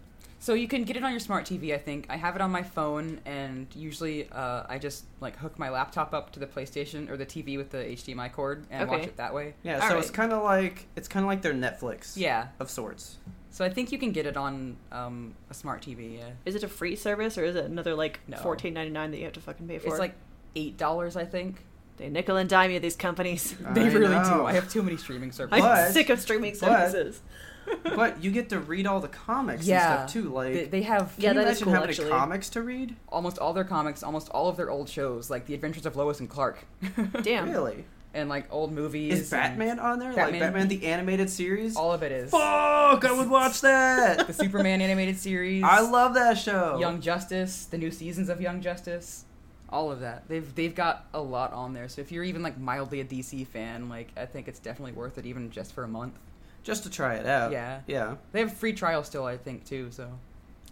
So 0.45 0.53
you 0.53 0.69
can 0.69 0.85
get 0.85 0.95
it 0.99 1.03
on 1.03 1.11
your 1.11 1.21
smart 1.21 1.47
TV. 1.47 1.73
I 1.75 1.79
think 1.79 2.05
I 2.11 2.17
have 2.17 2.37
it 2.37 2.43
on 2.43 2.51
my 2.51 2.63
phone, 2.63 3.19
and 3.25 3.67
usually 3.75 4.29
uh, 4.31 4.65
I 4.69 4.77
just 4.79 5.05
like 5.21 5.37
hook 5.39 5.59
my 5.59 5.71
laptop 5.71 6.13
up 6.13 6.33
to 6.33 6.39
the 6.41 6.47
PlayStation 6.47 7.09
or 7.09 7.17
the 7.17 7.25
TV 7.25 7.57
with 7.57 7.71
the 7.71 7.79
HDMI 7.79 8.31
cord 8.31 8.67
and 8.71 8.87
watch 8.91 9.05
it 9.05 9.17
that 9.17 9.33
way. 9.33 9.55
Yeah, 9.63 9.77
All 9.81 9.89
so 9.89 9.95
right. 9.95 9.99
it's 10.03 10.11
kind 10.11 10.35
of 10.35 10.43
like 10.43 10.87
it's 10.97 11.09
kind 11.09 11.25
of 11.25 11.29
like 11.29 11.41
their 11.41 11.55
Netflix. 11.55 12.13
Yeah, 12.19 12.49
of 12.61 12.69
sorts. 12.71 13.17
so 13.51 13.65
I 13.65 13.71
think 13.71 13.91
you 13.91 13.97
can 13.99 14.13
get 14.13 14.27
it 14.27 14.37
on 14.37 14.77
um, 14.93 15.35
a 15.49 15.55
smart 15.55 15.81
TV. 15.81 16.19
Yeah, 16.19 16.25
Is 16.45 16.55
it 16.55 16.63
a 16.63 16.69
free 16.69 16.95
service 16.97 17.39
or 17.39 17.45
is 17.47 17.57
it 17.57 17.65
another 17.65 17.95
like 17.95 18.21
No. 18.29 18.37
fourteen 18.37 18.75
ninety 18.75 18.93
nine 18.93 19.13
that 19.13 19.17
you 19.17 19.25
have 19.25 19.33
to 19.33 19.41
fucking 19.41 19.67
pay 19.67 19.79
for? 19.79 19.89
it's 19.89 19.99
like 19.99 20.15
eight 20.55 20.77
dollars, 20.77 21.17
I 21.17 21.25
think. 21.25 21.65
they 21.97 22.11
nickel 22.11 22.37
and 22.37 22.51
dime 22.51 22.71
you 22.71 22.81
these 22.81 22.97
companies. 22.97 23.55
I 23.67 23.73
They 23.73 23.89
really 23.89 24.09
know. 24.15 24.25
do. 24.41 24.45
I 24.45 24.53
have 24.53 24.69
too 24.71 24.83
many 24.83 24.99
streaming 24.99 25.33
services. 25.33 25.65
I'm 25.65 25.91
sick 25.93 26.11
of 26.11 26.21
streaming 26.21 26.55
services. 26.55 27.21
but 27.23 27.31
you 28.21 28.31
get 28.31 28.49
to 28.51 28.59
read 28.61 28.87
all 28.87 29.01
the 29.01 29.09
comics 29.09 29.67
yeah, 29.67 30.03
and 30.03 30.11
stuff 30.11 30.23
too. 30.23 30.29
Like, 30.31 30.53
they, 30.55 30.65
they 30.67 30.83
have 30.83 31.15
Yeah, 31.19 31.31
can 31.31 31.37
you 31.39 31.45
that 31.45 31.51
is 31.53 31.63
imagine 31.63 31.65
cool, 31.65 31.73
how 31.75 31.81
many 31.81 31.91
actually. 31.91 32.11
comics 32.11 32.49
to 32.51 32.63
read? 32.63 32.97
almost 33.09 33.39
all 33.39 33.53
their 33.53 33.65
comics, 33.65 34.03
almost 34.03 34.29
all 34.31 34.49
of 34.49 34.57
their 34.57 34.71
old 34.71 34.89
shows, 34.89 35.31
like 35.31 35.47
The 35.47 35.55
Adventures 35.55 35.87
of 35.87 35.97
Lois 35.97 36.21
and 36.21 36.29
Clark, 36.29 36.65
Damn. 37.23 37.51
Really? 37.51 37.85
and 38.15 38.29
like 38.29 38.47
old 38.53 38.73
movies. 38.73 39.23
Is 39.23 39.31
Batman 39.31 39.81
on 39.81 39.99
there? 39.99 40.11
Like 40.11 40.17
Batman- 40.27 40.41
Batman 40.41 40.69
the 40.69 40.87
animated 40.87 41.29
series? 41.29 41.75
all 41.77 41.93
of 41.93 42.03
it 42.05 42.13
is. 42.13 42.31
Fuck! 42.31 43.05
I 43.05 43.13
would 43.13 43.29
watch 43.29 43.61
that. 43.63 44.27
the 44.29 44.33
Superman 44.33 44.81
animated 44.81 45.19
series. 45.19 45.65
I 45.65 45.81
love 45.81 46.15
that 46.15 46.39
show. 46.39 46.79
Young 46.79 47.01
Justice, 47.01 47.67
the 47.67 47.77
new 47.79 47.91
seasons 47.91 48.29
of 48.29 48.41
Young 48.41 48.61
Justice, 48.61 49.25
all 49.69 49.91
of 49.91 49.99
that. 50.01 50.29
They've 50.29 50.55
they've 50.55 50.75
got 50.75 51.07
a 51.13 51.21
lot 51.21 51.53
on 51.53 51.73
there. 51.75 51.89
So 51.89 52.03
if 52.03 52.13
you're 52.13 52.23
even 52.23 52.43
like 52.43 52.57
mildly 52.57 53.01
a 53.01 53.05
DC 53.05 53.49
fan, 53.49 53.89
like 53.89 54.11
I 54.17 54.27
think 54.27 54.47
it's 54.47 54.61
definitely 54.61 54.93
worth 54.93 55.19
it, 55.19 55.27
even 55.27 55.51
just 55.51 55.73
for 55.73 55.83
a 55.83 55.89
month. 55.89 56.17
Just 56.65 56.83
to 56.83 56.91
try 56.91 57.15
it 57.15 57.27
out. 57.27 57.53
Yeah. 57.53 57.81
Yeah. 57.87 58.17
They 58.33 58.41
have 58.41 58.51
a 58.51 58.55
free 58.55 58.73
trial 58.73 59.05
still, 59.05 59.25
I 59.25 59.37
think, 59.37 59.65
too. 59.65 59.91
So 59.93 60.11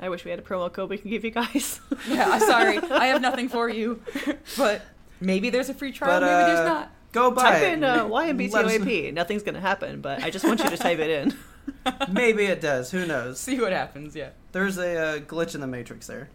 I 0.01 0.09
wish 0.09 0.25
we 0.25 0.31
had 0.33 0.41
a 0.41 0.43
promo 0.43 0.73
code 0.73 0.91
we 0.91 0.99
can 0.99 1.11
give 1.11 1.25
you 1.25 1.31
guys. 1.31 1.81
yeah, 2.09 2.29
I'm 2.29 2.41
sorry, 2.41 2.79
I 2.79 3.07
have 3.07 3.23
nothing 3.23 3.49
for 3.49 3.69
you, 3.69 4.03
but 4.59 4.83
maybe 5.21 5.51
there's 5.51 5.69
a 5.69 5.75
free 5.75 5.93
trial, 5.93 6.19
But, 6.21 6.27
maybe 6.27 6.33
uh, 6.35 6.47
there's 6.55 6.69
not. 6.69 6.91
Go 7.13 7.31
buy 7.31 7.43
it. 7.43 7.53
type 7.61 7.63
it. 7.63 7.73
in 7.75 7.85
uh, 7.85 8.07
Let 8.07 8.35
YMBTOAP. 8.37 9.13
Nothing's 9.13 9.43
gonna 9.43 9.61
happen, 9.61 10.01
but 10.01 10.25
I 10.25 10.31
just 10.31 10.45
want 10.47 10.61
you 10.65 10.71
to 10.71 10.77
type 10.79 10.99
it 10.99 11.11
in. 11.11 11.37
Maybe 12.13 12.47
it 12.47 12.61
does. 12.63 12.91
Who 12.91 13.07
knows? 13.07 13.39
See 13.39 13.61
what 13.61 13.71
happens. 13.73 14.17
Yeah. 14.17 14.31
There's 14.53 14.79
a 14.79 14.97
uh, 14.99 15.19
glitch 15.21 15.55
in 15.55 15.61
the 15.61 15.67
matrix 15.67 16.07
there. 16.07 16.31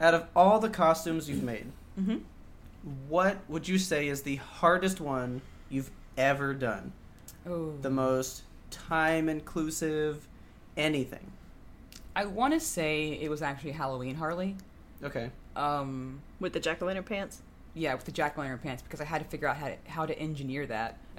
Out 0.00 0.14
of 0.14 0.26
all 0.36 0.60
the 0.60 0.70
costumes 0.70 1.28
you've 1.28 1.42
made, 1.42 1.66
Mm-hmm. 2.00 2.18
what 3.08 3.38
would 3.48 3.66
you 3.66 3.76
say 3.76 4.06
is 4.06 4.22
the 4.22 4.36
hardest 4.36 5.00
one 5.00 5.42
you've 5.68 5.90
ever 6.16 6.54
done? 6.54 6.92
Oh. 7.44 7.72
The 7.82 7.90
most 7.90 8.42
time 8.70 9.28
inclusive, 9.28 10.26
anything. 10.76 11.32
I 12.16 12.24
want 12.26 12.54
to 12.54 12.60
say 12.60 13.10
it 13.20 13.28
was 13.30 13.42
actually 13.42 13.72
Halloween 13.72 14.16
Harley. 14.16 14.56
Okay. 15.02 15.30
Um, 15.56 16.20
With 16.40 16.52
the 16.52 16.60
jack 16.60 16.82
o' 16.82 16.86
lantern 16.86 17.04
pants. 17.04 17.42
yeah, 17.74 17.94
with 17.94 18.04
the 18.04 18.12
jack 18.12 18.36
o' 18.36 18.40
lantern 18.40 18.58
pants 18.58 18.82
because 18.82 19.00
I 19.00 19.04
had 19.04 19.22
to 19.22 19.28
figure 19.28 19.46
out 19.48 19.56
how 19.56 19.68
to, 19.68 19.76
how 19.86 20.06
to 20.06 20.18
engineer 20.18 20.66
that, 20.66 20.98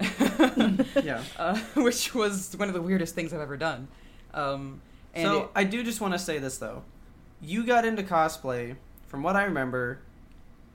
Yeah. 1.02 1.22
uh, 1.38 1.58
which 1.74 2.14
was 2.14 2.54
one 2.56 2.68
of 2.68 2.74
the 2.74 2.82
weirdest 2.82 3.14
things 3.14 3.32
I've 3.32 3.40
ever 3.40 3.56
done. 3.56 3.88
Um, 4.34 4.80
and 5.14 5.26
so 5.26 5.40
it- 5.44 5.50
I 5.54 5.64
do 5.64 5.82
just 5.82 6.00
want 6.00 6.12
to 6.14 6.18
say 6.18 6.38
this 6.38 6.58
though. 6.58 6.82
You 7.42 7.64
got 7.64 7.84
into 7.86 8.02
cosplay, 8.02 8.76
from 9.06 9.22
what 9.22 9.36
I 9.36 9.44
remember, 9.44 10.00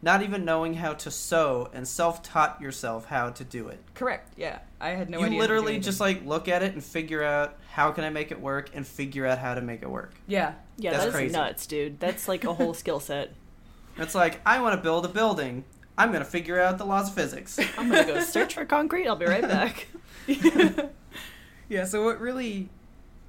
not 0.05 0.21
even 0.21 0.45
knowing 0.45 0.75
how 0.75 0.93
to 0.93 1.09
sew 1.11 1.67
and 1.73 1.85
self-taught 1.85 2.61
yourself 2.61 3.05
how 3.07 3.31
to 3.31 3.43
do 3.43 3.67
it. 3.67 3.79
correct, 3.95 4.31
yeah, 4.37 4.59
I 4.79 4.89
had 4.91 5.09
no 5.09 5.19
you 5.19 5.25
idea. 5.25 5.39
literally 5.39 5.73
how 5.73 5.79
to 5.79 5.81
do 5.81 5.85
just 5.85 5.99
like 5.99 6.23
look 6.25 6.47
at 6.47 6.61
it 6.63 6.73
and 6.73 6.83
figure 6.83 7.23
out 7.23 7.57
how 7.71 7.91
can 7.91 8.03
I 8.05 8.09
make 8.11 8.31
it 8.31 8.39
work 8.39 8.69
and 8.73 8.85
figure 8.87 9.25
out 9.25 9.39
how 9.39 9.55
to 9.55 9.61
make 9.61 9.81
it 9.81 9.89
work. 9.89 10.13
yeah, 10.27 10.53
Yeah, 10.77 10.91
That's 10.91 11.05
that's 11.05 11.15
crazy. 11.15 11.33
nuts, 11.33 11.65
dude. 11.67 11.99
That's 11.99 12.27
like 12.27 12.43
a 12.45 12.53
whole 12.53 12.73
skill 12.73 13.01
set. 13.01 13.33
It's 13.97 14.13
like 14.13 14.41
I 14.45 14.59
want 14.61 14.75
to 14.77 14.81
build 14.83 15.05
a 15.05 15.07
building. 15.07 15.63
I'm 15.97 16.11
gonna 16.11 16.25
figure 16.25 16.59
out 16.59 16.77
the 16.77 16.85
laws 16.85 17.07
of 17.07 17.15
physics. 17.15 17.57
I'm 17.77 17.89
gonna 17.89 18.03
go 18.05 18.19
search 18.19 18.53
for 18.53 18.65
concrete. 18.65 19.07
I'll 19.07 19.15
be 19.15 19.25
right 19.25 19.41
back. 19.41 19.87
yeah. 21.69 21.85
So 21.85 22.03
what 22.03 22.19
really, 22.19 22.67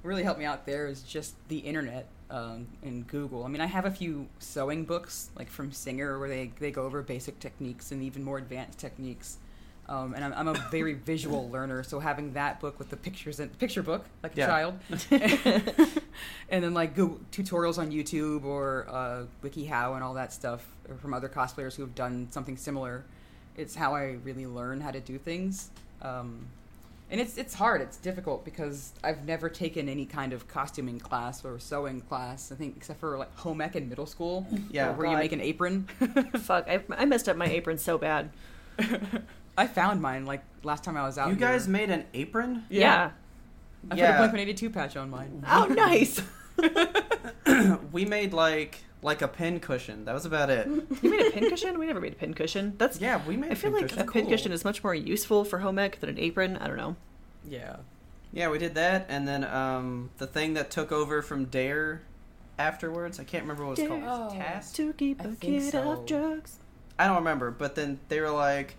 really 0.03 0.25
helped 0.25 0.41
me 0.41 0.45
out 0.45 0.67
there 0.67 0.89
is 0.89 1.03
just 1.03 1.37
the 1.49 1.59
internet 1.59 2.09
um, 2.31 2.67
and 2.83 3.07
Google. 3.07 3.45
I 3.45 3.49
mean, 3.49 3.61
I 3.61 3.67
have 3.67 3.85
a 3.85 3.91
few 3.91 4.27
sewing 4.39 4.85
books 4.85 5.31
like 5.37 5.49
from 5.49 5.71
Singer 5.73 6.19
where 6.19 6.29
they 6.29 6.51
they 6.59 6.71
go 6.71 6.83
over 6.83 7.03
basic 7.03 7.39
techniques 7.41 7.93
and 7.93 8.03
even 8.03 8.23
more 8.25 8.39
advanced 8.39 8.79
techniques. 8.79 9.39
Um, 9.89 10.15
and 10.15 10.25
I'm, 10.25 10.33
I'm 10.35 10.49
a 10.49 10.69
very 10.73 10.95
visual 11.13 11.49
learner, 11.49 11.85
so 11.85 12.01
having 12.01 12.33
that 12.33 12.59
book 12.59 12.77
with 12.81 12.91
the 12.91 12.97
pictures 12.97 13.39
and 13.39 13.57
picture 13.57 13.85
book 13.85 14.05
like 14.23 14.35
a 14.35 14.39
Yeah. 14.39 14.47
child, 14.47 14.79
and 16.49 16.65
then 16.65 16.75
like 16.75 16.95
Google 16.97 17.21
tutorials 17.31 17.79
on 17.79 17.91
YouTube 17.93 18.45
or 18.45 18.87
uh, 18.91 19.23
WikiHow 19.45 19.95
and 19.95 20.03
all 20.03 20.15
that 20.15 20.33
stuff 20.33 20.67
from 21.01 21.15
other 21.15 21.29
cosplayers 21.29 21.77
who 21.77 21.83
have 21.83 21.95
done 21.95 22.27
something 22.31 22.57
similar. 22.57 23.05
It's 23.57 23.75
how 23.75 23.95
I 23.95 24.17
really 24.25 24.47
learn 24.47 24.81
how 24.81 24.91
to 24.91 25.01
do 25.01 25.19
things. 25.19 25.71
Um, 26.03 26.47
and 27.11 27.21
it's 27.21 27.37
it's 27.39 27.55
hard. 27.55 27.81
It's 27.83 27.97
difficult 27.97 28.45
because 28.45 28.93
I've 29.05 29.25
never 29.25 29.49
taken 29.49 29.89
any 29.89 30.07
kind 30.07 30.33
of 30.33 30.49
costuming 30.49 30.99
class 30.99 31.45
or 31.45 31.59
sewing 31.59 32.01
class. 32.01 32.51
I 32.53 32.57
think 32.57 32.77
except 32.77 32.99
for 33.01 33.17
like 33.19 33.35
home 33.37 33.61
ec 33.61 33.77
in 33.77 33.89
middle 33.89 34.07
school, 34.07 34.47
Yeah. 34.71 34.93
where 34.95 35.11
you 35.11 35.17
make 35.17 35.33
an 35.33 35.41
apron. 35.41 35.85
Fuck, 36.39 36.67
I, 36.69 36.83
I 36.97 37.05
messed 37.05 37.29
up 37.29 37.37
my 37.37 37.47
apron 37.47 37.79
so 37.79 37.97
bad. 37.99 38.31
I 39.59 39.67
found 39.67 40.03
mine 40.03 40.27
like 40.27 40.43
last 40.65 40.85
time 40.85 40.97
I 40.97 41.03
was 41.05 41.17
out. 41.17 41.29
You 41.29 41.37
here. 41.37 41.49
guys 41.49 41.67
made 41.69 41.91
an 41.91 42.05
apron? 42.13 42.65
Yeah. 42.69 42.81
yeah. 42.81 43.11
I 43.87 43.89
put 43.91 43.99
Yeah. 43.99 44.15
a 44.15 44.19
Blink 44.19 44.33
One 44.33 44.41
Eighty 44.41 44.55
Two 44.55 44.71
patch 44.71 44.97
on 44.97 45.09
mine. 45.11 45.45
Oh, 45.49 45.67
nice. 45.67 46.21
we 47.93 48.05
made 48.05 48.33
like 48.33 48.79
like 49.07 49.23
a 49.23 49.29
pin 49.29 49.61
cushion. 49.61 50.05
That 50.05 50.13
was 50.15 50.27
about 50.27 50.51
it. 50.51 50.67
You 51.03 51.11
made 51.11 51.27
a 51.27 51.31
pincushion? 51.31 51.79
We 51.79 51.87
never 51.87 52.01
made 52.01 52.13
a 52.13 52.17
pincushion. 52.17 52.75
That's 52.77 53.01
Yeah, 53.01 53.21
we 53.27 53.37
made. 53.37 53.53
I 53.53 53.55
feel 53.55 53.71
like 53.71 53.83
pincushion. 53.89 54.09
a 54.09 54.13
pincushion 54.13 54.53
is 54.53 54.65
much 54.65 54.83
more 54.85 54.95
useful 54.95 55.45
for 55.45 55.61
home 55.61 55.79
ec 55.79 56.01
than 56.01 56.11
an 56.11 56.19
apron. 56.19 56.57
I 56.59 56.67
don't 56.67 56.77
know. 56.77 56.97
Yeah. 57.49 57.77
Yeah, 58.33 58.51
we 58.51 58.59
did 58.59 58.75
that, 58.75 59.07
and 59.09 59.27
then 59.27 59.45
um, 59.45 60.11
the 60.19 60.27
thing 60.27 60.55
that 60.55 60.71
took 60.71 60.93
over 60.93 61.23
from 61.23 61.47
Dare 61.47 62.03
afterwards. 62.59 63.19
I 63.21 63.25
can't 63.25 63.45
remember 63.45 63.65
what 63.65 63.79
it 63.79 63.83
was 63.83 63.89
Dare. 63.91 64.01
called. 64.07 64.33
Oh. 64.33 64.37
Task. 64.37 64.75
To 64.75 64.93
keep 64.93 65.21
I 65.23 65.25
a 65.25 65.29
think 65.29 65.41
kid 65.63 65.71
so. 65.73 65.89
off 65.89 66.07
drugs. 66.07 66.57
I 66.99 67.07
don't 67.07 67.17
remember, 67.17 67.51
but 67.53 67.75
then 67.77 68.01
they 68.09 68.21
were 68.21 68.31
like, 68.31 68.77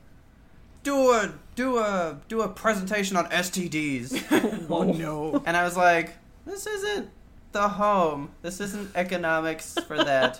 "Do 0.83 1.11
a 1.11 1.33
do 1.55 1.77
a 1.79 2.19
do 2.27 2.41
a 2.41 2.49
presentation 2.49 3.15
on 3.15 3.25
STDs," 3.29 4.67
Oh 4.69 4.83
no. 4.83 5.41
and 5.45 5.55
I 5.55 5.63
was 5.63 5.77
like, 5.77 6.15
"This 6.45 6.67
isn't 6.67 7.09
the 7.57 7.67
home. 7.67 8.31
This 8.41 8.59
isn't 8.61 8.91
economics 8.95 9.75
for 9.87 9.97
that." 9.97 10.39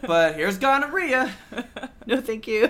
but 0.06 0.34
here's 0.36 0.58
gonorrhea. 0.58 1.30
No, 2.06 2.20
thank 2.20 2.46
you. 2.46 2.68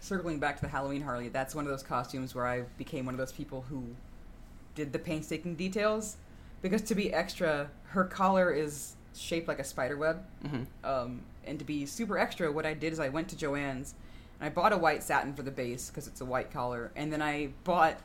Circling 0.00 0.38
back 0.38 0.56
to 0.56 0.62
the 0.62 0.68
Halloween 0.68 1.02
Harley, 1.02 1.28
that's 1.28 1.54
one 1.54 1.66
of 1.66 1.70
those 1.70 1.82
costumes 1.82 2.34
where 2.34 2.46
I 2.46 2.62
became 2.78 3.04
one 3.04 3.12
of 3.14 3.18
those 3.18 3.32
people 3.32 3.66
who 3.68 3.84
did 4.74 4.90
the 4.94 4.98
painstaking 4.98 5.54
details. 5.54 6.16
Because 6.62 6.80
to 6.82 6.94
be 6.94 7.12
extra, 7.12 7.68
her 7.88 8.04
collar 8.04 8.50
is 8.50 8.94
shaped 9.14 9.48
like 9.48 9.58
a 9.58 9.64
spider 9.64 9.98
web. 9.98 10.24
hmm 10.48 10.62
Um, 10.82 11.20
and 11.46 11.58
to 11.58 11.64
be 11.66 11.84
super 11.84 12.18
extra, 12.18 12.50
what 12.50 12.64
I 12.64 12.72
did 12.72 12.94
is 12.94 13.00
I 13.00 13.10
went 13.10 13.28
to 13.28 13.36
Joann's 13.36 13.94
and 14.40 14.46
I 14.46 14.48
bought 14.48 14.72
a 14.72 14.78
white 14.78 15.02
satin 15.02 15.34
for 15.34 15.42
the 15.42 15.50
base 15.50 15.90
because 15.90 16.06
it's 16.06 16.22
a 16.22 16.24
white 16.24 16.50
collar, 16.50 16.90
and 16.96 17.12
then 17.12 17.20
I 17.20 17.50
bought 17.64 17.98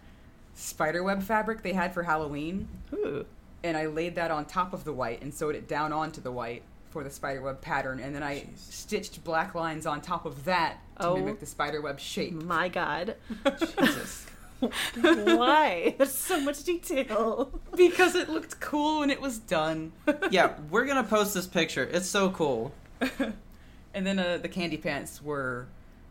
spiderweb 0.55 1.23
fabric 1.23 1.61
they 1.61 1.73
had 1.73 1.93
for 1.93 2.03
Halloween, 2.03 2.67
Ooh. 2.93 3.25
And 3.63 3.77
I 3.77 3.85
laid 3.87 4.15
that 4.15 4.31
on 4.31 4.45
top 4.45 4.73
of 4.73 4.83
the 4.83 4.93
white 4.93 5.21
and 5.21 5.33
sewed 5.33 5.55
it 5.55 5.67
down 5.67 5.93
onto 5.93 6.21
the 6.21 6.31
white 6.31 6.63
for 6.89 7.03
the 7.03 7.09
spiderweb 7.09 7.61
pattern, 7.61 7.99
and 8.01 8.13
then 8.13 8.21
I 8.23 8.41
Jeez. 8.41 8.57
stitched 8.57 9.23
black 9.23 9.55
lines 9.55 9.85
on 9.85 10.01
top 10.01 10.25
of 10.25 10.43
that 10.45 10.77
to 10.99 11.07
Oh. 11.07 11.15
mimic 11.15 11.39
the 11.39 11.45
spiderweb 11.45 11.99
shape. 11.99 12.33
My 12.33 12.67
God. 12.67 13.15
Jesus. 13.59 14.25
Why? 15.01 15.95
There's 15.97 16.13
so 16.13 16.39
much 16.41 16.63
detail. 16.63 17.49
because 17.75 18.13
it 18.15 18.29
looked 18.29 18.59
cool 18.59 18.99
when 18.99 19.09
it 19.09 19.19
was 19.21 19.39
done. 19.39 19.91
yeah, 20.29 20.53
we're 20.69 20.85
gonna 20.85 21.03
post 21.03 21.33
this 21.33 21.47
picture. 21.47 21.83
It's 21.83 22.07
so 22.07 22.29
cool. 22.29 22.71
and 23.93 24.05
then 24.05 24.19
uh, 24.19 24.37
the 24.37 24.49
candy 24.49 24.77
pants 24.77 25.21
were 25.21 25.67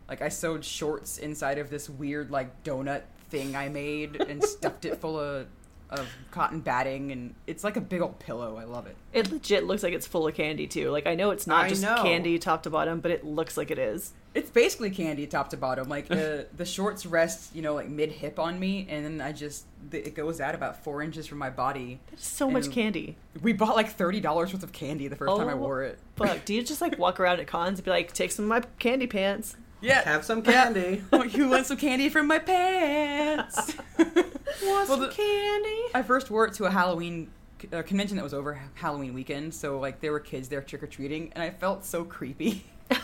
like 0.09 0.21
I 0.21 0.27
sewed 0.29 0.65
shorts 0.65 1.17
inside 1.17 1.57
of 1.59 1.69
this 1.69 1.89
weird 1.89 2.31
like 2.31 2.63
donut 2.63 3.03
thing 3.29 3.55
I 3.55 3.69
made 3.69 4.19
and 4.19 4.43
stuffed 4.43 4.83
it 4.83 4.97
full 4.99 5.17
of 5.17 5.47
of 5.91 6.07
cotton 6.31 6.61
batting 6.61 7.11
and 7.11 7.35
it's 7.47 7.63
like 7.63 7.75
a 7.77 7.81
big 7.81 8.01
old 8.01 8.17
pillow. 8.19 8.57
I 8.57 8.63
love 8.63 8.87
it. 8.87 8.95
It 9.13 9.31
legit 9.31 9.65
looks 9.65 9.83
like 9.83 9.93
it's 9.93 10.07
full 10.07 10.27
of 10.27 10.33
candy 10.35 10.65
too. 10.67 10.89
Like 10.89 11.05
I 11.07 11.15
know 11.15 11.31
it's 11.31 11.45
not 11.47 11.65
I 11.65 11.69
just 11.69 11.81
know. 11.81 12.01
candy 12.01 12.39
top 12.39 12.63
to 12.63 12.69
bottom, 12.69 12.99
but 13.01 13.11
it 13.11 13.25
looks 13.25 13.57
like 13.57 13.71
it 13.71 13.77
is. 13.79 14.13
It's 14.33 14.49
basically 14.49 14.89
candy 14.91 15.27
top 15.27 15.49
to 15.49 15.57
bottom. 15.57 15.89
Like 15.89 16.07
the 16.07 16.47
the 16.55 16.65
shorts 16.65 17.05
rest, 17.05 17.53
you 17.53 17.61
know, 17.61 17.73
like 17.73 17.89
mid 17.89 18.11
hip 18.13 18.39
on 18.39 18.57
me, 18.59 18.87
and 18.89 19.03
then 19.03 19.19
I 19.21 19.33
just 19.33 19.65
it 19.91 20.15
goes 20.15 20.39
out 20.39 20.55
about 20.55 20.81
four 20.83 21.01
inches 21.01 21.27
from 21.27 21.37
my 21.39 21.49
body. 21.49 21.99
There's 22.09 22.23
so 22.25 22.49
much 22.49 22.71
candy. 22.71 23.17
We 23.41 23.51
bought 23.51 23.75
like 23.75 23.89
thirty 23.89 24.21
dollars 24.21 24.53
worth 24.53 24.63
of 24.63 24.71
candy 24.71 25.09
the 25.09 25.17
first 25.17 25.35
time 25.35 25.49
I 25.49 25.53
Oh. 25.53 25.57
wore 25.57 25.83
it. 25.83 25.99
Fuck. 26.15 26.45
Do 26.45 26.53
you 26.53 26.63
just 26.63 26.79
like 26.79 26.97
walk 26.97 27.19
around 27.19 27.41
at 27.41 27.47
cons 27.47 27.79
and 27.79 27.85
be 27.85 27.91
like, 27.91 28.13
take 28.13 28.31
some 28.31 28.45
of 28.45 28.49
my 28.49 28.61
candy 28.79 29.07
pants? 29.07 29.57
Yeah. 29.81 30.01
Have 30.03 30.23
some 30.25 30.41
candy. 30.41 31.03
you 31.31 31.49
want 31.49 31.65
some 31.65 31.77
candy 31.77 32.09
from 32.09 32.27
my 32.27 32.39
pants? 32.39 33.75
Want 33.97 34.35
Well, 34.63 34.85
some 34.85 34.99
the- 35.01 35.07
candy? 35.09 35.81
I 35.95 36.03
first 36.03 36.29
wore 36.29 36.45
it 36.45 36.53
to 36.55 36.65
a 36.65 36.69
Halloween 36.71 37.31
uh, 37.73 37.81
convention 37.81 38.17
that 38.17 38.23
was 38.23 38.33
over 38.33 38.59
Halloween 38.75 39.13
weekend, 39.13 39.53
so 39.55 39.79
like 39.79 40.01
there 40.01 40.11
were 40.11 40.19
kids 40.19 40.49
there 40.49 40.61
trick 40.61 40.83
or 40.83 40.87
treating, 40.87 41.31
and 41.33 41.41
I 41.43 41.49
felt 41.49 41.83
so 41.85 42.03
creepy. 42.03 42.63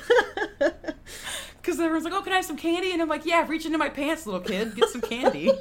Because 1.61 1.81
everyone's 1.81 2.05
like, 2.05 2.13
"Oh, 2.13 2.21
can 2.21 2.31
I 2.31 2.37
have 2.37 2.45
some 2.45 2.55
candy?" 2.55 2.93
And 2.93 3.01
I'm 3.01 3.09
like, 3.09 3.25
"Yeah, 3.25 3.45
reach 3.45 3.65
into 3.65 3.77
my 3.77 3.89
pants, 3.89 4.25
little 4.25 4.39
kid, 4.39 4.73
get 4.75 4.87
some 4.89 5.01
candy." 5.01 5.49
All 5.51 5.57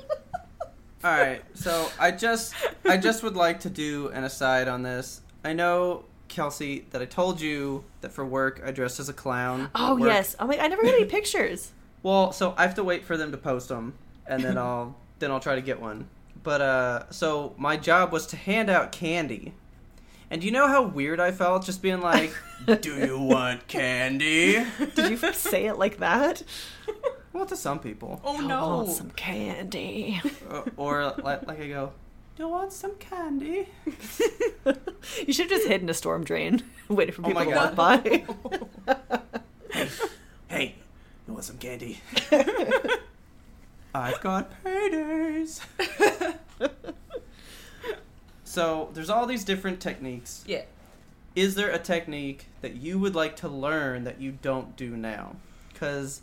right, 1.03 1.43
so 1.55 1.89
I 1.99 2.12
just 2.12 2.55
I 2.85 2.97
just 2.97 3.25
would 3.25 3.35
like 3.35 3.61
to 3.61 3.71
do 3.71 4.09
an 4.09 4.23
aside 4.23 4.69
on 4.69 4.83
this. 4.83 5.21
I 5.45 5.53
know 5.53 6.05
Kelsey 6.37 6.87
that 6.91 7.01
I 7.01 7.07
told 7.07 7.41
you 7.41 7.84
that 8.03 8.12
for 8.12 8.24
work 8.24 8.61
I 8.64 8.70
dressed 8.70 9.01
as 9.01 9.09
a 9.09 9.12
clown. 9.14 9.70
Oh 9.74 9.97
yes. 9.97 10.37
I'm 10.39 10.47
like, 10.49 10.61
I 10.61 10.68
never 10.68 10.82
got 10.82 10.95
any 10.95 11.07
pictures. 11.07 11.72
Well, 12.03 12.30
so 12.30 12.55
I 12.57 12.62
have 12.62 12.76
to 12.76 12.84
wait 12.84 13.05
for 13.05 13.16
them 13.16 13.32
to 13.32 13.37
post 13.37 13.68
them, 13.68 13.95
and 14.28 14.41
then 14.45 14.57
I'll 14.66 14.95
then 15.18 15.32
I'll 15.32 15.41
try 15.41 15.57
to 15.57 15.61
get 15.61 15.80
one. 15.80 16.09
But 16.41 16.61
uh, 16.61 17.11
so 17.11 17.53
my 17.59 17.76
job 17.76 18.12
was 18.12 18.28
to 18.28 18.37
hand 18.37 18.70
out 18.70 18.93
candy, 18.93 19.55
and 20.30 20.41
do 20.41 20.47
you 20.47 20.53
know 20.53 20.68
how 20.68 20.82
weird 20.84 21.18
I 21.18 21.32
felt 21.32 21.64
just 21.64 21.82
being 21.82 22.01
like, 22.01 22.32
"Do 22.80 22.95
you 22.95 23.18
want 23.18 23.66
candy?" 23.66 24.64
Did 24.95 25.11
you 25.11 25.16
say 25.32 25.66
it 25.66 25.78
like 25.78 25.99
that? 25.99 26.45
Well, 27.32 27.47
to 27.47 27.57
some 27.57 27.80
people, 27.80 28.20
oh 28.22 28.39
I 28.39 28.47
no! 28.47 28.68
want 28.68 28.91
some 28.91 29.11
candy. 29.11 30.20
Uh, 30.49 30.62
or 30.76 31.07
like, 31.24 31.49
like 31.49 31.61
I 31.61 31.66
go, 31.66 31.87
"Do 31.87 31.93
you 32.43 32.49
want 32.49 32.72
some 32.72 32.95
candy?" 32.97 33.68
you 33.87 35.32
should 35.32 35.51
have 35.51 35.51
just 35.51 35.66
hidden 35.68 35.89
a 35.89 35.95
storm 35.95 36.24
drain, 36.24 36.62
waited 36.89 37.14
for 37.14 37.22
Oh 37.22 37.28
people 37.28 37.45
my 37.45 37.51
to 37.51 37.57
walk 37.57 37.74
by. 37.74 38.24
Hey, 40.49 40.74
you 41.26 41.32
want 41.34 41.45
some 41.45 41.59
candy? 41.59 42.01
I've 43.95 44.20
got 44.20 44.51
paydays. 44.64 45.61
so 48.45 48.91
there's 48.95 49.11
all 49.11 49.26
these 49.26 49.45
different 49.45 49.80
techniques. 49.80 50.45
yeah, 50.47 50.62
Is 51.34 51.55
there 51.57 51.70
a 51.70 51.78
technique 51.78 52.47
that 52.62 52.76
you 52.76 52.99
would 52.99 53.14
like 53.14 53.37
to 53.37 53.49
learn 53.49 54.05
that 54.05 54.20
you 54.20 54.32
don't 54.32 54.76
do 54.76 54.97
now? 54.97 55.37
Because 55.72 56.22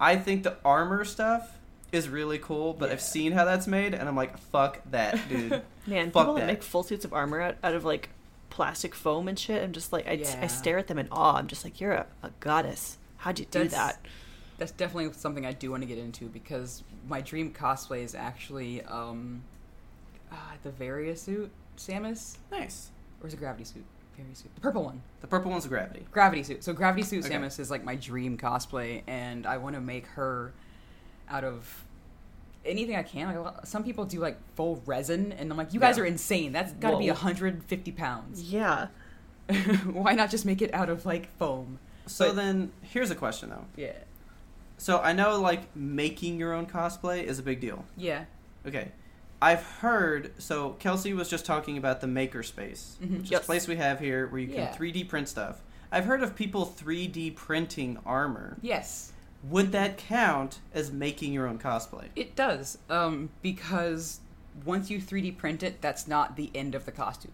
I 0.00 0.16
think 0.16 0.42
the 0.42 0.56
armor 0.64 1.04
stuff 1.04 1.57
is 1.92 2.08
really 2.08 2.38
cool, 2.38 2.74
but 2.74 2.90
I've 2.90 3.00
seen 3.00 3.32
how 3.32 3.44
that's 3.44 3.66
made, 3.66 3.94
and 3.94 4.08
I'm 4.08 4.16
like, 4.16 4.36
fuck 4.38 4.80
that, 4.90 5.18
dude. 5.28 5.62
Man, 5.86 6.10
Fuck 6.10 6.22
people 6.22 6.34
that. 6.34 6.40
that. 6.40 6.46
make 6.46 6.62
full 6.62 6.82
suits 6.82 7.04
of 7.04 7.12
armor 7.12 7.40
out, 7.40 7.56
out 7.64 7.74
of 7.74 7.84
like 7.84 8.10
plastic 8.50 8.94
foam 8.94 9.28
and 9.28 9.38
shit, 9.38 9.62
I'm 9.62 9.72
just 9.72 9.92
like, 9.92 10.06
I, 10.06 10.12
Yeah. 10.12 10.38
I 10.42 10.46
stare 10.48 10.78
at 10.78 10.86
them 10.88 10.98
in 10.98 11.08
awe. 11.10 11.36
I'm 11.36 11.46
just 11.46 11.64
like, 11.64 11.80
you're 11.80 11.92
a, 11.92 12.06
a 12.22 12.30
goddess. 12.40 12.98
How'd 13.18 13.38
you 13.38 13.46
do 13.46 13.60
That's- 13.60 13.72
that? 13.72 14.00
that's 14.58 14.72
definitely 14.72 15.12
something 15.12 15.46
I 15.46 15.52
do 15.52 15.70
want 15.70 15.82
to 15.84 15.86
get 15.86 15.98
into 15.98 16.24
because 16.26 16.82
my 17.08 17.20
dream 17.20 17.52
cosplay 17.54 18.02
is 18.02 18.16
actually 18.16 18.82
um, 18.82 19.42
uh, 20.32 20.34
the 20.64 20.70
Varia 20.72 21.16
suit, 21.16 21.48
Samus, 21.76 22.38
nice. 22.50 22.90
or 23.22 23.28
is 23.28 23.34
it 23.34 23.36
Gravity 23.36 23.62
suit? 23.62 23.84
Varia 24.16 24.34
suit, 24.34 24.52
the 24.56 24.60
purple 24.60 24.82
one. 24.82 25.00
The 25.20 25.28
purple 25.28 25.52
one's 25.52 25.64
gravity. 25.68 26.04
Gravity 26.10 26.42
suit. 26.42 26.64
So 26.64 26.72
Gravity 26.72 27.04
suit 27.04 27.24
Okay. 27.24 27.36
Samus 27.36 27.60
is 27.60 27.70
like 27.70 27.84
my 27.84 27.94
dream 27.94 28.36
cosplay, 28.36 29.02
and 29.06 29.46
I 29.46 29.58
want 29.58 29.76
to 29.76 29.80
make 29.80 30.06
her 30.08 30.52
out 31.30 31.44
of 31.44 31.84
anything 32.64 32.96
I 32.96 33.02
can. 33.02 33.28
Like 33.28 33.38
lot, 33.44 33.68
some 33.68 33.84
people 33.84 34.04
do 34.04 34.20
like 34.20 34.36
full 34.54 34.82
resin, 34.86 35.32
and 35.32 35.50
I'm 35.50 35.56
like, 35.56 35.72
you 35.72 35.80
guys 35.80 35.96
Yeah. 35.96 36.02
are 36.04 36.06
insane. 36.06 36.52
That's 36.52 36.72
got 36.74 36.90
to 36.92 36.98
be 36.98 37.08
150 37.08 37.92
pounds. 37.92 38.42
Yeah. 38.42 38.88
Why 39.84 40.12
not 40.14 40.30
just 40.30 40.44
make 40.44 40.60
it 40.60 40.72
out 40.74 40.88
of 40.90 41.06
like 41.06 41.34
foam? 41.38 41.78
So 42.06 42.28
But- 42.28 42.36
then, 42.36 42.72
here's 42.82 43.10
a 43.10 43.14
question 43.14 43.50
though. 43.50 43.64
Yeah. 43.76 43.92
So 44.76 44.98
I 45.00 45.12
know 45.12 45.40
like 45.40 45.74
making 45.74 46.38
your 46.38 46.52
own 46.52 46.66
cosplay 46.66 47.24
is 47.24 47.38
a 47.38 47.42
big 47.42 47.60
deal. 47.60 47.84
Yeah. 47.96 48.24
Okay. 48.66 48.92
I've 49.40 49.62
heard 49.62 50.32
so 50.38 50.70
Kelsey 50.80 51.14
was 51.14 51.28
just 51.28 51.44
talking 51.46 51.78
about 51.78 52.00
the 52.00 52.06
makerspace, 52.06 52.96
Mhm. 52.98 53.18
which 53.18 53.32
is 53.32 53.38
a 53.38 53.40
place 53.40 53.66
we 53.68 53.76
have 53.76 54.00
here 54.00 54.26
where 54.28 54.40
you 54.40 54.48
Yeah. 54.48 54.66
can 54.66 54.76
3D 54.76 55.04
print 55.08 55.28
stuff. 55.28 55.62
I've 55.90 56.04
heard 56.04 56.22
of 56.22 56.34
people 56.36 56.66
3D 56.66 57.30
printing 57.30 57.98
armor. 58.04 58.58
Yes. 58.60 59.12
Would 59.44 59.72
that 59.72 59.98
count 59.98 60.58
as 60.74 60.90
making 60.90 61.32
your 61.32 61.46
own 61.46 61.58
cosplay? 61.58 62.06
It 62.16 62.34
does. 62.34 62.78
Um, 62.90 63.30
because 63.40 64.20
once 64.64 64.90
you 64.90 65.00
3D 65.00 65.36
print 65.36 65.62
it, 65.62 65.80
that's 65.80 66.08
not 66.08 66.36
the 66.36 66.50
end 66.54 66.74
of 66.74 66.84
the 66.84 66.92
costume. 66.92 67.32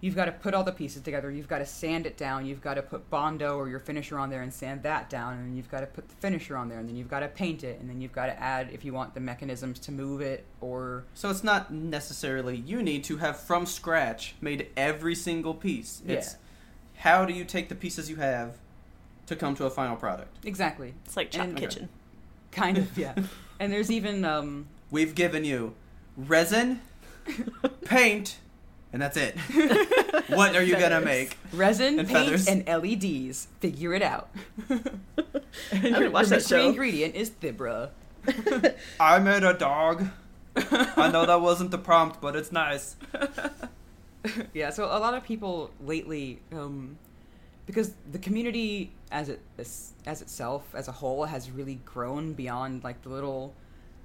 You've 0.00 0.14
got 0.14 0.26
to 0.26 0.32
put 0.32 0.52
all 0.52 0.62
the 0.62 0.72
pieces 0.72 1.02
together. 1.02 1.30
You've 1.30 1.48
got 1.48 1.58
to 1.58 1.66
sand 1.66 2.04
it 2.04 2.18
down. 2.18 2.44
You've 2.44 2.60
got 2.60 2.74
to 2.74 2.82
put 2.82 3.08
Bondo 3.08 3.56
or 3.56 3.68
your 3.68 3.80
finisher 3.80 4.18
on 4.18 4.28
there 4.28 4.42
and 4.42 4.52
sand 4.52 4.82
that 4.82 5.08
down. 5.08 5.34
And 5.34 5.46
then 5.46 5.56
you've 5.56 5.70
got 5.70 5.80
to 5.80 5.86
put 5.86 6.08
the 6.08 6.14
finisher 6.16 6.56
on 6.56 6.68
there. 6.68 6.78
And 6.78 6.88
then 6.88 6.96
you've 6.96 7.08
got 7.08 7.20
to 7.20 7.28
paint 7.28 7.64
it. 7.64 7.80
And 7.80 7.88
then 7.88 8.02
you've 8.02 8.12
got 8.12 8.26
to 8.26 8.38
add, 8.38 8.68
if 8.72 8.84
you 8.84 8.92
want, 8.92 9.14
the 9.14 9.20
mechanisms 9.20 9.78
to 9.80 9.92
move 9.92 10.20
it 10.20 10.44
or. 10.60 11.04
So 11.14 11.30
it's 11.30 11.42
not 11.42 11.72
necessarily 11.72 12.56
you 12.56 12.82
need 12.82 13.04
to 13.04 13.16
have 13.16 13.38
from 13.38 13.64
scratch 13.64 14.34
made 14.40 14.68
every 14.76 15.14
single 15.14 15.54
piece. 15.54 16.02
It's 16.06 16.36
how 16.96 17.24
do 17.24 17.32
you 17.32 17.44
take 17.44 17.68
the 17.68 17.74
pieces 17.74 18.10
you 18.10 18.16
have 18.16 18.58
to 19.26 19.36
come 19.36 19.54
to 19.56 19.64
a 19.66 19.70
final 19.70 19.96
product? 19.96 20.44
Exactly. 20.44 20.94
It's 21.04 21.16
like 21.16 21.30
Chop 21.30 21.44
And- 21.46 21.56
Kitchen. 21.56 21.88
Kind 22.52 22.78
of, 22.78 22.96
yeah. 22.96 23.14
and 23.60 23.70
there's 23.72 23.90
even. 23.90 24.24
Um, 24.24 24.66
We've 24.90 25.14
given 25.14 25.44
you 25.44 25.74
resin, 26.16 26.80
paint, 27.84 28.38
and 28.92 29.02
that's 29.02 29.16
it. 29.16 29.36
what 30.28 30.54
are 30.56 30.62
you 30.62 30.76
gonna 30.78 31.00
make? 31.02 31.36
Resin, 31.52 31.98
And 31.98 32.08
paint, 32.08 32.24
feathers. 32.30 32.48
and 32.48 32.66
LEDs. 32.66 33.48
Figure 33.60 33.92
it 33.94 34.00
out. 34.02 34.30
and 34.70 34.88
didn't 35.82 36.00
your, 36.00 36.10
watch 36.10 36.22
your 36.22 36.30
that 36.30 36.36
mystery 36.36 36.60
show. 36.60 36.68
ingredient 36.68 37.14
is 37.14 37.30
Thibra. 37.30 37.90
I 38.98 39.18
made 39.18 39.42
a 39.44 39.52
dog. 39.52 40.06
I 40.56 41.10
know 41.12 41.26
that 41.26 41.40
wasn't 41.42 41.70
the 41.72 41.78
prompt, 41.78 42.20
but 42.22 42.34
it's 42.36 42.50
nice. 42.52 42.96
yeah, 44.54 44.70
so 44.70 44.84
a 44.86 44.98
lot 44.98 45.14
of 45.14 45.24
people 45.24 45.70
lately 45.84 46.40
um, 46.52 46.96
because 47.66 47.92
the 48.12 48.18
community 48.18 48.92
as 49.10 49.28
it 49.28 49.40
as, 49.58 49.92
as 50.06 50.22
itself 50.22 50.62
as 50.74 50.88
a 50.88 50.92
whole 50.92 51.24
has 51.24 51.50
really 51.50 51.80
grown 51.84 52.32
beyond 52.32 52.84
like 52.84 53.02
the 53.02 53.08
little 53.08 53.54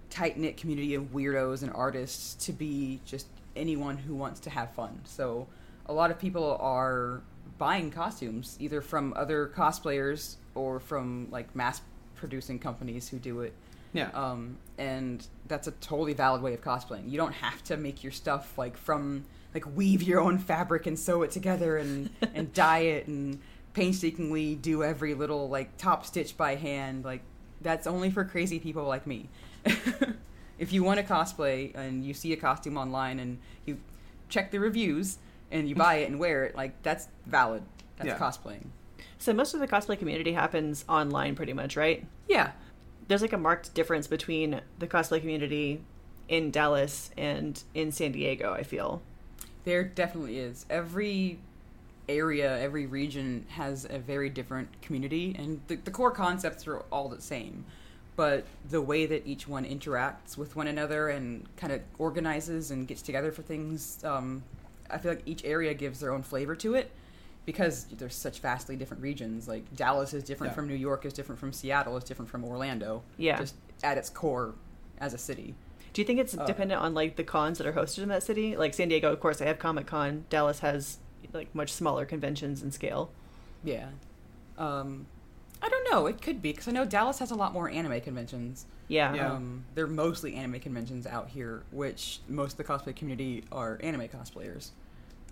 tight 0.10 0.38
knit 0.38 0.58
community 0.58 0.94
of 0.94 1.14
weirdos 1.14 1.64
and 1.64 1.72
artists 1.74 2.34
to 2.46 2.52
be 2.52 3.00
just 3.06 3.28
anyone 3.56 3.98
who 3.98 4.16
wants 4.16 4.40
to 4.42 4.50
have 4.50 4.72
fun. 4.74 5.02
So 5.06 5.48
a 5.86 5.94
lot 5.94 6.12
of 6.12 6.20
people 6.20 6.58
are 6.60 7.22
buying 7.58 7.92
costumes 7.92 8.58
either 8.60 8.82
from 8.82 9.14
other 9.16 9.52
cosplayers 9.56 10.36
or 10.56 10.80
from 10.80 11.28
like 11.32 11.56
mass 11.56 11.82
producing 12.16 12.60
companies 12.60 13.10
who 13.10 13.18
do 13.18 13.42
it. 13.42 13.54
Yeah. 13.94 14.10
Um, 14.14 14.58
and 14.78 15.26
that's 15.48 15.68
a 15.68 15.72
totally 15.72 16.14
valid 16.14 16.42
way 16.42 16.54
of 16.54 16.62
cosplaying. 16.62 17.10
You 17.10 17.18
don't 17.18 17.34
have 17.34 17.64
to 17.66 17.78
make 17.78 18.04
your 18.04 18.12
stuff 18.12 18.58
like 18.58 18.78
from 18.78 19.26
like 19.54 19.66
weave 19.76 20.02
your 20.02 20.22
own 20.22 20.38
fabric 20.38 20.88
and 20.88 20.98
sew 20.98 21.24
it 21.24 21.32
together 21.32 21.78
and 21.78 22.10
and 22.34 22.54
dye 22.54 22.80
it 22.80 23.08
and 23.08 23.40
painstakingly 23.74 24.56
do 24.56 24.84
every 24.84 25.14
little 25.14 25.50
like 25.50 25.78
top 25.78 26.06
stitch 26.06 26.38
by 26.38 26.56
hand. 26.56 27.06
Like 27.06 27.22
that's 27.62 27.88
only 27.88 28.10
for 28.10 28.24
crazy 28.24 28.60
people 28.60 28.84
like 28.86 29.06
me. 29.08 29.30
if 30.60 30.74
you 30.74 30.84
want 30.84 31.00
to 31.00 31.06
cosplay 31.06 31.74
and 31.76 32.04
you 32.06 32.14
see 32.14 32.34
a 32.34 32.38
costume 32.38 32.78
online 32.78 33.20
and 33.20 33.38
you 33.66 33.78
check 34.30 34.52
the 34.52 34.60
reviews 34.60 35.18
and 35.52 35.68
you 35.68 35.76
buy 35.76 35.96
it 35.96 36.10
and 36.10 36.20
wear 36.20 36.46
it, 36.46 36.56
like 36.56 36.82
that's 36.84 37.08
valid. 37.26 37.64
That's 37.98 38.08
Yeah. 38.10 38.18
cosplaying. 38.18 38.68
So 39.18 39.34
most 39.34 39.54
of 39.54 39.60
the 39.60 39.68
cosplay 39.68 40.00
community 40.00 40.34
happens 40.34 40.84
online, 40.90 41.36
pretty 41.36 41.54
much, 41.54 41.76
right? 41.78 42.06
Yeah. 42.28 42.52
There's 43.08 43.22
like 43.22 43.34
a 43.34 43.38
marked 43.38 43.74
difference 43.74 44.08
between 44.08 44.62
the 44.80 44.88
cosplay 44.88 45.20
community 45.20 45.84
in 46.28 46.50
Dallas 46.50 47.12
and 47.18 47.62
in 47.74 47.92
San 47.92 48.14
Diego. 48.14 48.54
I 48.54 48.64
feel. 48.64 49.02
There 49.64 49.84
definitely 49.84 50.40
is. 50.40 50.66
Every 50.70 51.40
area, 52.10 52.60
every 52.60 52.86
region 52.86 53.46
has 53.50 53.86
a 53.90 54.00
very 54.00 54.30
different 54.30 54.82
community, 54.82 55.36
and 55.38 55.62
the, 55.68 55.76
the 55.76 55.92
core 55.92 56.12
concepts 56.12 56.68
are 56.68 56.80
all 56.92 57.10
the 57.10 57.22
same. 57.22 57.66
But 58.16 58.46
the 58.70 58.82
way 58.82 59.06
that 59.06 59.26
each 59.26 59.48
one 59.48 59.66
interacts 59.66 60.38
with 60.38 60.56
one 60.56 60.68
another 60.68 61.10
and 61.10 61.48
kind 61.56 61.72
of 61.74 61.82
organizes 61.98 62.70
and 62.72 62.88
gets 62.88 63.02
together 63.02 63.32
for 63.32 63.42
things, 63.42 64.04
um, 64.04 64.44
I 64.90 64.98
feel 64.98 65.14
like 65.14 65.24
each 65.26 65.46
area 65.46 65.74
gives 65.74 66.00
their 66.02 66.12
own 66.14 66.22
flavor 66.22 66.56
to 66.58 66.76
it 66.76 66.92
because 67.46 67.86
there's 67.86 68.14
such 68.14 68.40
vastly 68.40 68.76
different 68.76 69.02
regions. 69.02 69.48
Like 69.48 69.64
Dallas 69.76 70.14
is 70.14 70.24
different 70.24 70.52
Yeah. 70.52 70.56
from 70.56 70.68
New 70.68 70.76
York, 70.76 71.06
is 71.06 71.14
different 71.14 71.40
from 71.40 71.54
Seattle, 71.54 71.96
is 71.98 72.04
different 72.04 72.30
from 72.30 72.44
Orlando. 72.44 73.02
Yeah. 73.18 73.38
Just 73.40 73.56
at 73.82 73.98
its 73.98 74.10
core 74.10 74.54
as 75.00 75.14
a 75.14 75.18
city. 75.18 75.56
Do 75.94 76.02
you 76.02 76.06
think 76.06 76.20
it's 76.20 76.38
Uh, 76.38 76.46
dependent 76.46 76.82
on 76.82 76.94
like 76.94 77.16
the 77.16 77.24
cons 77.24 77.58
that 77.58 77.66
are 77.66 77.74
hosted 77.74 78.04
in 78.04 78.10
that 78.10 78.24
city? 78.24 78.56
Like 78.56 78.74
San 78.74 78.90
Diego, 78.90 79.12
of 79.12 79.20
course, 79.22 79.38
they 79.40 79.46
have 79.46 79.58
Comic 79.58 79.88
Con. 79.88 80.26
Dallas 80.30 80.60
has 80.60 81.00
like 81.34 81.54
much 81.56 81.72
smaller 81.72 82.06
conventions 82.06 82.64
in 82.64 82.72
scale. 82.72 83.12
Yeah. 83.64 83.88
Um, 84.58 85.08
I 85.62 85.70
don't 85.70 85.92
know. 85.92 86.08
It 86.08 86.22
could 86.22 86.42
be 86.42 86.52
because 86.52 86.68
I 86.68 86.72
know 86.72 86.86
Dallas 86.86 87.20
has 87.20 87.32
a 87.32 87.36
lot 87.36 87.54
more 87.54 87.70
anime 87.70 88.02
conventions. 88.02 88.66
Yeah. 88.88 89.14
Yeah. 89.14 89.34
Um, 89.34 89.66
they're 89.76 89.88
mostly 89.88 90.36
anime 90.36 90.60
conventions 90.60 91.06
out 91.06 91.30
here, 91.30 91.64
which 91.72 92.20
most 92.28 92.54
of 92.54 92.58
the 92.58 92.64
cosplay 92.64 92.96
community 92.96 93.44
are 93.52 93.80
anime 93.82 94.08
cosplayers. 94.08 94.72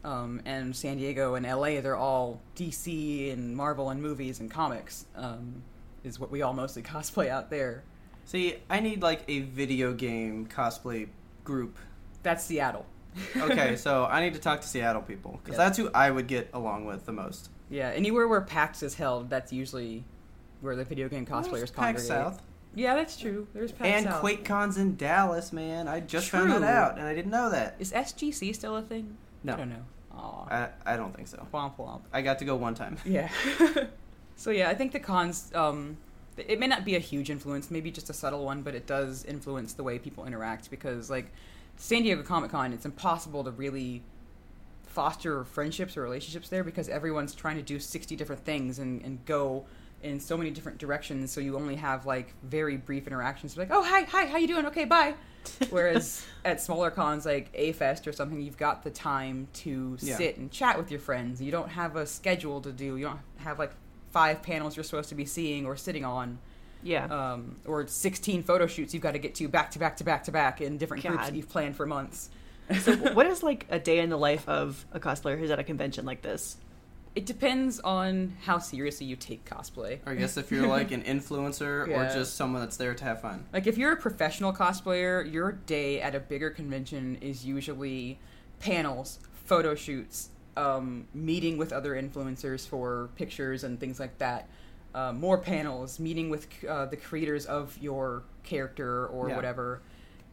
Um, 0.04 0.42
and 0.46 0.76
San 0.76 0.98
Diego 0.98 1.36
and 1.36 1.46
LA, 1.46 1.82
they're 1.82 1.98
all 1.98 2.40
DC 2.56 3.34
and 3.34 3.56
Marvel 3.56 3.90
and 3.90 4.02
movies 4.02 4.40
and 4.40 4.50
comics. 4.50 5.06
Um, 5.16 5.64
is 6.04 6.20
what 6.20 6.32
we 6.32 6.42
all 6.42 6.54
mostly 6.54 6.82
cosplay 6.84 7.30
out 7.30 7.50
there. 7.50 7.84
See, 8.26 8.58
I 8.70 8.80
need 8.80 9.02
like 9.02 9.24
a 9.28 9.42
video 9.42 9.94
game 9.94 10.48
cosplay 10.48 11.08
group. 11.44 11.78
That's 12.22 12.44
Seattle. 12.44 12.86
Okay, 13.36 13.76
so 13.76 14.06
I 14.06 14.22
need 14.22 14.34
to 14.34 14.40
talk 14.40 14.62
to 14.62 14.68
Seattle 14.68 15.02
people 15.02 15.40
because 15.44 15.58
Yeah. 15.58 15.66
that's 15.66 15.78
who 15.78 15.90
I 15.94 16.12
would 16.12 16.28
get 16.28 16.50
along 16.54 16.86
with 16.86 17.06
the 17.06 17.12
most. 17.12 17.50
Yeah, 17.70 17.90
anywhere 17.90 18.28
where 18.28 18.42
PAX 18.42 18.84
is 18.84 18.96
held, 18.96 19.30
that's 19.30 19.52
usually 19.52 20.04
where 20.62 20.76
the 20.76 20.84
video 20.84 21.10
game 21.10 21.26
cosplayers 21.26 21.52
There's 21.52 21.72
congregate. 21.72 22.08
South 22.08 22.42
Yeah, 22.76 22.96
that's 22.96 23.18
true. 23.18 23.48
There's 23.54 23.72
PAX 23.72 23.88
and 23.88 24.06
South. 24.06 24.24
QuakeCon's 24.24 24.78
in 24.78 24.96
Dallas, 24.96 25.52
man. 25.52 25.88
I 25.88 26.00
just 26.00 26.30
found 26.30 26.52
that 26.52 26.64
out, 26.64 26.98
and 26.98 27.08
I 27.08 27.16
didn't 27.16 27.32
know 27.32 27.50
that. 27.50 27.76
Is 27.80 27.92
SGC 27.92 28.54
still 28.54 28.76
a 28.76 28.82
thing? 28.82 29.18
No. 29.44 29.54
I 29.54 29.58
don't 29.58 29.70
know. 29.70 29.86
I, 30.50 30.70
I 30.86 30.98
don't 30.98 31.16
think 31.16 31.28
so. 31.28 31.46
Womp 31.54 31.78
womp. 31.78 32.02
I 32.12 32.22
got 32.22 32.40
to 32.40 32.46
go 32.46 32.56
one 32.56 32.76
time. 32.76 32.98
Yeah. 33.06 33.30
so 34.36 34.52
yeah, 34.52 34.70
I 34.70 34.76
think 34.76 34.92
the 34.92 35.00
cons. 35.00 35.52
Um, 35.56 35.98
it 36.38 36.60
may 36.60 36.68
not 36.68 36.86
be 36.86 36.96
a 36.96 37.00
huge 37.00 37.30
influence, 37.30 37.70
maybe 37.70 37.92
just 37.92 38.10
a 38.10 38.14
subtle 38.14 38.46
one, 38.46 38.62
but 38.62 38.74
it 38.76 38.88
does 38.88 39.26
influence 39.26 39.74
the 39.74 39.84
way 39.84 40.00
people 40.00 40.26
interact 40.26 40.70
because, 40.70 41.10
like, 41.10 41.32
San 41.82 42.04
Diego 42.04 42.22
Comic 42.22 42.52
Con, 42.52 42.74
it's 42.74 42.86
impossible 42.86 43.44
to 43.46 43.52
really 43.52 44.04
foster 44.86 45.46
friendships 45.46 45.96
or 45.96 46.02
relationships 46.02 46.50
there 46.50 46.64
because 46.64 46.90
everyone's 46.90 47.34
trying 47.34 47.56
to 47.56 47.62
do 47.62 47.80
60 47.80 48.16
different 48.18 48.44
things 48.44 48.80
and, 48.80 49.02
and 49.04 49.24
go 49.26 49.66
in 50.04 50.20
so 50.20 50.36
many 50.38 50.50
different 50.52 50.78
directions 50.78 51.32
so 51.32 51.40
you 51.42 51.56
only 51.56 51.76
have 51.76 52.06
like 52.06 52.34
very 52.44 52.76
brief 52.76 53.08
interactions. 53.08 53.56
Like 53.58 53.70
oh 53.72 53.82
hi 53.82 54.02
hi 54.04 54.26
how 54.26 54.38
you 54.38 54.48
doing? 54.48 54.66
Okay 54.66 54.86
bye. 54.86 55.16
Whereas 55.70 56.26
at 56.44 56.60
smaller 56.62 56.92
cons 56.92 57.26
like 57.26 57.50
a 57.54 57.72
fest 57.72 58.08
or 58.08 58.12
something 58.12 58.42
you've 58.42 58.58
got 58.58 58.84
the 58.84 58.90
time 58.92 59.48
to 59.54 59.98
Yeah. 60.02 60.18
sit 60.18 60.38
and 60.38 60.52
chat 60.52 60.78
with 60.78 60.92
your 60.92 61.00
friends. 61.00 61.42
You 61.42 61.52
don't 61.52 61.70
have 61.70 61.96
a 61.96 62.06
schedule 62.06 62.60
to 62.62 62.74
do. 62.74 62.98
You 62.98 63.06
don't 63.06 63.20
have 63.38 63.58
like 63.58 63.72
five 64.12 64.42
panels 64.42 64.76
you're 64.76 64.84
supposed 64.84 65.10
to 65.10 65.16
be 65.16 65.26
seeing 65.26 65.66
or 65.66 65.78
sitting 65.78 66.04
on 66.04 66.40
Yeah. 66.84 67.06
um, 67.06 67.58
or 67.66 67.86
16 67.88 68.44
photo 68.44 68.68
shoots 68.68 68.94
you've 68.94 69.04
got 69.04 69.12
to 69.12 69.20
get 69.20 69.36
to 69.36 69.48
back 69.48 69.72
to 69.72 69.80
back 69.80 69.98
to 69.98 70.04
back 70.04 70.24
to 70.26 70.32
back 70.32 70.62
in 70.62 70.78
different 70.78 71.06
groups 71.06 71.26
that 71.26 71.36
you've 71.36 71.50
planned 71.50 71.76
for 71.76 71.86
months 71.86 72.30
so 72.82 72.96
what 72.96 73.26
is 73.28 73.44
like 73.44 73.66
a 73.70 73.80
day 73.80 74.00
in 74.00 74.10
the 74.10 74.18
life 74.18 74.48
of 74.48 74.86
a 74.94 75.00
cosplayer 75.00 75.38
who's 75.38 75.50
at 75.52 75.60
a 75.60 75.64
convention 75.64 76.06
like 76.06 76.22
this? 76.22 76.58
it 77.16 77.26
depends 77.26 77.80
on 77.80 78.38
how 78.44 78.60
seriously 78.60 79.06
you 79.08 79.16
take 79.16 79.44
cosplay 79.44 80.00
Or 80.06 80.12
I 80.12 80.16
guess 80.16 80.38
if 80.38 80.52
you're 80.52 80.68
like 80.68 80.92
an 80.92 81.02
influencer 81.02 81.88
or 81.88 82.14
just 82.14 82.36
someone 82.36 82.62
that's 82.62 82.78
there 82.78 82.94
to 82.94 83.04
have 83.04 83.22
fun. 83.22 83.46
Like 83.52 83.66
if 83.68 83.78
you're 83.78 83.92
a 83.94 83.98
professional 83.98 84.54
cosplayer, 84.54 85.30
your 85.30 85.54
day 85.54 86.02
at 86.02 86.14
a 86.14 86.20
bigger 86.20 86.52
convention 86.52 87.18
is 87.20 87.44
usually 87.44 88.20
panels, 88.60 89.20
photo 89.46 89.74
shoots, 89.74 90.30
um, 90.56 91.08
meeting 91.14 91.58
with 91.58 91.74
other 91.74 92.00
influencers 92.00 92.68
for 92.68 93.10
pictures 93.16 93.64
and 93.64 93.80
things 93.80 94.00
like 94.00 94.18
that. 94.20 94.48
Uh, 94.94 95.14
more 95.14 95.38
panels, 95.38 96.00
meeting 96.00 96.30
with 96.30 96.48
uh, 96.68 96.86
the 96.88 96.98
creators 96.98 97.46
of 97.46 97.78
your 97.80 98.24
character 98.44 99.06
or 99.08 99.30
Yeah. 99.30 99.36
whatever, 99.36 99.82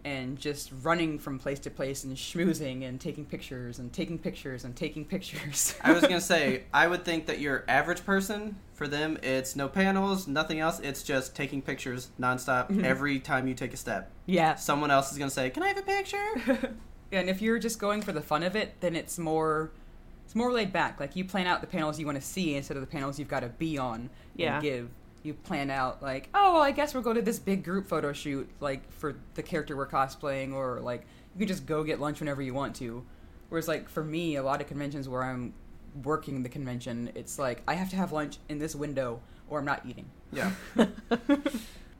and 0.04 0.38
just 0.38 0.70
running 0.82 1.18
from 1.18 1.38
place 1.38 1.58
to 1.60 1.70
place 1.70 2.04
and 2.04 2.16
schmoozing 2.16 2.88
and 2.88 2.98
taking 3.00 3.26
pictures 3.26 3.78
and 3.78 3.92
taking 3.92 4.18
pictures 4.18 4.64
and 4.64 4.74
taking 4.74 5.04
pictures. 5.04 5.74
I 5.82 5.92
was 5.92 6.02
gonna 6.02 6.20
say, 6.22 6.62
I 6.72 6.86
would 6.86 7.04
think 7.04 7.26
that 7.26 7.38
your 7.38 7.64
average 7.68 8.04
person, 8.06 8.56
for 8.72 8.88
them, 8.88 9.18
it's 9.22 9.56
no 9.56 9.68
panels, 9.68 10.26
nothing 10.26 10.58
else. 10.60 10.80
It's 10.80 11.02
just 11.02 11.34
taking 11.36 11.60
pictures 11.60 12.08
nonstop 12.18 12.68
Mm-hmm. 12.70 12.84
every 12.84 13.18
time 13.20 13.46
you 13.48 13.54
take 13.54 13.74
a 13.74 13.76
step. 13.76 14.10
yeah, 14.24 14.54
Someone 14.54 14.90
else 14.90 15.12
is 15.12 15.18
gonna 15.18 15.30
say, 15.30 15.50
"Can 15.50 15.62
I 15.64 15.68
have 15.68 15.78
a 15.78 15.82
picture?" 15.82 16.74
And 17.12 17.30
if 17.30 17.40
you're 17.40 17.58
just 17.60 17.78
going 17.78 18.02
for 18.02 18.10
the 18.12 18.20
fun 18.20 18.42
of 18.42 18.56
it, 18.56 18.80
then 18.80 18.96
it's 18.96 19.16
more 19.18 19.70
it's 20.24 20.34
more 20.34 20.50
laid 20.50 20.72
back. 20.72 20.98
Like 20.98 21.14
you 21.14 21.24
plan 21.24 21.46
out 21.46 21.60
the 21.60 21.66
panels 21.68 22.00
you 22.00 22.06
want 22.06 22.20
to 22.20 22.26
see 22.26 22.56
instead 22.56 22.76
of 22.76 22.80
the 22.80 22.86
panels 22.88 23.16
you've 23.18 23.28
got 23.28 23.40
to 23.40 23.48
be 23.48 23.78
on 23.78 24.10
Yeah. 24.36 24.54
and 24.54 24.62
give. 24.62 24.88
You 25.22 25.34
plan 25.34 25.70
out 25.70 26.02
like, 26.02 26.28
oh, 26.34 26.52
well, 26.54 26.62
I 26.62 26.70
guess 26.70 26.94
we'll 26.94 27.02
go 27.02 27.12
to 27.12 27.20
this 27.22 27.38
big 27.38 27.64
group 27.64 27.88
photo 27.88 28.12
shoot, 28.12 28.48
like 28.60 28.90
for 28.92 29.16
the 29.34 29.42
character 29.42 29.76
we're 29.76 29.88
cosplaying, 29.88 30.52
or 30.52 30.80
like 30.80 31.04
you 31.34 31.40
can 31.40 31.48
just 31.48 31.66
go 31.66 31.82
get 31.82 32.00
lunch 32.00 32.20
whenever 32.20 32.42
you 32.42 32.54
want 32.54 32.76
to. 32.76 33.04
Whereas 33.48 33.66
like 33.66 33.88
for 33.88 34.04
me, 34.04 34.36
a 34.36 34.42
lot 34.42 34.60
of 34.60 34.68
conventions 34.68 35.08
where 35.08 35.22
I'm 35.24 35.52
working 36.04 36.42
the 36.44 36.48
convention, 36.48 37.10
it's 37.16 37.38
like 37.38 37.62
I 37.66 37.74
have 37.74 37.90
to 37.90 37.96
have 37.96 38.12
lunch 38.12 38.38
in 38.48 38.58
this 38.60 38.76
window 38.76 39.20
or 39.48 39.58
I'm 39.58 39.64
not 39.64 39.84
eating. 39.86 40.06
yeah. 40.32 40.52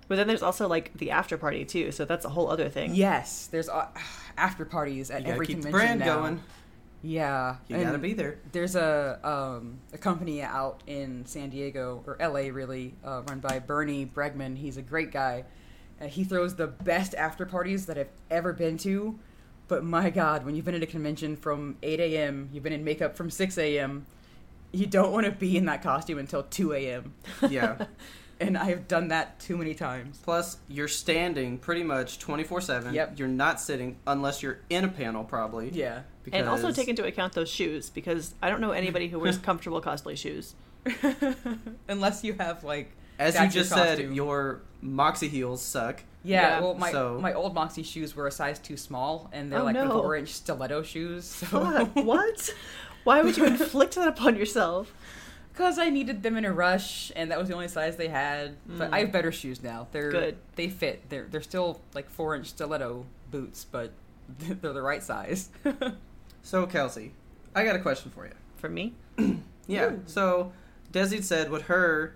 But 0.09 0.16
then 0.16 0.28
there's 0.28 0.43
also 0.43 0.68
like 0.68 0.93
the 0.95 1.11
after 1.11 1.37
party 1.37 1.64
too, 1.64 1.91
so 1.91 2.05
that's 2.05 2.24
a 2.24 2.28
whole 2.28 2.49
other 2.49 2.68
thing. 2.68 2.95
Yes, 2.95 3.49
there's 3.49 3.68
uh, 3.68 3.89
after 4.39 4.64
parties 4.64 5.11
at 5.11 5.20
You 5.20 5.24
gotta 5.24 5.34
every 5.34 5.47
keep 5.47 5.57
the 5.57 5.62
convention 5.70 5.99
brand 5.99 6.01
now. 6.01 6.20
going. 6.20 6.43
Yeah, 7.07 7.57
You 7.68 7.76
gotta 7.76 7.98
be 7.98 8.14
there. 8.14 8.38
there's 8.50 8.74
a 8.74 9.20
um, 9.22 9.78
a 9.92 9.98
company 9.98 10.42
out 10.42 10.82
in 10.88 11.24
San 11.24 11.50
Diego 11.50 12.02
or 12.04 12.16
LA 12.20 12.50
really 12.52 12.94
uh, 13.04 13.22
run 13.28 13.38
by 13.38 13.61
Bernie 13.61 14.04
Bregman. 14.07 14.57
He's 14.57 14.76
a 14.76 14.82
great 14.82 15.12
guy. 15.12 15.44
Uh, 16.00 16.07
he 16.07 16.24
throws 16.24 16.57
the 16.57 16.66
best 16.66 17.14
after 17.14 17.46
parties 17.46 17.86
that 17.86 17.96
I've 17.96 18.11
ever 18.28 18.52
been 18.52 18.76
to. 18.78 19.18
But 19.68 19.84
my 19.84 20.11
God, 20.11 20.44
when 20.44 20.57
you've 20.57 20.64
been 20.64 20.74
at 20.74 20.82
a 20.82 20.86
convention 20.86 21.36
from 21.36 21.76
8 21.82 22.00
a.m., 22.00 22.48
you've 22.52 22.64
been 22.64 22.72
in 22.72 22.82
makeup 22.84 23.16
from 23.16 23.30
6 23.30 23.57
a.m., 23.59 24.07
you 24.72 24.86
don't 24.86 25.12
want 25.12 25.26
to 25.26 25.32
be 25.32 25.57
in 25.57 25.64
that 25.66 25.82
costume 25.82 26.18
until 26.18 26.42
2 26.42 26.72
a.m. 26.72 27.14
Yeah. 27.48 27.86
And 28.39 28.59
I've 28.59 28.87
done 28.87 29.09
that 29.09 29.39
too 29.41 29.57
many 29.57 29.74
times. 29.74 30.18
Plus, 30.22 30.59
you're 30.68 30.89
standing 30.89 31.57
pretty 31.59 31.82
much 31.82 32.18
24 32.18 32.61
7. 32.61 32.95
Yep. 32.95 33.18
You're 33.18 33.28
not 33.28 33.61
sitting 33.61 33.97
unless 34.07 34.43
you're 34.43 34.59
in 34.68 34.84
a 34.84 34.89
panel, 34.89 35.24
probably. 35.24 35.70
Yeah. 35.70 36.03
Because... 36.22 36.41
And 36.41 36.49
also 36.49 36.70
take 36.72 36.89
into 36.89 37.05
account 37.07 37.32
those 37.32 37.49
shoes 37.49 37.89
because 37.89 38.34
I 38.43 38.51
don't 38.51 38.61
know 38.61 38.72
anybody 38.72 39.09
who 39.09 39.18
wears 39.18 39.39
comfortable 39.51 39.80
cosplay 39.80 40.16
shoes. 40.18 40.55
Unless 41.89 42.24
you 42.24 42.34
have 42.34 42.62
like 42.64 42.93
As 43.18 43.34
you 43.34 43.41
that's 43.41 43.55
your 43.55 43.64
just 43.64 43.74
said, 43.74 44.14
your 44.14 44.61
Moxxi 44.84 45.28
heels 45.28 45.62
suck. 45.62 46.03
Yeah, 46.22 46.43
Yeah. 46.43 46.61
well, 46.61 46.74
my 46.74 46.93
So- 46.93 47.18
my 47.20 47.32
old 47.32 47.55
Moxxi 47.55 47.84
shoes 47.84 48.14
were 48.14 48.26
a 48.26 48.32
size 48.32 48.59
too 48.59 48.76
small, 48.76 49.30
and 49.32 49.51
they're 49.51 49.61
Oh, 49.61 49.64
like 49.64 49.74
no. 49.74 49.89
four 50.03 50.16
inch 50.16 50.28
stiletto 50.30 50.82
shoes. 50.82 51.24
So 51.24 51.47
What? 51.61 52.05
what? 52.05 52.55
Why 53.05 53.22
would 53.22 53.37
you 53.37 53.45
inflict 53.45 53.95
that 53.95 54.09
upon 54.09 54.37
yourself? 54.37 54.93
Because 55.57 55.78
I 55.78 55.88
needed 55.88 56.22
them 56.22 56.36
in 56.36 56.44
a 56.44 56.52
rush, 56.52 57.11
and 57.16 57.30
that 57.30 57.38
was 57.38 57.48
the 57.48 57.54
only 57.54 57.68
size 57.68 57.96
they 57.96 58.09
had. 58.09 58.57
But 58.66 58.92
I 58.92 58.98
have 59.00 59.11
better 59.12 59.32
shoes 59.32 59.62
now. 59.62 59.88
They're 59.90 60.11
Good. 60.11 60.36
They 60.54 60.68
fit. 60.68 61.09
They're 61.09 61.26
they're 61.30 61.40
still 61.40 61.80
like 61.94 62.11
four 62.11 62.36
inch 62.36 62.48
stiletto 62.48 63.07
boots, 63.30 63.64
but 63.64 63.92
they're 64.38 64.72
the 64.74 64.82
right 64.82 65.02
size. 65.02 65.48
So 66.42 66.64
Kelsey, 66.64 67.12
I 67.57 67.64
got 67.64 67.74
a 67.74 67.80
question 67.80 68.12
for 68.14 68.24
you. 68.24 68.32
For 68.59 68.68
me, 68.68 68.94
Yeah. 69.66 69.94
So 70.07 70.52
Desi 70.92 71.20
said 71.24 71.50
what 71.50 71.62
her 71.62 72.14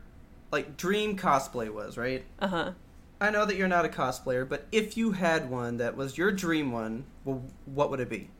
like 0.52 0.76
dream 0.76 1.16
cosplay 1.16 1.68
was, 1.68 1.96
right? 1.98 2.24
uh 2.38 2.46
huh. 2.46 2.72
I 3.20 3.30
know 3.30 3.44
that 3.44 3.56
you're 3.56 3.66
not 3.66 3.84
a 3.84 3.88
cosplayer, 3.88 4.48
but 4.48 4.66
if 4.70 4.96
you 4.96 5.12
had 5.12 5.50
one 5.50 5.78
that 5.78 5.96
was 5.96 6.16
your 6.16 6.30
dream 6.30 6.70
one, 6.70 7.06
well, 7.24 7.42
what 7.64 7.90
would 7.90 7.98
it 7.98 8.08
be? 8.08 8.30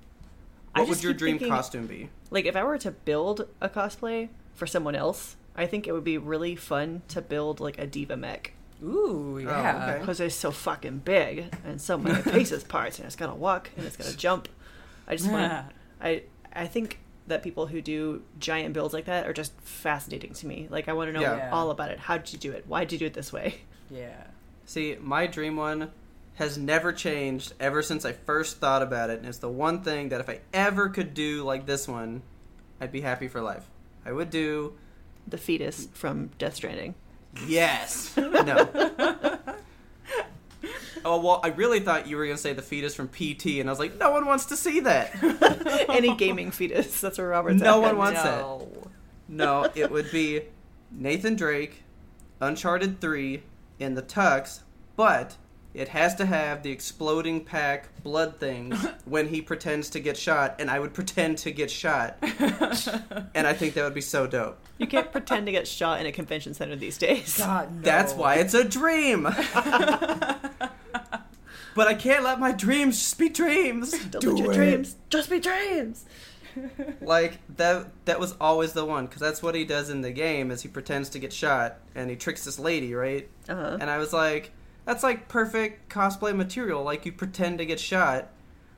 What 0.77 0.89
would 0.89 1.03
your 1.03 1.13
dream 1.13 1.39
thinking- 1.39 1.49
costume 1.49 1.87
be? 1.89 2.11
Like 2.31 2.45
if 2.45 2.55
I 2.55 2.63
were 2.63 2.79
to 2.79 2.93
build 2.93 3.49
a 3.61 3.69
cosplay 3.69 4.29
for 4.61 4.67
someone 4.67 4.95
else, 4.95 5.37
I 5.57 5.67
think 5.67 5.89
it 5.89 5.93
would 5.93 6.05
be 6.05 6.19
really 6.19 6.55
fun 6.55 7.03
to 7.09 7.21
build 7.23 7.59
like 7.59 7.79
a 7.79 7.87
D.Va 7.87 8.17
mech 8.17 8.53
Ooh, 8.85 9.35
oh, 9.35 9.39
yeah. 9.39 9.89
okay. 9.89 9.99
because 9.99 10.19
they're 10.19 10.31
so 10.31 10.51
fucking 10.51 10.99
big 10.99 11.53
and 11.65 11.81
so 11.81 11.99
many 11.99 12.23
pieces 12.33 12.63
parts, 12.63 12.99
and 12.99 13.07
it's 13.07 13.17
gotta 13.17 13.35
walk 13.35 13.71
and 13.77 13.87
it's 13.87 13.97
gotta 13.97 14.17
jump. 14.17 14.49
I 15.09 15.17
just 15.17 15.31
want. 15.31 15.43
Yeah. 15.51 15.65
I 16.01 16.23
I 16.53 16.67
think 16.67 17.01
that 17.27 17.43
people 17.43 17.67
who 17.67 17.81
do 17.81 18.23
giant 18.39 18.75
builds 18.75 18.93
like 18.93 19.07
that 19.07 19.27
are 19.27 19.33
just 19.33 19.59
fascinating 19.61 20.35
to 20.35 20.47
me. 20.47 20.69
Like 20.71 20.89
I 20.89 20.93
want 20.93 21.09
to 21.09 21.13
know 21.13 21.21
Yeah. 21.23 21.51
all 21.53 21.71
about 21.71 21.91
it. 21.91 21.99
How 21.99 22.19
did 22.19 22.33
you 22.33 22.39
do 22.39 22.53
it? 22.53 22.65
Why 22.69 22.85
did 22.85 22.93
you 22.93 22.99
do 22.99 23.07
it 23.07 23.15
this 23.15 23.33
way? 23.33 23.63
Yeah. 23.91 24.25
See, 24.67 24.97
my 25.01 25.27
dream 25.27 25.57
one 25.57 25.91
has 26.37 26.57
never 26.57 26.93
changed 26.93 27.55
ever 27.59 27.83
since 27.83 28.05
I 28.05 28.13
first 28.13 28.59
thought 28.59 28.83
about 28.83 29.11
it, 29.11 29.19
and 29.19 29.27
it's 29.29 29.39
the 29.39 29.49
one 29.49 29.83
thing 29.83 30.11
that 30.11 30.21
if 30.21 30.29
I 30.29 30.41
ever 30.55 30.89
could 30.89 31.13
do 31.13 31.43
like 31.43 31.67
this 31.67 31.89
one, 31.89 32.23
I'd 32.81 32.93
be 32.93 33.01
happy 33.01 33.27
for 33.27 33.41
life. 33.41 33.65
I 34.05 34.13
would 34.13 34.31
do 34.31 34.75
The 35.29 35.39
fetus 35.39 35.89
from 35.93 36.31
Death 36.39 36.57
Stranding. 36.57 36.95
yes. 37.47 38.15
no. 38.17 38.69
Oh 41.03 41.19
well, 41.21 41.41
I 41.43 41.49
really 41.49 41.81
thought 41.81 42.07
you 42.07 42.17
were 42.19 42.27
gonna 42.27 42.37
say 42.37 42.53
the 42.53 42.61
fetus 42.61 42.95
from 42.95 43.09
PT, 43.09 43.59
and 43.61 43.69
I 43.71 43.73
was 43.73 43.79
like, 43.79 43.97
no 43.97 44.11
one 44.11 44.27
wants 44.27 44.45
to 44.47 44.57
see 44.57 44.81
that. 44.81 45.87
Any 45.89 46.15
gaming 46.15 46.51
fetus. 46.51 47.01
That's 47.01 47.17
where 47.17 47.29
Robert's 47.29 47.63
No 47.63 47.77
at. 47.79 47.83
one 47.83 47.97
wants 47.97 48.23
no. 48.23 48.69
No, 49.29 49.71
it 49.75 49.91
would 49.91 50.11
be 50.11 50.43
Nathan 50.91 51.37
Drake, 51.37 51.85
Uncharted 52.41 53.01
3 53.01 53.43
in 53.79 53.95
the 53.95 54.03
tux, 54.03 54.61
but 54.97 55.37
it 55.73 55.89
has 55.89 56.15
to 56.17 56.27
have 56.27 56.63
the 56.63 56.71
exploding 56.73 57.45
pack 57.45 57.89
blood 58.03 58.39
things 58.41 58.85
when 59.05 59.29
he 59.29 59.41
pretends 59.41 59.89
to 59.91 60.01
get 60.01 60.17
shot, 60.17 60.57
and 60.59 60.69
I 60.71 60.81
would 60.81 60.93
pretend 60.95 61.39
to 61.39 61.51
get 61.53 61.71
shot. 61.71 62.17
and 62.23 63.47
I 63.47 63.53
think 63.53 63.75
that 63.75 63.85
would 63.85 63.95
be 63.95 64.01
so 64.01 64.27
dope. 64.27 64.59
You 64.79 64.87
can't 64.87 65.13
pretend 65.13 65.47
to 65.47 65.53
get 65.53 65.69
shot 65.69 66.01
in 66.01 66.07
a 66.07 66.13
convention 66.13 66.55
center 66.55 66.75
these 66.77 66.99
days. 66.99 67.39
God, 67.39 67.73
no. 67.77 67.83
That's 67.83 68.15
why 68.15 68.37
it's 68.37 68.55
a 68.55 68.65
dream. 68.65 69.23
but 71.75 71.87
I 71.89 71.95
can't 71.95 72.25
let 72.25 72.41
my 72.41 72.53
dreams 72.53 72.99
just 72.99 73.19
be 73.19 73.29
dreams. 73.29 73.93
Don't 74.07 74.21
Do 74.21 74.31
let 74.35 74.39
your 74.39 74.53
it. 74.53 74.55
dreams 74.57 74.97
just 75.09 75.31
be 75.31 75.39
dreams. 75.41 76.05
like 77.01 77.39
that 77.57 77.87
that 78.07 78.19
was 78.19 78.35
always 78.41 78.73
the 78.73 78.85
one 78.85 79.07
because 79.07 79.21
that's 79.21 79.41
what 79.41 79.55
he 79.55 79.65
does 79.65 79.89
in 79.89 80.01
the 80.01 80.11
game 80.11 80.51
is 80.51 80.63
he 80.63 80.69
pretends 80.69 81.09
to 81.11 81.21
get 81.21 81.33
shot 81.33 81.77
and 81.95 82.11
he 82.11 82.17
tricks 82.17 82.45
this 82.45 82.59
lady 82.59 82.93
right 82.93 83.29
Uh-huh. 83.49 83.79
and 83.81 83.89
i 83.89 83.99
was 83.99 84.13
like 84.13 84.51
that's 84.91 85.05
like 85.05 85.29
perfect 85.29 85.89
cosplay 85.89 86.35
material 86.35 86.83
like 86.83 87.07
you 87.07 87.13
pretend 87.13 87.59
to 87.59 87.65
get 87.65 87.79
shot 87.79 88.29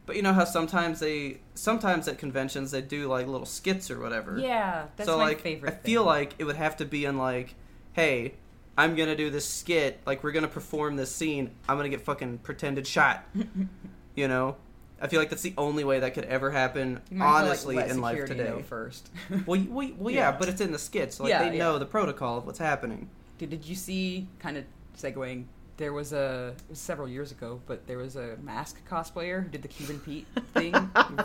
but 0.05 0.15
you 0.15 0.21
know 0.21 0.35
how 0.35 0.45
sometimes 0.45 1.01
they 1.01 1.41
sometimes 1.55 2.07
at 2.07 2.19
conventions 2.19 2.71
they 2.71 2.83
do 2.83 3.07
like 3.09 3.27
little 3.27 3.47
skits 3.47 3.91
or 3.91 3.99
whatever 3.99 4.39
Yeah, 4.39 4.89
that's 4.97 5.09
so 5.09 5.17
my 5.17 5.25
like 5.25 5.41
favorite. 5.41 5.73
i 5.73 5.77
feel 5.77 6.05
like 6.05 6.35
it 6.39 6.45
would 6.45 6.57
have 6.57 6.77
to 6.77 6.85
be 6.85 7.07
in 7.07 7.17
like 7.17 7.55
hey 7.95 8.35
i'm 8.77 8.95
gonna 8.95 9.17
do 9.17 9.31
this 9.31 9.49
skit 9.49 10.01
like 10.05 10.23
we're 10.23 10.33
gonna 10.33 10.49
perform 10.49 10.97
this 10.97 11.11
scene 11.11 11.51
i'm 11.67 11.79
gonna 11.79 11.89
get 11.89 12.03
fucking 12.03 12.39
pretended 12.39 12.87
shot 12.87 13.25
you 14.15 14.29
know 14.29 14.57
i 15.01 15.07
feel 15.09 15.19
like 15.19 15.31
that's 15.31 15.41
the 15.41 15.55
only 15.57 15.83
way 15.83 15.99
that 16.01 16.13
could 16.13 16.25
ever 16.27 16.51
happen 16.51 17.01
You 17.11 17.17
might 17.17 17.25
as 17.51 17.65
well, 17.65 17.75
like, 17.75 17.85
honestly 17.87 17.91
in 17.91 18.01
life 18.03 18.27
today 18.27 18.63
first. 18.69 19.09
well, 19.47 19.65
well, 19.71 19.91
well 19.97 20.13
yeah. 20.13 20.31
Yeah. 20.31 20.37
but 20.39 20.51
it's 20.51 20.61
in 20.61 20.73
the 20.73 20.79
skits. 20.79 21.19
Like 21.21 21.31
Yeah, 21.31 21.49
they 21.49 21.57
yeah. 21.57 21.65
know 21.65 21.79
the 21.79 21.87
protocol 21.87 22.37
of 22.37 22.45
what's 22.45 22.59
happening. 22.59 23.09
Dude, 23.39 23.49
did 23.51 23.65
you 23.67 23.75
see? 23.75 24.29
Kind 24.39 24.57
of 24.59 24.65
segueing. 24.97 25.47
There 25.79 25.93
was 25.93 26.13
a 26.13 26.55
it 26.57 26.71
was 26.71 26.79
several 26.79 27.09
years 27.09 27.33
ago, 27.33 27.61
but 27.67 27.87
there 27.87 27.99
was 27.99 28.15
a 28.17 28.37
mask 28.43 28.87
cosplayer 28.89 29.43
who 29.43 29.49
did 29.49 29.63
the 29.63 29.69
Cuban 29.69 29.99
Pete 30.01 30.27
thing. 30.55 30.75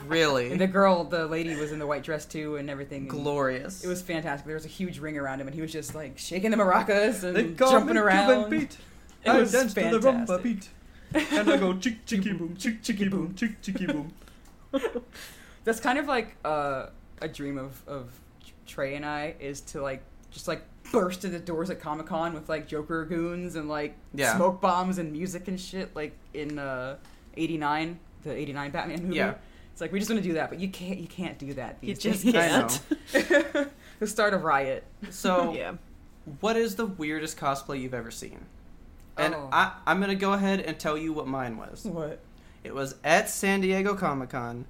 Really 0.07 0.51
and 0.51 0.61
the 0.61 0.67
girl, 0.67 1.03
the 1.03 1.27
lady, 1.27 1.55
was 1.55 1.71
in 1.71 1.79
the 1.79 1.85
white 1.87 2.03
dress 2.03 2.25
too, 2.25 2.55
and 2.55 2.69
everything. 2.69 3.01
and 3.01 3.09
glorious. 3.09 3.83
It 3.83 3.87
was 3.87 4.01
fantastic. 4.01 4.45
There 4.45 4.55
was 4.55 4.65
a 4.65 4.69
huge 4.69 4.99
ring 4.99 5.17
around 5.17 5.41
him, 5.41 5.47
and 5.47 5.53
he 5.55 5.61
was 5.61 5.71
just 5.71 5.93
like 5.95 6.17
shaking 6.17 6.51
the 6.51 6.57
maracas 6.57 7.23
and 7.23 7.35
They 7.35 7.43
call 7.53 7.71
jumping 7.71 7.95
me 7.95 8.01
around. 8.01 8.49
Cuban 8.49 8.59
Pete. 8.67 8.77
It 9.25 9.29
I 9.29 9.37
was 9.39 9.51
dance 9.51 9.73
to 9.73 9.81
the 9.81 9.99
rumba 9.99 10.01
fantastic. 10.01 10.43
beat, 10.43 10.69
and 11.31 11.49
I 11.49 11.57
go 11.57 11.77
chick 11.77 12.05
chicky 12.05 12.31
boom, 12.33 12.55
chick 12.57 12.81
chicky 12.81 13.09
boom, 13.09 13.35
chick 13.35 13.61
chicky 13.61 13.85
boom. 13.85 14.13
That's 15.65 15.79
kind 15.81 15.99
of 15.99 16.07
like 16.07 16.35
uh, 16.45 16.87
a 17.21 17.27
dream 17.27 17.57
of 17.57 17.81
of 17.87 18.09
Trey 18.65 18.95
and 18.95 19.05
I 19.05 19.35
is 19.39 19.61
to 19.61 19.81
like 19.81 20.01
just 20.31 20.47
like 20.47 20.63
burst 20.91 21.25
into 21.25 21.39
doors 21.39 21.69
at 21.69 21.79
Comic 21.79 22.07
Con 22.07 22.33
with 22.33 22.49
like 22.49 22.67
Joker 22.67 23.05
goons 23.05 23.55
and 23.55 23.67
like 23.69 23.95
Yeah. 24.13 24.35
smoke 24.35 24.61
bombs 24.61 24.97
and 24.97 25.11
music 25.11 25.47
and 25.47 25.59
shit 25.59 25.95
like 25.95 26.13
in 26.33 26.57
uh, 26.59 26.97
'89, 27.35 27.99
the 28.23 28.33
'89 28.35 28.71
Batman 28.71 29.03
movie. 29.03 29.15
Yeah. 29.15 29.35
It's 29.71 29.81
like 29.81 29.91
we 29.91 29.99
just 29.99 30.09
want 30.09 30.23
to 30.23 30.27
do 30.27 30.33
that, 30.35 30.49
but 30.49 30.59
you 30.59 30.69
can't. 30.69 30.97
You 30.99 31.07
can't 31.07 31.37
do 31.37 31.53
that. 31.53 31.77
You 31.81 31.93
just 31.93 32.23
days. 32.25 32.33
Can't. 33.13 33.69
You'll 33.99 34.07
start 34.07 34.33
a 34.33 34.37
riot. 34.37 34.83
So, 35.11 35.53
yeah. 35.57 35.73
what 36.39 36.55
is 36.57 36.75
the 36.75 36.85
weirdest 36.87 37.37
cosplay 37.37 37.79
you've 37.81 37.93
ever 37.93 38.09
seen? 38.11 38.45
And 39.17 39.35
Oh. 39.35 39.49
I, 39.51 39.73
I'm 39.85 39.99
gonna 39.99 40.15
go 40.15 40.33
ahead 40.33 40.61
and 40.61 40.79
tell 40.79 40.97
you 40.97 41.13
what 41.13 41.27
mine 41.27 41.57
was. 41.57 41.83
What? 41.85 42.19
It 42.63 42.73
was 42.73 42.95
at 43.03 43.29
San 43.29 43.61
Diego 43.61 43.93
Comic 43.95 44.29
Con. 44.31 44.65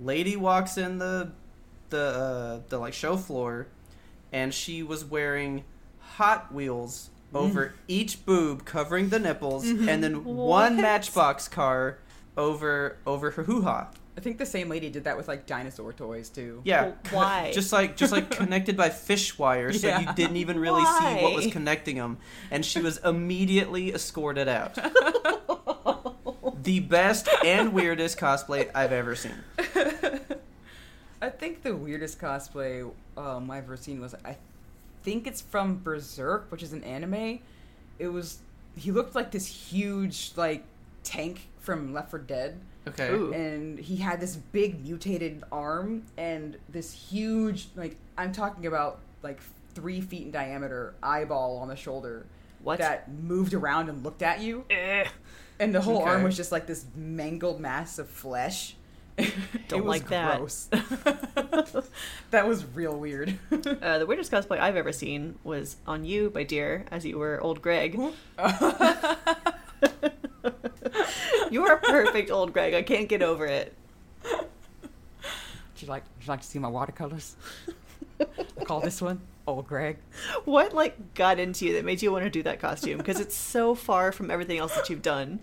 Lady 0.00 0.36
walks 0.36 0.76
in 0.76 0.98
the 0.98 1.32
the 1.88 1.98
uh, 2.02 2.60
the 2.68 2.78
like 2.78 2.92
show 2.92 3.16
floor, 3.16 3.68
and 4.32 4.52
she 4.52 4.82
was 4.82 5.04
wearing 5.04 5.64
Hot 6.16 6.52
Wheels 6.52 7.10
over 7.34 7.66
mm. 7.66 7.72
each 7.88 8.24
boob, 8.24 8.64
covering 8.64 9.08
the 9.10 9.18
nipples, 9.18 9.64
mm-hmm. 9.66 9.88
and 9.88 10.02
then 10.02 10.24
one 10.24 10.80
Matchbox 10.80 11.48
car 11.48 11.98
over 12.36 12.96
over 13.06 13.30
her 13.32 13.44
hoo 13.44 13.62
ha. 13.62 13.88
I 14.16 14.22
think 14.22 14.38
the 14.38 14.46
same 14.46 14.70
lady 14.70 14.88
did 14.88 15.04
that 15.04 15.16
with 15.16 15.28
like 15.28 15.44
dinosaur 15.44 15.92
toys 15.92 16.30
too. 16.30 16.62
Yeah, 16.64 16.84
Well, 16.84 16.96
why? 17.10 17.52
Just 17.52 17.72
like 17.72 17.96
just 17.96 18.12
like 18.12 18.30
connected 18.36 18.76
by 18.76 18.88
fish 18.88 19.38
wire, 19.38 19.72
so 19.72 19.98
you 19.98 20.12
didn't 20.14 20.36
even 20.36 20.58
really 20.58 20.84
see 20.84 21.22
what 21.22 21.34
was 21.34 21.46
connecting 21.48 21.96
them, 21.96 22.18
and 22.50 22.64
she 22.64 22.80
was 22.80 22.98
immediately 22.98 23.92
escorted 23.92 24.48
out. 24.48 24.74
the 26.62 26.80
best 26.80 27.28
and 27.44 27.72
weirdest 27.72 28.18
cosplay 28.18 28.70
I've 28.74 28.92
ever 28.92 29.14
seen. 29.14 29.34
I 31.26 31.30
think 31.30 31.62
the 31.62 31.74
weirdest 31.74 32.20
cosplay 32.20 32.88
um, 33.16 33.50
I've 33.50 33.64
ever 33.64 33.76
seen 33.76 34.00
was 34.00 34.14
I 34.24 34.36
think 35.02 35.26
it's 35.26 35.40
from 35.40 35.80
Berserk, 35.82 36.50
which 36.50 36.62
is 36.62 36.72
an 36.72 36.84
anime. 36.84 37.40
It 37.98 38.08
was 38.08 38.38
he 38.76 38.92
looked 38.92 39.14
like 39.16 39.32
this 39.32 39.46
huge 39.46 40.32
like 40.36 40.62
tank 41.02 41.48
from 41.58 41.92
Left 41.92 42.10
4 42.10 42.20
Dead, 42.20 42.60
Okay. 42.86 43.10
Ooh. 43.10 43.32
and 43.32 43.76
he 43.78 43.96
had 43.96 44.20
this 44.20 44.36
big 44.36 44.84
mutated 44.84 45.42
arm 45.50 46.04
and 46.16 46.56
this 46.68 46.92
huge 46.92 47.68
like 47.74 47.96
I'm 48.16 48.30
talking 48.30 48.66
about 48.66 49.00
like 49.24 49.40
three 49.74 50.00
feet 50.00 50.22
in 50.26 50.30
diameter 50.30 50.94
eyeball 51.02 51.56
on 51.58 51.66
the 51.68 51.74
shoulder 51.76 52.24
What? 52.62 52.78
that 52.78 53.10
moved 53.10 53.52
around 53.52 53.88
and 53.88 54.04
looked 54.04 54.22
at 54.22 54.40
you, 54.40 54.64
Eh. 54.70 55.06
and 55.58 55.74
the 55.74 55.80
whole 55.80 56.02
arm 56.02 56.22
was 56.22 56.36
just 56.36 56.52
like 56.52 56.66
this 56.68 56.84
mangled 56.94 57.60
mass 57.60 57.98
of 57.98 58.08
flesh. 58.08 58.75
Don't 59.68 59.86
like 59.86 60.08
that. 60.08 60.38
gross. 60.38 60.66
that 62.30 62.46
was 62.46 62.64
real 62.74 62.98
weird. 62.98 63.38
Uh, 63.66 63.98
the 63.98 64.06
weirdest 64.06 64.32
cosplay 64.32 64.58
I've 64.58 64.76
ever 64.76 64.92
seen 64.92 65.38
was 65.44 65.76
on 65.86 66.04
you, 66.04 66.30
by 66.30 66.44
dear, 66.44 66.84
as 66.90 67.04
you 67.04 67.18
were 67.18 67.40
old 67.40 67.60
Greg. 67.62 67.94
you 71.50 71.64
are 71.64 71.76
perfect, 71.78 72.30
old 72.30 72.52
Greg. 72.52 72.74
I 72.74 72.82
can't 72.82 73.08
get 73.08 73.22
over 73.22 73.46
it. 73.46 73.74
Would 74.24 75.82
you 75.82 75.88
like 75.88 76.04
would 76.16 76.26
you 76.26 76.28
like 76.28 76.40
to 76.40 76.46
see 76.46 76.58
my 76.58 76.68
watercolors? 76.68 77.36
I 78.20 78.64
call 78.64 78.80
this 78.80 79.02
one 79.02 79.20
Old 79.46 79.66
Greg. 79.66 79.98
What 80.44 80.74
like 80.74 81.14
got 81.14 81.38
into 81.38 81.66
you 81.66 81.74
that 81.74 81.84
made 81.84 82.02
you 82.02 82.10
want 82.10 82.24
to 82.24 82.30
do 82.30 82.42
that 82.44 82.60
costume? 82.60 82.98
Because 82.98 83.20
it's 83.20 83.36
so 83.36 83.74
far 83.74 84.10
from 84.10 84.30
everything 84.30 84.58
else 84.58 84.74
that 84.74 84.90
you've 84.90 85.02
done. 85.02 85.40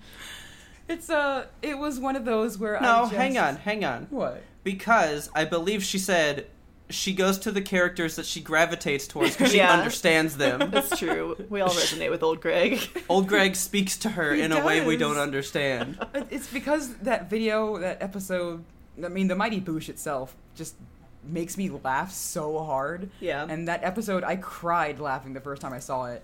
It's 0.90 1.10
uh 1.10 1.46
it 1.62 1.78
was 1.78 2.00
one 2.00 2.16
of 2.16 2.26
those 2.26 2.58
where 2.58 2.78
I 2.78 2.82
No, 2.82 3.02
just... 3.04 3.14
hang 3.14 3.38
on, 3.38 3.56
hang 3.58 3.84
on. 3.86 4.08
What? 4.10 4.42
Because 4.64 5.30
I 5.36 5.46
believe 5.46 5.84
she 5.84 5.98
said 6.00 6.48
she 6.90 7.14
goes 7.14 7.40
to 7.40 7.52
the 7.52 7.62
characters 7.62 8.18
that 8.18 8.26
she 8.26 8.40
gravitates 8.42 9.08
towards 9.08 9.36
because 9.36 9.52
she 9.52 9.58
Yeah. 9.64 9.72
understands 9.74 10.38
them. 10.38 10.70
That's 10.72 10.98
true. 11.00 11.36
We 11.50 11.62
all 11.62 11.70
resonate 11.70 12.12
with 12.12 12.22
old 12.22 12.42
Greg. 12.42 12.80
Old 13.10 13.28
Greg 13.28 13.56
speaks 13.56 13.98
to 14.00 14.10
her 14.10 14.34
He 14.34 14.42
in 14.42 14.52
a 14.52 14.64
way 14.64 14.86
we 14.86 14.98
don't 14.98 15.18
understand. 15.18 15.98
It's 16.30 16.48
because 16.48 16.94
that 16.98 17.30
video, 17.30 17.78
that 17.80 18.02
episode 18.02 18.64
I 19.04 19.08
mean 19.08 19.28
the 19.28 19.36
Mighty 19.36 19.60
Boosh 19.62 19.90
itself 19.90 20.36
just 20.56 20.76
makes 21.24 21.58
me 21.58 21.70
laugh 21.70 22.12
so 22.12 22.60
hard. 22.64 23.10
Yeah. 23.22 23.46
And 23.50 23.68
that 23.70 23.84
episode, 23.84 24.24
I 24.26 24.36
cried 24.36 25.00
laughing 25.00 25.34
the 25.34 25.40
first 25.40 25.62
time 25.62 25.72
I 25.74 25.80
saw 25.80 26.06
it. 26.08 26.24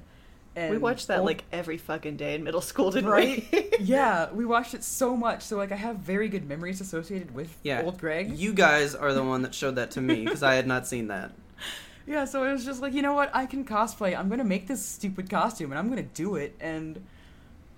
And 0.56 0.72
we 0.72 0.78
watched 0.78 1.08
that 1.08 1.20
old- 1.20 1.28
like 1.28 1.44
every 1.52 1.78
fucking 1.78 2.18
day 2.18 2.36
in 2.36 2.44
middle 2.44 2.62
school, 2.62 2.92
didn't 2.92 3.10
right. 3.10 3.46
we? 3.52 3.70
yeah, 3.80 4.32
we 4.32 4.46
watched 4.46 4.74
it 4.74 4.84
so 4.84 5.16
much. 5.16 5.44
So 5.44 5.58
like, 5.58 5.72
I 5.72 5.76
have 5.76 5.98
very 5.98 6.28
good 6.28 6.48
memories 6.48 6.82
associated 6.82 7.34
with 7.34 7.56
Yeah. 7.64 7.84
old 7.84 7.98
Greg. 8.00 8.36
You 8.38 8.54
guys 8.54 8.96
are 8.96 9.14
the 9.14 9.24
one 9.24 9.44
that 9.44 9.54
showed 9.54 9.76
that 9.76 9.92
to 9.92 10.02
me 10.02 10.26
because 10.26 10.44
I 10.44 10.56
had 10.56 10.68
not 10.68 10.88
seen 10.88 11.08
that. 11.08 11.32
Yeah, 12.08 12.26
so 12.26 12.44
it 12.44 12.52
was 12.52 12.66
just 12.66 12.82
like, 12.82 12.94
you 12.94 13.04
know 13.04 13.14
what? 13.14 13.30
I 13.36 13.46
can 13.46 13.64
cosplay. 13.64 14.18
I'm 14.18 14.30
gonna 14.30 14.44
make 14.44 14.66
this 14.66 14.84
stupid 14.84 15.30
costume, 15.30 15.72
and 15.72 15.78
I'm 15.78 15.90
gonna 15.90 16.02
do 16.02 16.38
it. 16.38 16.56
And 16.60 17.06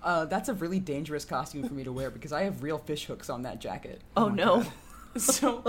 uh, 0.02 0.24
that's 0.24 0.48
a 0.48 0.54
really 0.54 0.78
dangerous 0.78 1.26
costume 1.26 1.68
for 1.68 1.74
me 1.74 1.84
to 1.84 1.92
wear 1.92 2.10
because 2.10 2.32
I 2.32 2.44
have 2.44 2.62
real 2.62 2.78
fish 2.78 3.04
hooks 3.04 3.28
on 3.28 3.42
that 3.42 3.60
jacket. 3.60 4.00
Oh, 4.16 4.30
my 4.30 4.36
no. 4.36 4.56
God. 4.62 4.72
So 5.18 5.62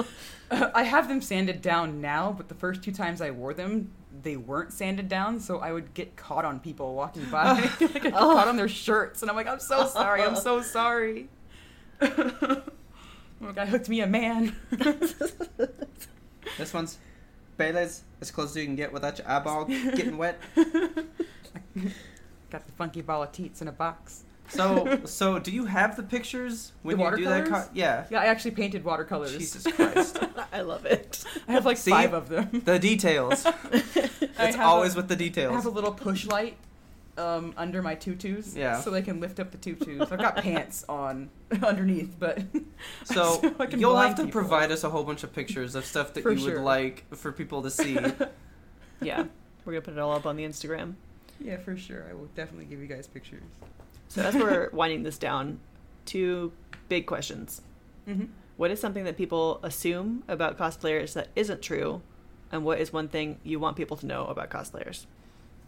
uh, 0.49 0.69
I 0.73 0.83
have 0.83 1.09
them 1.09 1.21
sanded 1.21 1.61
down 1.61 1.99
now, 1.99 2.31
but 2.31 2.47
the 2.47 2.55
first 2.55 2.81
two 2.81 2.93
times 2.93 3.19
I 3.19 3.31
wore 3.31 3.53
them, 3.53 3.91
they 4.23 4.37
weren't 4.37 4.73
sanded 4.73 5.07
down. 5.09 5.39
So 5.39 5.59
I 5.59 5.71
would 5.71 5.93
get 5.93 6.15
caught 6.15 6.45
on 6.45 6.59
people 6.59 6.95
walking 6.95 7.25
by, 7.25 7.43
oh. 7.81 7.81
like 7.81 7.95
I 7.95 7.99
get 7.99 8.13
Oh. 8.15 8.33
caught 8.33 8.47
on 8.47 8.57
their 8.57 8.67
shirts, 8.69 9.21
and 9.21 9.29
I'm 9.29 9.35
like, 9.37 9.47
I'm 9.47 9.59
so 9.59 9.85
sorry. 9.93 10.21
I'm 10.23 10.35
so 10.35 10.61
sorry. 10.61 11.29
Like 13.41 13.57
I 13.57 13.65
hooked 13.65 13.89
me 13.89 13.99
a 13.99 14.07
man. 14.07 14.55
This 16.57 16.73
one's 16.73 16.97
Bele's 17.57 18.03
as 18.21 18.31
close 18.31 18.51
as 18.51 18.55
you 18.55 18.63
can 18.63 18.77
get 18.77 18.93
without 18.93 19.17
your 19.17 19.27
eyeball 19.29 19.65
getting 19.65 20.17
wet. 20.17 20.39
Got 22.49 22.65
the 22.65 22.71
funky 22.77 23.01
ball 23.01 23.23
of 23.23 23.33
teats 23.33 23.61
in 23.61 23.67
a 23.67 23.71
box. 23.73 24.23
So, 24.49 24.99
so 25.05 25.39
do 25.39 25.51
you 25.51 25.65
have 25.65 25.95
the 25.95 26.03
pictures 26.03 26.73
when 26.83 26.97
The 26.97 27.03
you 27.03 27.17
do 27.17 27.25
that? 27.25 27.45
Co- 27.47 27.65
yeah. 27.73 28.05
Yeah, 28.09 28.19
I 28.21 28.25
actually 28.25 28.51
painted 28.51 28.83
watercolors. 28.83 29.35
Jesus 29.37 29.63
Christ. 29.73 30.19
I 30.53 30.61
love 30.61 30.85
it. 30.85 31.23
I 31.47 31.53
have 31.53 31.65
like 31.65 31.77
See? 31.77 31.91
five 31.91 32.13
of 32.13 32.29
them. 32.29 32.61
The 32.65 32.77
details. 32.79 33.45
It's 34.39 34.57
always 34.57 34.93
a, 34.93 34.97
with 34.97 35.07
the 35.07 35.15
details. 35.15 35.51
I 35.51 35.55
have 35.55 35.65
a 35.65 35.69
little 35.69 35.91
push 35.93 36.25
light 36.25 36.57
um, 37.17 37.53
under 37.55 37.81
my 37.81 37.93
tutus, 37.95 38.55
Yeah. 38.55 38.79
so 38.81 38.89
they 38.89 39.01
can 39.03 39.19
lift 39.19 39.39
up 39.39 39.51
the 39.51 39.57
tutus. 39.57 40.11
I've 40.11 40.19
got 40.19 40.37
pants 40.37 40.83
on 40.89 41.29
underneath, 41.63 42.15
but 42.19 42.41
So, 43.05 43.39
so 43.41 43.55
I 43.59 43.67
can 43.67 43.79
you'll 43.79 43.95
have 43.95 44.15
to 44.15 44.25
people. 44.25 44.41
provide 44.41 44.71
us 44.71 44.83
a 44.83 44.89
whole 44.89 45.03
bunch 45.03 45.23
of 45.23 45.31
pictures 45.33 45.75
of 45.75 45.85
stuff 45.85 46.13
that 46.15 46.23
For 46.23 46.31
you 46.31 46.39
sure. 46.39 46.53
would 46.55 46.63
like 46.63 47.05
for 47.15 47.31
people 47.31 47.61
to 47.61 47.69
see. 47.69 47.97
yeah. 49.01 49.25
We're 49.65 49.73
gonna 49.73 49.81
put 49.81 49.93
it 49.93 49.99
all 49.99 50.11
up 50.13 50.25
on 50.25 50.35
the 50.35 50.43
Instagram. 50.43 50.95
Yeah, 51.39 51.57
for 51.57 51.77
sure. 51.77 52.05
I 52.09 52.13
will 52.13 52.29
definitely 52.35 52.65
give 52.65 52.79
you 52.79 52.87
guys 52.87 53.07
pictures. 53.07 53.43
So 54.13 54.21
as 54.21 54.35
we're 54.35 54.69
winding 54.73 55.01
this 55.01 55.17
down, 55.17 55.59
two 56.05 56.51
big 56.87 57.07
questions. 57.07 57.61
Mm-hmm. 58.07 58.25
What 58.57 58.69
is 58.69 58.79
something 58.79 59.05
that 59.05 59.17
people 59.17 59.59
assume 59.63 60.23
about 60.27 60.55
cosplayers 60.55 61.13
that 61.13 61.29
isn't 61.35 61.63
true? 61.63 62.03
And 62.51 62.63
what 62.63 62.79
is 62.79 62.93
one 62.93 63.07
thing 63.07 63.39
you 63.43 63.59
want 63.59 63.75
people 63.75 63.97
to 63.97 64.05
know 64.05 64.25
about 64.27 64.51
cosplayers? 64.51 65.07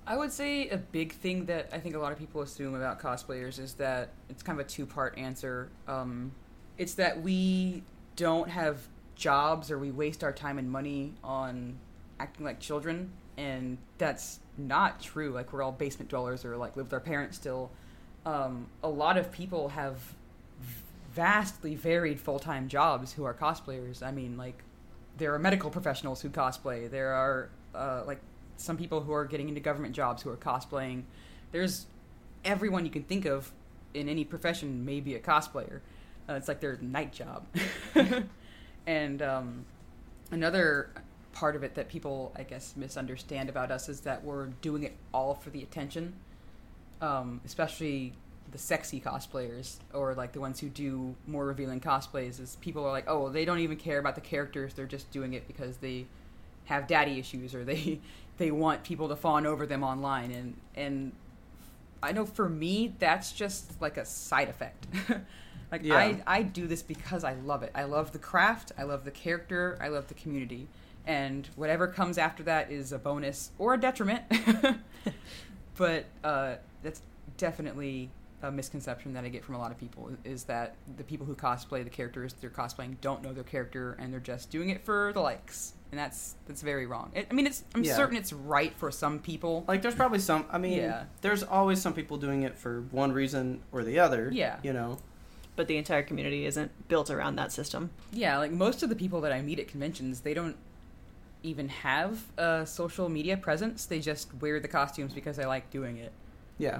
I 0.05 0.15
would 0.15 0.31
say 0.31 0.69
a 0.69 0.77
big 0.77 1.13
thing 1.13 1.45
that 1.45 1.69
I 1.73 1.79
think 1.79 1.95
a 1.95 1.97
lot 1.97 2.11
of 2.11 2.19
people 2.19 2.43
assume 2.43 2.75
about 2.75 3.01
cosplayers 3.01 3.57
is 3.57 3.73
that 3.73 4.09
it's 4.29 4.43
kind 4.43 4.59
of 4.59 4.63
a 4.67 4.69
two 4.69 4.85
part 4.85 5.17
answer. 5.17 5.69
Um, 5.87 6.31
it's 6.77 6.93
that 6.93 7.23
we 7.23 7.81
don't 8.15 8.51
have 8.51 8.79
jobs 9.15 9.71
or 9.71 9.79
we 9.79 9.89
waste 9.89 10.23
our 10.23 10.31
time 10.31 10.59
and 10.59 10.69
money 10.69 11.15
on 11.23 11.79
acting 12.19 12.45
like 12.45 12.59
children, 12.59 13.11
and 13.37 13.79
that's 13.97 14.39
not 14.55 15.01
true. 15.01 15.31
Like, 15.31 15.51
we're 15.51 15.63
all 15.63 15.71
basement 15.71 16.11
dwellers 16.11 16.45
or 16.45 16.55
like 16.57 16.75
live 16.77 16.85
with 16.85 16.93
our 16.93 16.99
parents 16.99 17.37
still. 17.37 17.71
Um, 18.25 18.67
a 18.83 18.89
lot 18.89 19.17
of 19.17 19.31
people 19.31 19.69
have 19.69 19.97
vastly 21.13 21.75
varied 21.75 22.19
full 22.19 22.39
time 22.39 22.67
jobs 22.67 23.13
who 23.13 23.23
are 23.23 23.33
cosplayers. 23.33 24.01
I 24.03 24.11
mean, 24.11 24.37
like, 24.37 24.63
there 25.17 25.33
are 25.33 25.39
medical 25.39 25.69
professionals 25.69 26.21
who 26.21 26.29
cosplay, 26.29 26.89
there 26.89 27.13
are 27.13 27.49
uh, 27.73 28.03
like 28.05 28.19
some 28.57 28.77
people 28.77 29.01
who 29.01 29.13
are 29.13 29.25
getting 29.25 29.49
into 29.49 29.61
government 29.61 29.95
jobs 29.95 30.21
who 30.23 30.29
are 30.29 30.37
cosplaying. 30.37 31.03
There's 31.51 31.85
everyone 32.43 32.85
you 32.85 32.91
can 32.91 33.03
think 33.03 33.25
of 33.25 33.51
in 33.93 34.09
any 34.09 34.23
profession 34.23 34.85
may 34.85 34.99
be 34.99 35.15
a 35.15 35.19
cosplayer. 35.19 35.79
Uh, 36.27 36.33
it's 36.33 36.47
like 36.47 36.59
their 36.59 36.77
night 36.81 37.13
job. 37.13 37.45
and 38.87 39.21
um, 39.21 39.65
another 40.31 40.89
part 41.31 41.55
of 41.55 41.63
it 41.63 41.75
that 41.75 41.89
people, 41.89 42.31
I 42.35 42.43
guess, 42.43 42.75
misunderstand 42.75 43.49
about 43.49 43.71
us 43.71 43.89
is 43.89 44.01
that 44.01 44.23
we're 44.23 44.47
doing 44.61 44.83
it 44.83 44.95
all 45.13 45.35
for 45.35 45.49
the 45.49 45.61
attention, 45.61 46.13
um, 47.01 47.41
especially 47.45 48.13
the 48.51 48.57
sexy 48.57 49.01
cosplayers 49.01 49.77
or 49.93 50.13
like 50.13 50.31
the 50.31 50.39
ones 50.39 50.59
who 50.59 50.69
do 50.69 51.15
more 51.27 51.45
revealing 51.45 51.79
cosplays. 51.81 52.39
Is 52.39 52.57
people 52.61 52.85
are 52.85 52.91
like, 52.91 53.05
oh, 53.07 53.29
they 53.29 53.45
don't 53.45 53.59
even 53.59 53.77
care 53.77 53.99
about 53.99 54.15
the 54.15 54.21
characters; 54.21 54.73
they're 54.73 54.85
just 54.85 55.11
doing 55.11 55.33
it 55.33 55.47
because 55.47 55.77
they 55.77 56.05
have 56.65 56.87
daddy 56.87 57.19
issues 57.19 57.53
or 57.53 57.63
they 57.63 57.99
they 58.37 58.51
want 58.51 58.83
people 58.83 59.07
to 59.09 59.15
fawn 59.15 59.45
over 59.45 59.65
them 59.65 59.83
online 59.83 60.31
and 60.31 60.55
and 60.75 61.11
I 62.03 62.11
know 62.11 62.25
for 62.25 62.49
me 62.49 62.93
that's 62.99 63.31
just 63.31 63.81
like 63.81 63.97
a 63.97 64.05
side 64.05 64.49
effect. 64.49 64.87
like 65.71 65.83
Yeah. 65.83 65.95
I 65.95 66.21
I 66.27 66.41
do 66.43 66.67
this 66.67 66.83
because 66.83 67.23
I 67.23 67.33
love 67.33 67.63
it. 67.63 67.71
I 67.73 67.83
love 67.83 68.11
the 68.11 68.19
craft, 68.19 68.71
I 68.77 68.83
love 68.83 69.05
the 69.05 69.11
character, 69.11 69.77
I 69.81 69.87
love 69.87 70.07
the 70.07 70.13
community. 70.13 70.67
And 71.07 71.47
whatever 71.55 71.87
comes 71.87 72.17
after 72.17 72.41
that 72.43 72.71
is 72.71 72.91
a 72.91 72.97
bonus 72.97 73.51
or 73.59 73.75
a 73.75 73.79
detriment. 73.79 74.23
but 75.77 76.05
uh, 76.23 76.55
that's 76.83 77.01
definitely 77.37 78.09
a 78.41 78.51
misconception 78.51 79.13
that 79.13 79.23
I 79.23 79.29
get 79.29 79.43
from 79.43 79.55
a 79.55 79.57
lot 79.57 79.71
of 79.71 79.79
people 79.79 80.09
is 80.23 80.43
that 80.43 80.75
the 80.97 81.03
people 81.03 81.25
who 81.25 81.33
cosplay 81.35 81.83
the 81.83 81.89
characters 81.89 82.33
they're 82.39 82.49
cosplaying 82.49 82.99
don't 83.01 83.23
know 83.23 83.33
their 83.33 83.43
character 83.43 83.95
and 83.99 84.11
they're 84.13 84.19
just 84.19 84.51
doing 84.51 84.69
it 84.69 84.83
for 84.85 85.11
the 85.13 85.19
likes, 85.21 85.73
and 85.91 85.99
that's 85.99 86.35
that's 86.47 86.61
very 86.61 86.85
wrong. 86.85 87.11
It, 87.15 87.27
I 87.31 87.33
mean, 87.33 87.47
it's 87.47 87.63
I'm 87.73 87.83
Yeah. 87.83 87.95
certain 87.95 88.17
it's 88.17 88.33
right 88.33 88.73
for 88.77 88.91
some 88.91 89.19
people. 89.19 89.63
Like, 89.67 89.81
there's 89.81 89.95
probably 89.95 90.19
some. 90.19 90.45
I 90.51 90.57
mean, 90.57 90.77
Yeah. 90.79 91.05
there's 91.21 91.43
always 91.43 91.81
some 91.81 91.93
people 91.93 92.17
doing 92.17 92.43
it 92.43 92.57
for 92.57 92.81
one 92.91 93.11
reason 93.11 93.61
or 93.71 93.83
the 93.83 93.99
other. 93.99 94.29
Yeah. 94.31 94.57
You 94.63 94.73
know. 94.73 94.99
But 95.55 95.67
the 95.69 95.77
entire 95.77 96.03
community 96.03 96.45
isn't 96.45 96.69
built 96.89 97.09
around 97.09 97.37
that 97.37 97.49
system. 97.53 97.89
Yeah, 98.11 98.37
like 98.39 98.51
most 98.51 98.83
of 98.83 98.89
the 98.89 98.95
people 98.95 99.21
that 99.21 99.31
I 99.31 99.41
meet 99.41 99.57
at 99.57 99.69
conventions, 99.69 100.19
they 100.19 100.33
don't 100.33 100.57
even 101.45 101.69
have 101.69 102.21
a 102.37 102.65
social 102.65 103.07
media 103.09 103.37
presence. 103.37 103.85
They 103.85 103.99
just 103.99 104.33
wear 104.41 104.59
the 104.59 104.67
costumes 104.67 105.13
because 105.13 105.37
they 105.37 105.45
like 105.45 105.69
doing 105.69 105.97
it. 105.97 106.11
Yeah. 106.57 106.79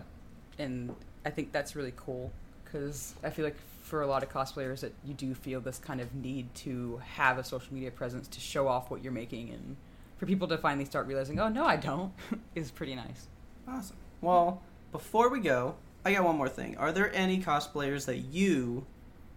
and 0.58 0.96
I 1.26 1.30
think 1.32 1.52
that's 1.52 1.76
really 1.76 1.94
cool 1.96 2.32
because 2.64 3.14
I 3.24 3.30
feel 3.30 3.46
like 3.46 3.58
for 3.82 4.02
a 4.02 4.08
lot 4.08 4.24
of 4.24 4.30
cosplayers 4.30 4.80
that 4.82 4.94
you 5.06 5.14
do 5.14 5.34
feel 5.34 5.60
this 5.62 5.78
kind 5.80 6.00
of 6.02 6.14
need 6.16 6.54
to 6.56 7.02
have 7.06 7.38
a 7.38 7.44
social 7.44 7.74
media 7.74 7.92
presence 7.92 8.28
to 8.30 8.40
show 8.40 8.68
off 8.68 8.90
what 8.90 9.04
you're 9.04 9.12
making 9.12 9.50
and 9.50 9.76
for 10.18 10.26
people 10.26 10.48
to 10.48 10.58
finally 10.58 10.86
start 10.86 11.08
realizing, 11.08 11.40
oh 11.40 11.50
no, 11.50 11.66
I 11.66 11.76
don't, 11.76 12.12
is 12.56 12.72
pretty 12.72 12.96
nice. 12.96 13.28
Awesome. 13.68 13.98
Well, 14.22 14.62
before 14.92 15.30
we 15.30 15.40
go, 15.40 15.76
I 16.06 16.14
got 16.14 16.24
one 16.24 16.38
more 16.38 16.50
thing. 16.50 16.78
Are 16.78 16.92
there 16.92 17.14
any 17.14 17.42
cosplayers 17.42 18.06
that 18.06 18.18
you 18.18 18.86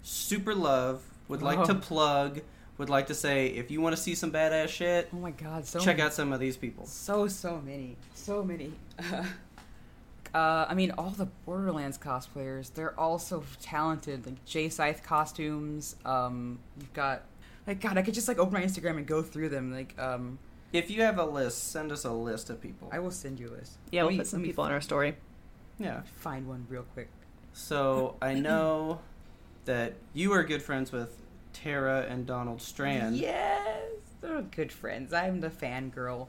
super 0.03 0.55
love, 0.55 1.03
would 1.29 1.43
like 1.43 1.65
to 1.65 1.73
Oh. 1.73 1.79
plug, 1.81 2.41
would 2.79 2.89
like 2.89 3.09
to 3.09 3.15
say, 3.15 3.49
if 3.49 3.71
you 3.71 3.81
want 3.81 3.95
to 3.97 4.01
see 4.01 4.15
some 4.15 4.31
badass 4.33 4.69
shit, 4.69 5.09
Oh 5.13 5.17
my 5.19 5.33
god, 5.33 5.67
so 5.67 5.79
check 5.81 5.97
many, 5.99 6.03
out 6.07 6.15
some 6.15 6.33
of 6.33 6.41
these 6.41 6.57
people? 6.57 6.87
so 6.87 7.27
so 7.29 7.61
many, 7.65 7.97
so 8.15 8.43
many. 8.45 8.73
Uh, 10.35 10.67
I 10.69 10.75
mean, 10.75 10.91
all 10.99 11.09
the 11.09 11.25
Borderlands 11.47 11.97
cosplayers, 11.97 12.73
they're 12.75 12.99
all 13.01 13.19
so 13.19 13.43
talented. 13.63 14.27
Like 14.27 14.45
Jay 14.45 14.69
Scythe 14.69 15.03
costumes. 15.03 15.97
Um, 16.05 16.59
you've 16.79 16.93
got, 16.93 17.23
like, 17.67 17.81
God, 17.81 17.97
I 17.97 18.03
could 18.03 18.13
just 18.13 18.29
like 18.29 18.39
open 18.39 18.53
my 18.53 18.63
Instagram 18.63 18.99
and 18.99 19.07
go 19.07 19.23
through 19.23 19.49
them. 19.49 19.73
Like, 19.73 19.99
um, 19.99 20.39
If 20.71 20.91
you 20.91 21.01
have 21.01 21.19
a 21.19 21.25
list, 21.25 21.71
send 21.73 21.91
us 21.93 22.05
a 22.05 22.13
list 22.13 22.51
of 22.51 22.61
people. 22.61 22.91
I 22.93 22.99
will 22.99 23.11
send 23.11 23.41
you 23.41 23.49
a 23.49 23.53
list. 23.53 23.79
Yeah, 23.91 24.03
we'll 24.03 24.11
me- 24.13 24.19
put 24.19 24.27
some 24.27 24.41
let 24.41 24.43
me 24.43 24.49
people 24.51 24.67
in 24.67 24.73
our 24.73 24.83
story. 24.83 25.17
Yeah. 25.79 26.03
find 26.17 26.47
one 26.47 26.67
real 26.69 26.83
quick. 26.93 27.09
So 27.55 28.17
I 28.21 28.35
know 28.49 29.01
that 29.65 29.95
you 30.13 30.33
are 30.33 30.45
good 30.45 30.63
friends 30.63 30.93
with 30.93 31.17
Tara 31.63 32.07
and 32.09 32.27
Donald 32.27 32.61
Strand. 32.63 33.17
Yes, 33.17 33.91
they're 34.21 34.43
good 34.43 34.73
friends. 34.73 35.13
I'm 35.13 35.41
the 35.41 35.51
fangirl. 35.51 36.29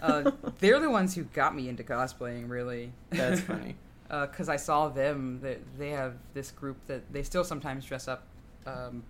Uh, 0.00 0.30
they're 0.58 0.80
the 0.80 0.90
ones 0.90 1.14
who 1.14 1.24
got 1.24 1.54
me 1.54 1.68
into 1.68 1.82
cosplaying, 1.82 2.48
really. 2.48 2.92
That's 3.10 3.40
funny. 3.52 3.76
Because 4.08 4.48
I 4.48 4.56
saw 4.56 4.88
them. 4.88 5.40
That 5.42 5.58
they 5.78 5.90
have 5.90 6.14
this 6.34 6.50
group 6.50 6.76
that 6.86 7.12
they 7.12 7.22
still 7.22 7.44
sometimes 7.44 7.84
dress 7.84 8.08
up 8.08 8.22
um, 8.66 9.02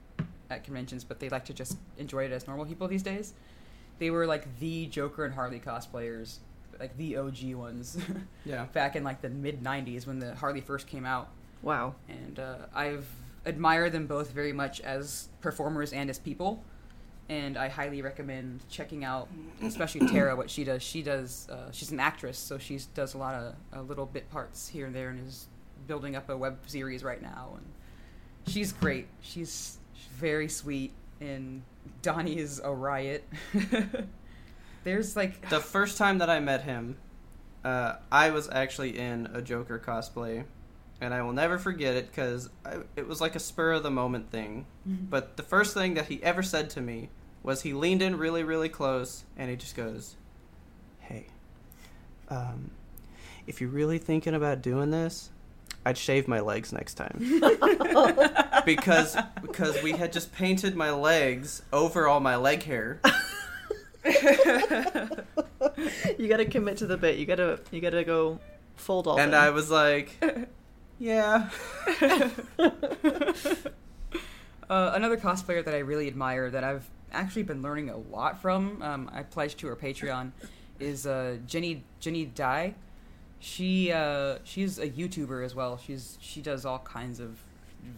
at 0.50 0.64
conventions, 0.64 1.04
but 1.04 1.20
they 1.20 1.28
like 1.28 1.44
to 1.46 1.52
just 1.54 1.76
enjoy 1.98 2.24
it 2.24 2.32
as 2.32 2.46
normal 2.46 2.66
people 2.66 2.88
these 2.88 3.02
days. 3.02 3.34
They 3.98 4.10
were 4.10 4.26
like 4.26 4.58
the 4.58 4.86
Joker 4.86 5.24
and 5.24 5.34
Harley 5.34 5.60
cosplayers, 5.60 6.38
like 6.80 6.96
the 6.96 7.16
OG 7.16 7.54
ones, 7.54 7.98
Yeah. 8.44 8.64
back 8.72 8.96
in 8.96 9.04
like 9.04 9.20
the 9.22 9.28
mid 9.28 9.62
'90s 9.62 10.06
when 10.06 10.18
the 10.18 10.34
Harley 10.34 10.60
first 10.60 10.86
came 10.86 11.04
out. 11.06 11.28
Wow. 11.62 11.94
and 12.08 12.38
uh, 12.38 12.54
I've 12.74 13.06
admired 13.48 13.92
them 13.92 14.06
both 14.06 14.30
very 14.30 14.52
much 14.52 14.80
as 14.82 15.28
performers 15.40 15.92
and 15.92 16.10
as 16.10 16.18
people. 16.18 16.62
And 17.30 17.58
I 17.58 17.68
highly 17.68 18.00
recommend 18.00 18.60
checking 18.70 19.04
out, 19.04 19.28
especially 19.62 20.06
Tara, 20.12 20.36
what 20.36 20.48
she 20.50 20.64
does. 20.64 20.82
She 20.82 21.02
does. 21.02 21.48
Uh, 21.50 21.70
she's 21.72 21.90
an 21.90 22.00
actress, 22.00 22.38
so 22.38 22.58
she 22.58 22.78
does 22.94 23.14
a 23.14 23.18
lot 23.18 23.34
of 23.34 23.54
uh, 23.76 23.82
little 23.82 24.06
bit 24.06 24.30
parts 24.30 24.68
here 24.68 24.86
and 24.86 24.94
there, 24.94 25.10
and 25.10 25.26
is 25.26 25.46
building 25.86 26.16
up 26.16 26.30
a 26.30 26.36
web 26.36 26.58
series 26.66 27.02
right 27.02 27.20
now. 27.20 27.56
And 27.56 28.52
she's 28.52 28.72
great. 28.72 29.08
She's 29.20 29.78
very 30.16 30.48
sweet, 30.48 30.92
and 31.20 31.62
Donnie 32.02 32.38
is 32.38 32.60
a 32.62 32.72
riot. 32.72 33.24
There's 34.84 35.16
like 35.16 35.50
The 35.50 35.60
first 35.60 35.98
time 35.98 36.18
that 36.18 36.30
I 36.30 36.40
met 36.40 36.62
him, 36.62 36.96
uh, 37.64 37.96
I 38.10 38.30
was 38.30 38.48
actually 38.50 38.98
in 38.98 39.28
a 39.34 39.42
Joker 39.42 39.78
cosplay, 39.78 40.44
and 41.00 41.14
I 41.14 41.22
will 41.22 41.32
never 41.32 41.58
forget 41.58 41.94
it 41.96 42.10
because 42.10 42.50
it 42.96 43.06
was 43.06 43.20
like 43.20 43.36
a 43.36 43.40
spur 43.40 43.72
of 43.72 43.82
the 43.82 43.90
moment 43.90 44.30
thing. 44.30 44.66
But 44.84 45.36
the 45.36 45.42
first 45.42 45.74
thing 45.74 45.94
that 45.94 46.06
he 46.06 46.22
ever 46.22 46.42
said 46.42 46.70
to 46.70 46.80
me 46.80 47.10
was 47.42 47.62
he 47.62 47.72
leaned 47.72 48.02
in 48.02 48.16
really, 48.18 48.42
really 48.42 48.68
close, 48.68 49.24
and 49.36 49.50
he 49.50 49.56
just 49.56 49.76
goes, 49.76 50.16
"Hey, 51.00 51.26
um, 52.28 52.72
if 53.46 53.60
you're 53.60 53.70
really 53.70 53.98
thinking 53.98 54.34
about 54.34 54.60
doing 54.62 54.90
this, 54.90 55.30
I'd 55.84 55.96
shave 55.96 56.26
my 56.26 56.40
legs 56.40 56.72
next 56.72 56.94
time." 56.94 57.18
because 58.64 59.16
because 59.40 59.82
we 59.82 59.92
had 59.92 60.12
just 60.12 60.32
painted 60.32 60.74
my 60.74 60.90
legs 60.90 61.62
over 61.72 62.08
all 62.08 62.20
my 62.20 62.36
leg 62.36 62.62
hair. 62.64 63.00
You 66.18 66.28
gotta 66.28 66.44
commit 66.44 66.78
to 66.78 66.86
the 66.86 66.96
bit. 66.96 67.18
You 67.18 67.26
gotta 67.26 67.60
you 67.70 67.80
gotta 67.80 68.04
go 68.04 68.38
full 68.76 69.02
dolphin. 69.02 69.24
And 69.24 69.34
I 69.34 69.50
was 69.50 69.70
like, 69.70 70.10
yeah. 70.98 71.50
Uh, 74.70 74.92
another 74.94 75.16
cosplayer 75.16 75.64
that 75.64 75.74
I 75.74 75.78
really 75.78 76.08
admire 76.08 76.50
that 76.50 76.62
I've 76.62 76.88
actually 77.10 77.44
been 77.44 77.62
learning 77.62 77.88
a 77.88 77.96
lot 77.96 78.42
from. 78.42 78.82
Um, 78.82 79.10
I 79.12 79.22
pledged 79.22 79.58
to 79.60 79.66
her 79.68 79.76
Patreon. 79.76 80.32
Is 80.78 81.06
uh, 81.06 81.38
Jenny 81.46 81.84
Jenny 82.00 82.26
Dye. 82.26 82.74
She 83.40 83.90
uh, 83.90 84.38
she's 84.44 84.78
a 84.78 84.88
YouTuber 84.88 85.44
as 85.44 85.54
well. 85.54 85.78
She's 85.78 86.18
she 86.20 86.40
does 86.40 86.64
all 86.64 86.80
kinds 86.80 87.18
of 87.18 87.38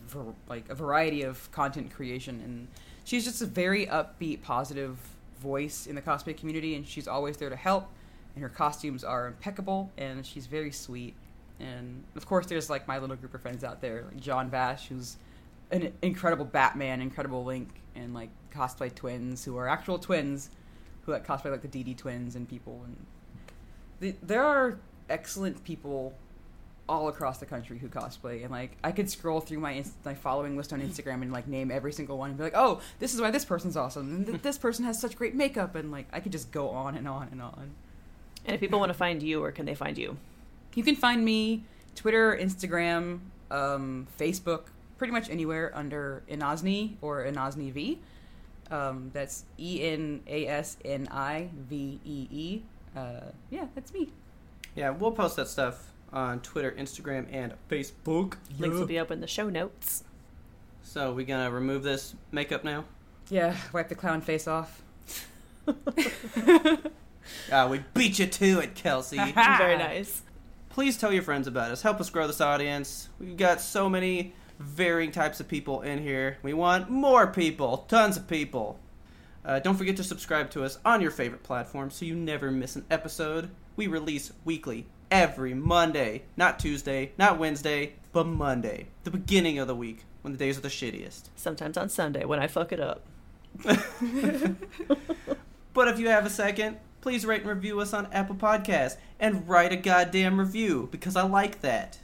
ver- 0.07 0.33
like 0.49 0.69
a 0.71 0.75
variety 0.75 1.23
of 1.23 1.51
content 1.51 1.93
creation, 1.93 2.41
and 2.45 2.69
she's 3.05 3.25
just 3.25 3.43
a 3.43 3.47
very 3.47 3.87
upbeat, 3.87 4.43
positive 4.43 4.97
voice 5.41 5.87
in 5.87 5.95
the 5.97 6.03
cosplay 6.03 6.37
community, 6.37 6.75
and 6.77 6.87
she's 6.87 7.09
always 7.09 7.37
there 7.37 7.51
to 7.51 7.57
help. 7.57 7.89
And 8.37 8.43
her 8.43 8.49
costumes 8.49 9.03
are 9.03 9.27
impeccable, 9.27 9.91
and 9.99 10.25
she's 10.25 10.47
very 10.47 10.71
sweet. 10.71 11.15
And 11.61 12.05
of 12.17 12.27
course, 12.27 12.47
there's 12.47 12.71
like 12.71 12.89
my 12.89 12.99
little 12.99 13.17
group 13.17 13.35
of 13.35 13.43
friends 13.43 13.65
out 13.65 13.81
there, 13.81 14.05
like 14.07 14.21
John 14.21 14.51
Vash, 14.51 14.89
who's 14.89 15.17
an 15.71 15.93
incredible 16.03 16.45
Batman, 16.45 17.01
incredible 17.01 17.45
Link, 17.45 17.69
and 17.95 18.15
like 18.15 18.31
cosplay 18.53 18.95
twins 18.95 19.45
who 19.45 19.57
are 19.57 19.69
actual 19.69 19.99
twins 19.99 20.51
who 21.03 21.13
like 21.13 21.27
cosplay 21.27 21.51
like 21.51 21.63
the 21.63 21.69
DD 21.69 21.97
twins 21.97 22.37
and 22.37 22.49
people. 22.49 22.83
And 22.85 22.97
the, 24.01 24.15
there 24.23 24.45
are 24.45 24.79
excellent 25.09 25.63
people 25.65 26.15
all 26.89 27.09
across 27.09 27.39
the 27.39 27.47
country 27.47 27.79
who 27.79 27.89
cosplay, 27.89 28.43
and 28.43 28.51
like 28.51 28.77
I 28.83 28.91
could 28.91 29.09
scroll 29.09 29.41
through 29.41 29.61
my 29.61 29.85
my 30.05 30.15
following 30.15 30.57
list 30.57 30.73
on 30.73 30.81
Instagram 30.81 31.23
and 31.23 31.33
like 31.33 31.47
name 31.47 31.71
every 31.71 31.93
single 31.93 32.19
one 32.19 32.31
and 32.31 32.39
be 32.39 32.45
like, 32.45 32.57
oh, 32.57 32.81
this 32.99 33.15
is 33.15 33.21
why 33.21 33.31
this 33.31 33.45
person's 33.45 33.77
awesome, 33.77 34.15
and 34.15 34.27
th- 34.27 34.43
this 34.43 34.59
person 34.59 34.85
has 34.85 35.01
such 35.01 35.17
great 35.17 35.35
makeup, 35.35 35.75
and 35.77 35.93
like 35.93 36.07
I 36.13 36.21
could 36.21 36.33
just 36.33 36.51
go 36.51 36.71
on 36.71 36.97
and 36.97 37.07
on 37.07 37.29
and 37.31 37.41
on. 37.41 37.71
and 38.45 38.55
if 38.55 38.61
people 38.61 38.81
want 38.81 38.91
to 38.91 38.99
find 38.99 39.23
you, 39.23 39.41
where 39.41 39.53
can 39.53 39.67
they 39.67 39.75
find 39.75 39.97
you? 39.97 40.17
You 40.75 40.83
can 40.83 40.97
find 40.97 41.25
me 41.25 41.65
Twitter, 41.95 42.37
Instagram, 42.41 43.21
um, 43.51 44.07
Facebook, 44.19 44.67
pretty 44.99 45.13
much 45.13 45.29
anywhere 45.31 45.73
under 45.75 46.23
Enasni 46.31 46.97
or 47.01 47.25
Enasni 47.25 47.73
Vee. 47.73 47.99
Um, 48.71 49.11
that's 49.13 49.45
E 49.59 49.83
N 49.83 50.23
A 50.27 50.47
S 50.47 50.77
N 50.85 51.09
I 51.11 51.49
V 51.69 52.01
E 52.05 52.29
E. 52.31 52.63
Uh, 52.97 53.21
yeah, 53.51 53.67
that's 53.75 53.93
me. 53.93 54.11
Yeah, 54.77 54.91
we'll 54.91 55.11
post 55.11 55.37
that 55.37 55.49
stuff 55.49 55.91
on 56.13 56.41
Twitter, 56.41 56.71
Instagram, 56.73 57.27
and 57.33 57.55
Facebook. 57.69 58.35
Links 58.59 58.77
will 58.79 58.87
be 58.87 58.99
up 58.99 59.11
in 59.11 59.21
the 59.21 59.27
show 59.27 59.49
notes. 59.49 60.05
So 60.83 61.13
we 61.13 61.25
gonna 61.25 61.51
remove 61.51 61.83
this 61.83 62.15
makeup 62.31 62.63
now? 62.65 62.85
Yeah, 63.29 63.57
wipe 63.73 63.89
the 63.89 63.95
clown 63.95 64.21
face 64.21 64.47
off. 64.47 64.83
Ah, 67.53 67.69
we 67.69 67.85
beat 67.95 68.19
you 68.19 68.27
to 68.27 68.61
it, 68.61 68.75
Kelsey. 68.75 69.17
Very 69.35 69.77
nice. 69.77 70.23
Please 70.71 70.97
tell 70.97 71.13
your 71.13 71.25
friends 71.25 71.49
about 71.49 71.73
us. 71.73 71.83
Help 71.83 72.01
us 72.01 72.11
grow 72.11 72.29
this 72.29 72.41
audience. 72.41 73.09
We've 73.19 73.37
got 73.37 73.61
so 73.61 73.89
many 73.91 74.35
varying 74.61 75.11
types 75.11 75.41
of 75.41 75.49
people 75.49 75.83
in 75.83 76.01
here. 76.01 76.39
We 76.45 76.53
want 76.53 76.89
more 76.89 77.27
people, 77.27 77.79
tons 77.89 78.17
of 78.17 78.29
people. 78.29 78.79
Uh, 79.45 79.59
don't 79.59 79.77
forget 79.77 79.97
to 79.97 80.05
subscribe 80.05 80.49
to 80.51 80.63
us 80.63 80.79
on 80.85 81.01
your 81.01 81.11
favorite 81.11 81.43
platform 81.43 81.91
so 81.91 82.05
you 82.05 82.15
never 82.15 82.53
miss 82.53 82.77
an 82.77 82.85
episode. 82.89 83.51
We 83.75 83.89
release 83.89 84.33
weekly, 84.45 84.87
every 85.11 85.55
Monday. 85.55 86.23
Not 86.37 86.61
Tuesday, 86.61 87.13
not 87.19 87.37
Wednesday, 87.37 87.95
but 88.13 88.29
Monday. 88.29 88.87
The 89.03 89.11
beginning 89.11 89.59
of 89.59 89.67
the 89.67 89.75
week, 89.75 90.05
when 90.23 90.33
the 90.33 90.39
days 90.39 90.57
are 90.57 90.63
the 90.63 90.69
shittiest. 90.69 91.31
Sometimes 91.35 91.77
on 91.77 91.89
Sunday 91.89 92.25
when 92.25 92.39
I 92.39 92.47
fuck 92.47 92.71
it 92.71 92.79
up. 92.79 93.03
But 95.73 95.89
if 95.89 95.99
you 95.99 96.09
have 96.09 96.27
a 96.27 96.31
second, 96.31 96.79
please 97.01 97.27
rate 97.27 97.43
and 97.43 97.51
review 97.51 97.81
us 97.81 97.93
on 97.93 98.13
Apple 98.13 98.37
Podcasts 98.37 98.97
and 99.19 99.49
write 99.49 99.73
a 99.73 99.77
goddamn 99.77 100.39
review 100.39 100.89
because 100.91 101.17
I 101.17 101.23
like 101.23 101.61
that. 101.61 101.99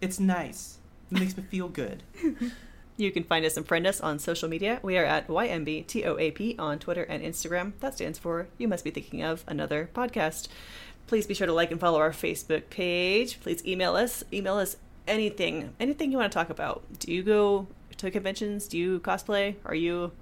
It's 0.00 0.20
nice. 0.20 0.78
It 1.10 1.18
makes 1.18 1.36
me 1.36 1.42
feel 1.44 1.68
good. 1.68 2.02
You 2.96 3.10
can 3.10 3.24
find 3.24 3.44
us 3.44 3.56
and 3.56 3.66
friend 3.66 3.88
us 3.88 4.00
on 4.00 4.20
social 4.20 4.48
media. 4.48 4.78
We 4.80 4.96
are 4.96 5.04
at 5.04 5.26
YMBTOAP 5.26 6.60
on 6.60 6.78
Twitter 6.78 7.02
and 7.02 7.24
Instagram. 7.24 7.72
That 7.80 7.94
stands 7.94 8.20
for 8.20 8.46
You 8.56 8.68
Must 8.68 8.84
Be 8.84 8.92
Thinking 8.92 9.20
of 9.20 9.42
Another 9.48 9.90
Podcast. 9.92 10.46
Please 11.08 11.26
be 11.26 11.34
sure 11.34 11.48
to 11.48 11.52
like 11.52 11.72
and 11.72 11.80
follow 11.80 11.98
our 11.98 12.12
Facebook 12.12 12.70
page. 12.70 13.40
Please 13.40 13.66
email 13.66 13.96
us. 13.96 14.22
Email 14.32 14.58
us 14.58 14.76
anything, 15.08 15.74
anything 15.80 16.12
you 16.12 16.18
want 16.18 16.30
to 16.30 16.38
talk 16.38 16.50
about. 16.50 16.84
Do 17.00 17.12
you 17.12 17.24
go 17.24 17.66
to 17.96 18.12
conventions? 18.12 18.68
Do 18.68 18.78
you 18.78 19.00
cosplay? 19.00 19.56
Are 19.64 19.74
you 19.74 20.12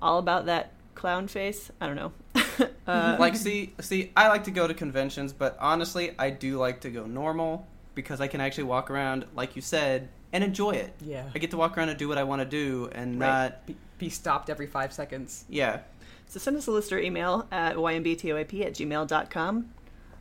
all 0.00 0.18
about 0.18 0.46
that 0.46 0.72
clown 0.94 1.28
face? 1.28 1.70
I 1.82 1.86
don't 1.86 1.96
know. 1.96 2.12
uh, 2.86 3.16
like, 3.20 3.36
see, 3.36 3.72
see, 3.80 4.12
I 4.16 4.28
like 4.28 4.44
to 4.44 4.50
go 4.50 4.66
to 4.66 4.74
conventions, 4.74 5.32
but 5.32 5.56
honestly, 5.60 6.14
I 6.18 6.30
do 6.30 6.58
like 6.58 6.80
to 6.82 6.90
go 6.90 7.06
normal 7.06 7.66
because 7.94 8.20
I 8.20 8.28
can 8.28 8.40
actually 8.40 8.64
walk 8.64 8.90
around, 8.90 9.26
like 9.34 9.56
you 9.56 9.62
said, 9.62 10.08
and 10.32 10.44
enjoy 10.44 10.70
it. 10.72 10.94
Yeah. 11.00 11.28
I 11.34 11.38
get 11.38 11.50
to 11.50 11.56
walk 11.56 11.76
around 11.76 11.88
and 11.88 11.98
do 11.98 12.08
what 12.08 12.18
I 12.18 12.22
want 12.24 12.40
to 12.40 12.46
do 12.46 12.88
and 12.92 13.18
Right. 13.20 13.28
not, 13.44 13.66
Be, 13.66 13.76
be 13.98 14.08
stopped 14.08 14.48
every 14.50 14.66
five 14.66 14.92
seconds. 14.92 15.44
yeah. 15.48 15.80
So 16.28 16.38
send 16.38 16.56
us 16.56 16.68
a 16.68 16.70
list 16.70 16.92
or 16.92 16.98
email 17.00 17.48
at 17.50 17.74
ymbtoap 17.74 18.64
at 18.64 18.74
gmail.com. 18.74 19.70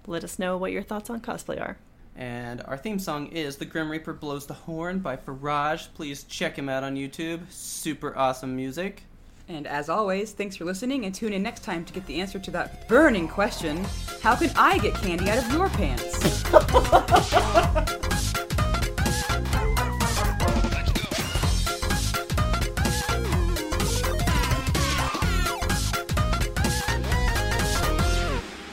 Let 0.08 0.24
us 0.24 0.40
know 0.40 0.58
what 0.58 0.72
your 0.72 0.82
thoughts 0.82 1.12
on 1.12 1.22
cosplay 1.22 1.62
are. 1.62 1.78
And 2.16 2.62
our 2.64 2.78
theme 2.78 2.98
song 2.98 3.28
is 3.28 3.58
The 3.58 3.66
Grim 3.66 3.90
Reaper 3.92 4.14
Blows 4.14 4.48
the 4.48 4.56
Horn 4.56 5.00
by 5.00 5.16
Firage. 5.18 5.88
Please 5.94 6.24
check 6.24 6.58
him 6.58 6.68
out 6.68 6.84
on 6.84 6.96
YouTube. 6.96 7.42
Super 7.52 8.18
awesome 8.18 8.56
music. 8.56 9.04
And 9.50 9.66
as 9.66 9.90
always, 9.90 10.32
thanks 10.32 10.56
for 10.56 10.64
listening 10.64 11.06
and 11.06 11.14
tune 11.14 11.34
in 11.34 11.42
next 11.42 11.64
time 11.64 11.84
to 11.84 11.92
get 11.92 12.06
the 12.06 12.22
answer 12.22 12.38
to 12.38 12.52
that 12.52 12.88
burning 12.88 13.28
question 13.28 13.84
How 14.22 14.36
can 14.36 14.52
I 14.56 14.78
get 14.78 14.94
candy 14.94 15.28
out 15.28 15.40
of 15.40 15.52
your 15.52 15.70
pants? 15.70 16.44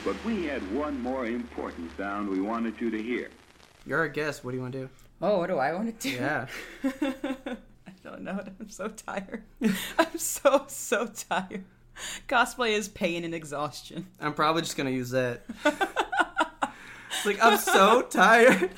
But 0.05 0.25
we 0.27 0.45
had 0.45 0.61
one 0.75 1.01
more 1.01 1.25
important 1.25 1.91
sound 1.97 2.29
we 2.29 2.43
wanted 2.43 2.79
you 2.83 2.91
to 2.91 3.03
hear. 3.03 3.31
You're 3.87 4.05
a 4.05 4.11
guest. 4.11 4.45
What 4.45 4.51
do 4.51 4.59
you 4.59 4.63
want 4.63 4.75
to 4.75 4.81
do? 4.81 4.89
Oh, 5.23 5.39
what 5.39 5.47
do 5.47 5.57
I 5.57 5.73
want 5.73 5.99
to 5.99 6.11
do? 6.11 6.17
Yeah. 6.17 6.47
I 8.07 8.11
don't 8.11 8.23
know. 8.23 8.43
I'm 8.61 8.71
so 8.71 8.89
tired. 8.89 9.43
I'm 9.99 10.19
so, 10.19 10.65
so 10.69 11.07
tired. 11.07 11.65
Cosplay 12.29 12.73
is 12.73 12.89
pain 12.89 13.25
and 13.25 13.35
exhaustion. 13.35 14.07
I'm 14.21 14.35
probably 14.35 14.63
just 14.63 14.77
gonna 14.77 14.91
use 14.91 15.11
that. 15.11 15.45
it's 15.65 17.27
like 17.27 17.43
I'm 17.43 17.57
so 17.57 18.03
tired. 18.03 18.71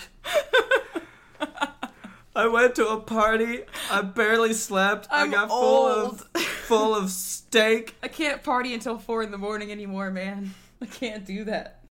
I 2.37 2.47
went 2.47 2.77
to 2.77 2.87
a 2.89 3.01
party. 3.01 3.63
I 3.91 4.03
barely 4.03 4.53
slept. 4.53 5.09
I'm 5.11 5.31
I 5.31 5.33
got 5.33 5.49
full 5.49 5.59
old. 5.59 6.27
of 6.35 6.41
full 6.43 6.95
of 6.95 7.11
steak. 7.11 7.97
I 8.05 8.09
can't 8.09 8.45
party 8.45 8.73
until 8.73 8.99
4 8.99 9.25
in 9.25 9.33
the 9.33 9.39
morning 9.39 9.73
anymore, 9.73 10.13
man. 10.13 10.55
I 10.81 10.87
can't 10.87 11.25
do 11.27 11.43
that. 11.45 11.78